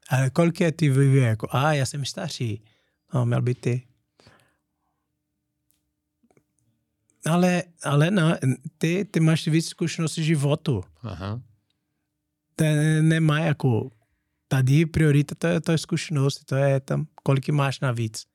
[0.09, 1.57] Ale kolik je ty věku?
[1.57, 2.65] A já jsem starší.
[3.15, 3.87] No, měl být ty.
[7.27, 8.37] Ale, ale no,
[8.79, 10.85] ty, ty máš víc zkušenosti životu.
[11.03, 11.43] Aha.
[12.57, 12.65] To
[13.01, 13.91] nemá jako...
[14.49, 18.27] Tady priorita to je, to je zkušenost, to je tam, kolik máš navíc.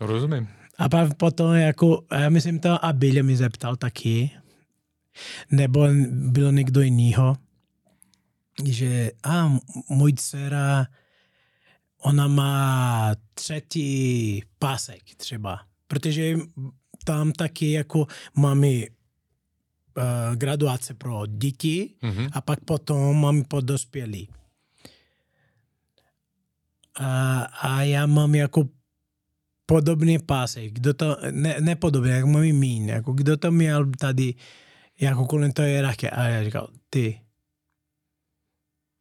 [0.00, 0.48] Rozumím.
[0.78, 4.30] A pak potom jako, já myslím to a Billy mi zeptal taky,
[5.50, 7.36] nebo bylo někdo jinýho,
[8.64, 9.52] že a
[9.88, 10.86] můj dcera,
[12.02, 16.36] ona má třetí pásek třeba, protože
[17.04, 18.06] tam taky jako
[18.36, 18.84] máme uh,
[20.36, 22.26] graduace pro děti Mhm.
[22.32, 24.28] a pak potom máme pro dospělí.
[26.94, 28.68] A, a já mám jako
[29.66, 30.72] podobný pásek.
[30.72, 32.88] Kdo to, ne, ne podobný, jak můj mín.
[32.88, 34.34] Jako kdo to měl tady,
[35.00, 36.10] jako kolem toho hierarchie.
[36.10, 37.20] A já říkal, ty.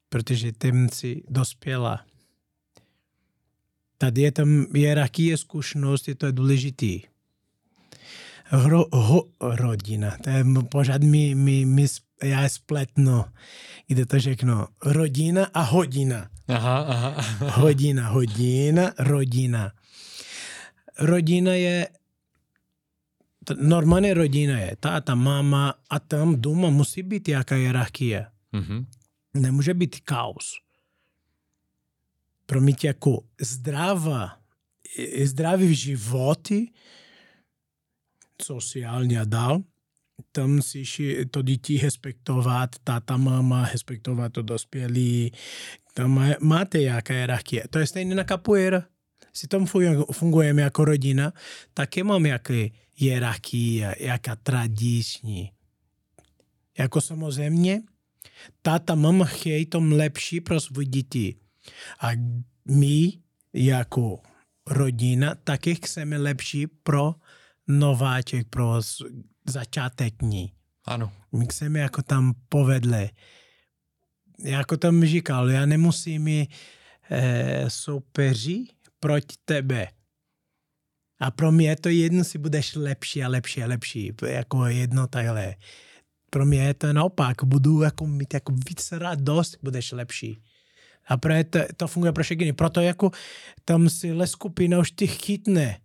[0.09, 2.05] Protože ty si dospěla.
[3.97, 7.01] Tady je tam hierarchie zkušenosti, to je důležitý.
[8.43, 11.85] Hro, ho, rodina, to je pořád mi, mi, mi,
[12.23, 13.25] já je spletno,
[13.87, 14.65] kde to řeknu.
[14.85, 16.29] Rodina a hodina.
[16.47, 17.21] Aha, aha.
[17.39, 19.71] Hodina, hodina, rodina.
[20.99, 21.87] Rodina je,
[23.53, 28.25] normálně rodina je táta, máma a tam doma musí být jaká hierarchie.
[28.51, 28.85] Mhm.
[29.33, 30.59] Nemůže být chaos.
[32.45, 34.37] Pro mě jako zdravá,
[35.23, 36.71] zdravý životy,
[38.41, 39.63] sociálně a dál,
[40.31, 41.01] tam musíš
[41.31, 45.31] to děti respektovat, táta, máma respektovat to dospělí,
[45.93, 47.63] tam má, máte jaká hierarchie.
[47.69, 48.83] To je stejné na capoeira.
[49.47, 51.33] Fu- fungujeme jako rodina,
[51.73, 55.51] taky mám jaké hierarchie, jaká tradiční.
[56.77, 57.81] Jako samozřejmě,
[58.61, 61.35] táta, mama chtějí tom lepší pro svůj děti.
[61.99, 62.09] A
[62.65, 63.13] my
[63.53, 64.19] jako
[64.67, 67.15] rodina taky chceme lepší pro
[67.67, 68.81] nováček, pro
[69.45, 70.53] začáteční.
[70.85, 71.11] Ano.
[71.31, 73.09] My chceme jako tam povedle.
[74.43, 76.47] Jako tam říkal, já nemusím mi
[77.09, 78.65] eh, soupeři
[78.99, 79.87] proti tebe.
[81.19, 84.13] A pro mě to jedno, si budeš lepší a lepší a lepší.
[84.27, 85.55] Jako jedno takhle.
[86.29, 87.43] Pro mě je to naopak.
[87.43, 90.41] Budu jako mít jako víc radost, budeš lepší.
[91.07, 92.53] A pro to, to funguje pro všechny.
[92.53, 93.11] Proto jako
[93.65, 95.79] tam si skupina už ty chytne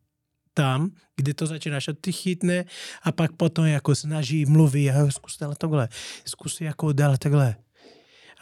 [0.55, 2.65] tam, kde to začínáš, a ty chytne
[3.03, 5.89] a pak potom jako snaží, mluví, a zkus tohle,
[6.25, 7.57] zkus jako dělat takhle.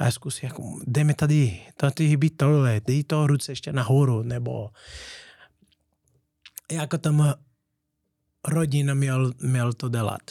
[0.02, 4.70] A zkus jako, jdeme tady, tady hybí tohle, dej to ruce ještě nahoru, nebo
[6.72, 7.34] jako tam
[8.48, 10.22] rodina měl, měl to dělat.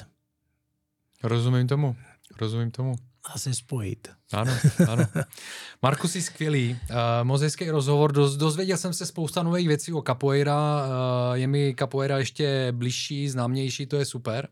[1.24, 1.96] Rozumím tomu.
[2.40, 2.96] Rozumím tomu.
[3.24, 4.08] A se spojit.
[4.32, 4.54] Ano,
[4.88, 5.06] ano.
[5.82, 6.80] Marku, jsi skvělý.
[6.90, 8.12] Uh, moc hezký rozhovor.
[8.12, 10.86] Doz, dozvěděl jsem se spousta nových věcí o capoeira.
[10.86, 14.48] Uh, je mi capoeira ještě bližší, známější, to je super.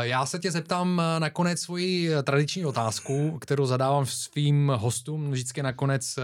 [0.00, 6.18] Já se tě zeptám nakonec svoji tradiční otázku, kterou zadávám svým hostům vždycky nakonec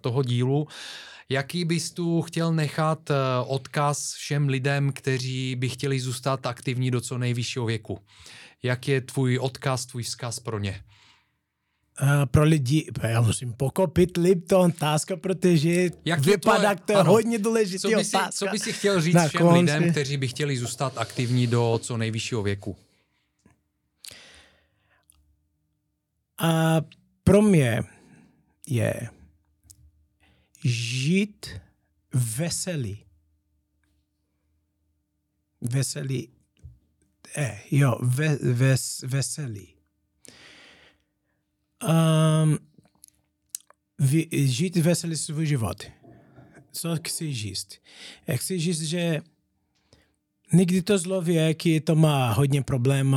[0.00, 0.68] toho dílu.
[1.28, 3.10] Jaký bys tu chtěl nechat
[3.46, 7.98] odkaz všem lidem, kteří by chtěli zůstat aktivní do co nejvyššího věku?
[8.62, 10.82] Jak je tvůj odkaz, tvůj vzkaz pro ně?
[12.02, 17.10] Uh, pro lidi, já musím pokopit Lipton, otázka, protože Jak vypadá, to, to je ano.
[17.10, 18.32] hodně důležitý co by si, otázka.
[18.32, 19.60] Co by si chtěl říct Na všem konci.
[19.60, 22.76] lidem, kteří by chtěli zůstat aktivní do co nejvyššího věku?
[26.38, 26.80] A
[27.24, 27.82] pro mě
[28.68, 28.94] je
[30.64, 31.46] žít
[32.14, 33.04] veselý.
[35.60, 36.28] Veselý.
[37.36, 39.71] Eh, jo, ve, ves, veselý
[41.82, 42.58] um,
[43.98, 45.82] vy, žít veselý svůj život.
[46.72, 47.74] Co chci žít?
[48.34, 49.20] Chci žít, že
[50.52, 53.16] nikdy to zlověk to má hodně problémů,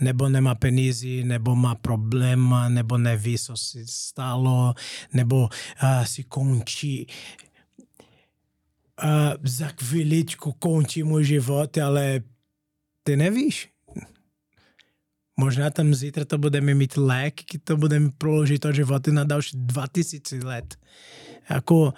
[0.00, 4.74] nebo nemá peníze, nebo má problém, nebo neví, co si stalo,
[5.12, 7.06] nebo uh, si končí.
[9.04, 12.20] Uh, za chviličku končí můj život, ale
[13.02, 13.71] ty nevíš.
[15.36, 20.44] Možná tam zítra to budeme mít lék, to budeme proložit to životy na další 2000
[20.44, 20.76] let.
[21.50, 21.94] Jako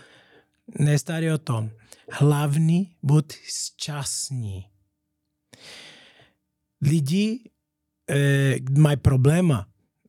[0.78, 1.70] nestarí o tom.
[2.10, 4.66] Hlavní buď šťastní.
[6.82, 7.50] Lidi
[8.10, 9.66] e, mají probléma.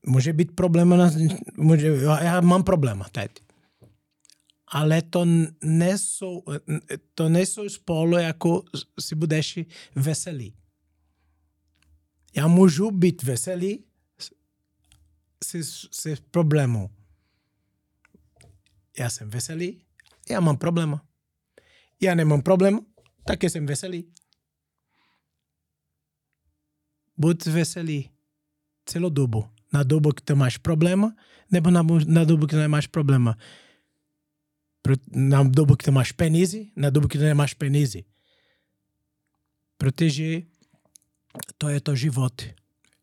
[0.07, 1.11] Může být problém, na,
[1.57, 1.87] může,
[2.21, 3.31] já mám problém teď.
[4.67, 5.25] Ale to
[5.63, 6.43] nejsou,
[7.13, 8.63] to nejsou spolu, jako
[8.99, 9.59] si budeš
[9.95, 10.53] veselý
[12.35, 13.83] já můžu být veselý
[15.43, 16.89] se, se problému.
[18.99, 19.85] Já jsem veselý,
[20.29, 20.99] já mám problém.
[22.01, 22.79] Já nemám problém,
[23.25, 24.13] také jsem veselý.
[27.17, 28.09] Buď veselý
[28.85, 29.49] celou dobu.
[29.73, 31.15] Na dobu, kdy máš problém,
[31.51, 33.33] nebo na, na dobu, kdy nemáš problém.
[35.11, 37.99] Na dobu, kdy máš peníze, na dobu, kdy nemáš peníze.
[39.77, 40.41] Protože
[41.57, 42.41] to je to život.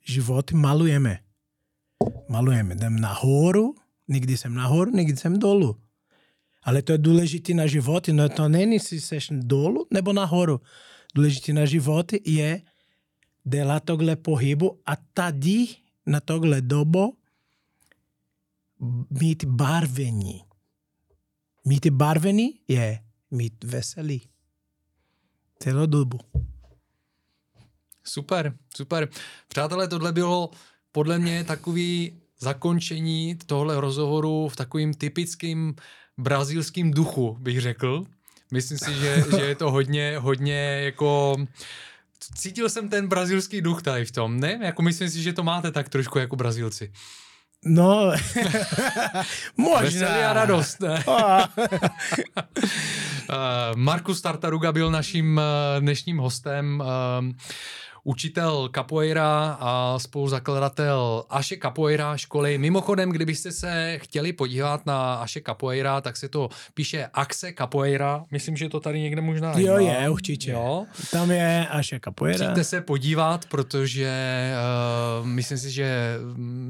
[0.04, 1.18] Život malujeme.
[2.28, 2.74] Malujeme.
[2.74, 3.74] Jdem nahoru,
[4.09, 5.76] někdy jsem nahoru, někdy jsem dolů.
[6.62, 10.60] Ale to je důležité na život, no to není, si seš dolů nebo nahoru.
[11.14, 12.62] Důležité na život je
[13.44, 15.66] dělat tohle pohybu a tady
[16.06, 17.16] na tohle dobu
[19.10, 20.42] mít barvení.
[21.64, 24.22] Mít barvení je mít veselý.
[25.59, 26.18] Celou dobu.
[28.04, 29.08] Super, super.
[29.48, 30.50] Přátelé, tohle bylo
[30.92, 35.74] podle mě takový zakončení tohle rozhovoru v takovým typickým
[36.18, 38.04] brazilským duchu, bych řekl.
[38.52, 41.36] Myslím si, že, že je to hodně, hodně jako...
[42.34, 44.58] Cítil jsem ten brazilský duch tady v tom, ne?
[44.62, 46.92] Jako myslím si, že to máte tak trošku jako Brazilci.
[47.64, 48.12] No,
[49.56, 49.80] možná.
[49.80, 51.04] Veselí a radost, ne?
[53.30, 56.82] Eh, Markus Tartaruga byl naším eh, dnešním hostem.
[58.04, 62.58] Učitel capoeira a spoluzakladatel Aše Capoeira školy.
[62.58, 68.24] Mimochodem, kdybyste se chtěli podívat na Aše Capoeira, tak se to píše Axe Capoeira.
[68.30, 70.50] Myslím, že to tady někde možná Jo, je, určitě.
[70.50, 70.86] Jo.
[71.12, 72.38] Tam je Aše Capoeira.
[72.38, 74.10] Přijďte se podívat, protože
[75.20, 76.16] uh, myslím si, že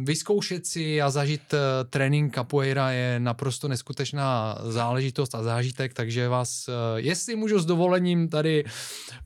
[0.04, 1.58] vyzkoušet si a zažít uh,
[1.90, 8.28] trénink Capoeira je naprosto neskutečná záležitost a zážitek, takže vás, uh, jestli můžu s dovolením
[8.28, 8.64] tady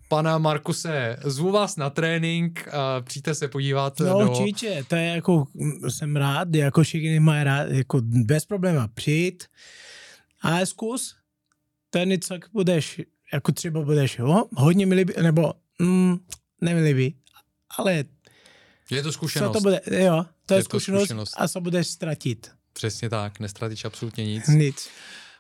[0.09, 4.01] pana Markuse, zvu vás na trénink a přijďte se podívat.
[4.01, 4.31] No do...
[4.31, 5.47] určitě, to je jako,
[5.89, 9.45] jsem rád, jako všichni mají rád, jako bez problémů přijít
[10.43, 11.17] a zkus,
[11.91, 13.01] to je něco, jak budeš,
[13.33, 16.17] jako třeba budeš, jo, hodně mi líbí, nebo mm,
[16.61, 17.17] ne mi líbí,
[17.79, 18.05] ale
[18.91, 19.49] je to zkušenost.
[19.49, 22.51] Co to bude, jo, to je, je zkušenost, to zkušenost a co budeš ztratit.
[22.73, 24.49] Přesně tak, nestratíš absolutně nic.
[24.49, 24.89] Nic.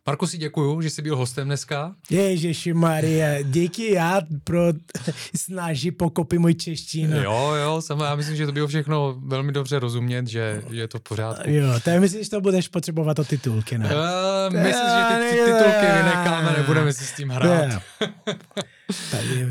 [0.06, 1.94] Marko, si děkuju, že jsi byl hostem dneska.
[2.10, 4.60] Ježiši Maria, díky já pro
[5.36, 7.22] snaží pokopy můj češtinu.
[7.22, 10.98] Jo, jo, sama, já myslím, že to bylo všechno velmi dobře rozumět, že, je to
[10.98, 11.50] v pořádku.
[11.50, 13.84] Jo, tak myslíš, že to budeš potřebovat o titulky, ne?
[13.86, 17.82] Uh, myslím, že ty, ty titulky vynecháme, nebudeme si s tím hrát.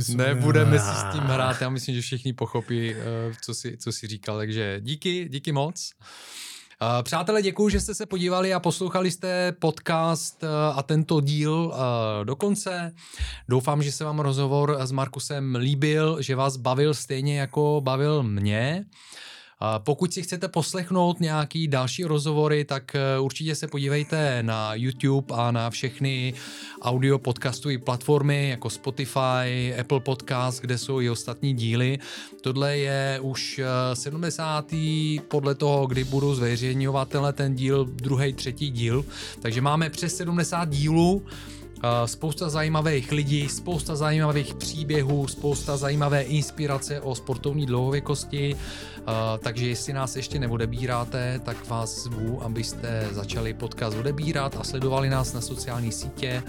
[0.16, 3.04] nebudeme si s tím hrát, já myslím, že všichni pochopí, eh,
[3.42, 5.92] co si, co si říkal, takže díky, díky moc.
[6.82, 10.50] Uh, přátelé, děkuji, že jste se podívali a poslouchali jste podcast uh,
[10.80, 12.94] a tento díl uh, do konce.
[13.50, 18.86] Doufám, že se vám rozhovor s Markusem líbil, že vás bavil stejně jako bavil mě.
[19.78, 25.52] Pokud si chcete poslechnout nějaký další rozhovory, tak eh, určitě se podívejte na YouTube a
[25.52, 26.34] na všechny
[26.82, 32.00] audio podcastové platformy jako Spotify, Apple Podcast, kde jsou i ostatní díly.
[32.42, 33.62] Tohle je už
[33.94, 34.74] 70.
[34.74, 39.06] Eh, podle toho, kdy budu zveřejňovat ten díl, druhý, třetí díl.
[39.42, 41.26] Takže máme přes 70 dílů
[42.06, 48.56] spousta zajímavých lidí, spousta zajímavých příběhů, spousta zajímavé inspirace o sportovní dlouhověkosti,
[49.40, 55.34] takže jestli nás ještě neodebíráte, tak vás zvu, abyste začali podcast odebírat a sledovali nás
[55.34, 56.44] na sociální sítě,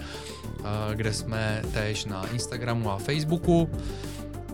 [0.93, 3.69] kde jsme též na Instagramu a Facebooku.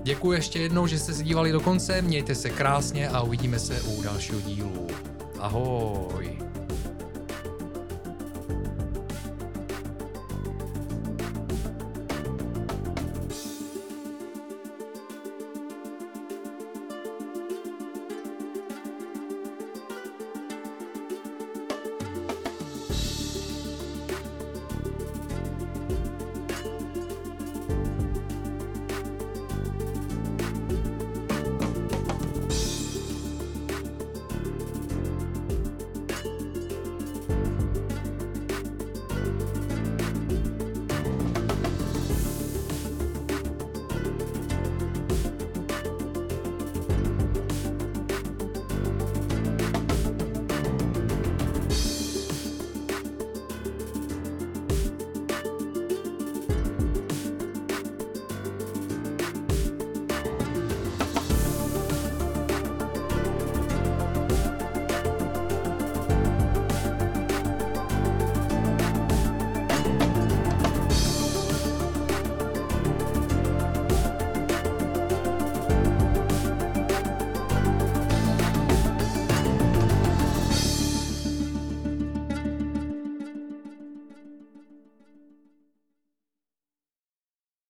[0.03, 3.81] Děkuji ještě jednou, že jste se dívali do konce, mějte se krásně a uvidíme se
[3.81, 4.88] u dalšího dílu.
[5.39, 6.53] Ahoj!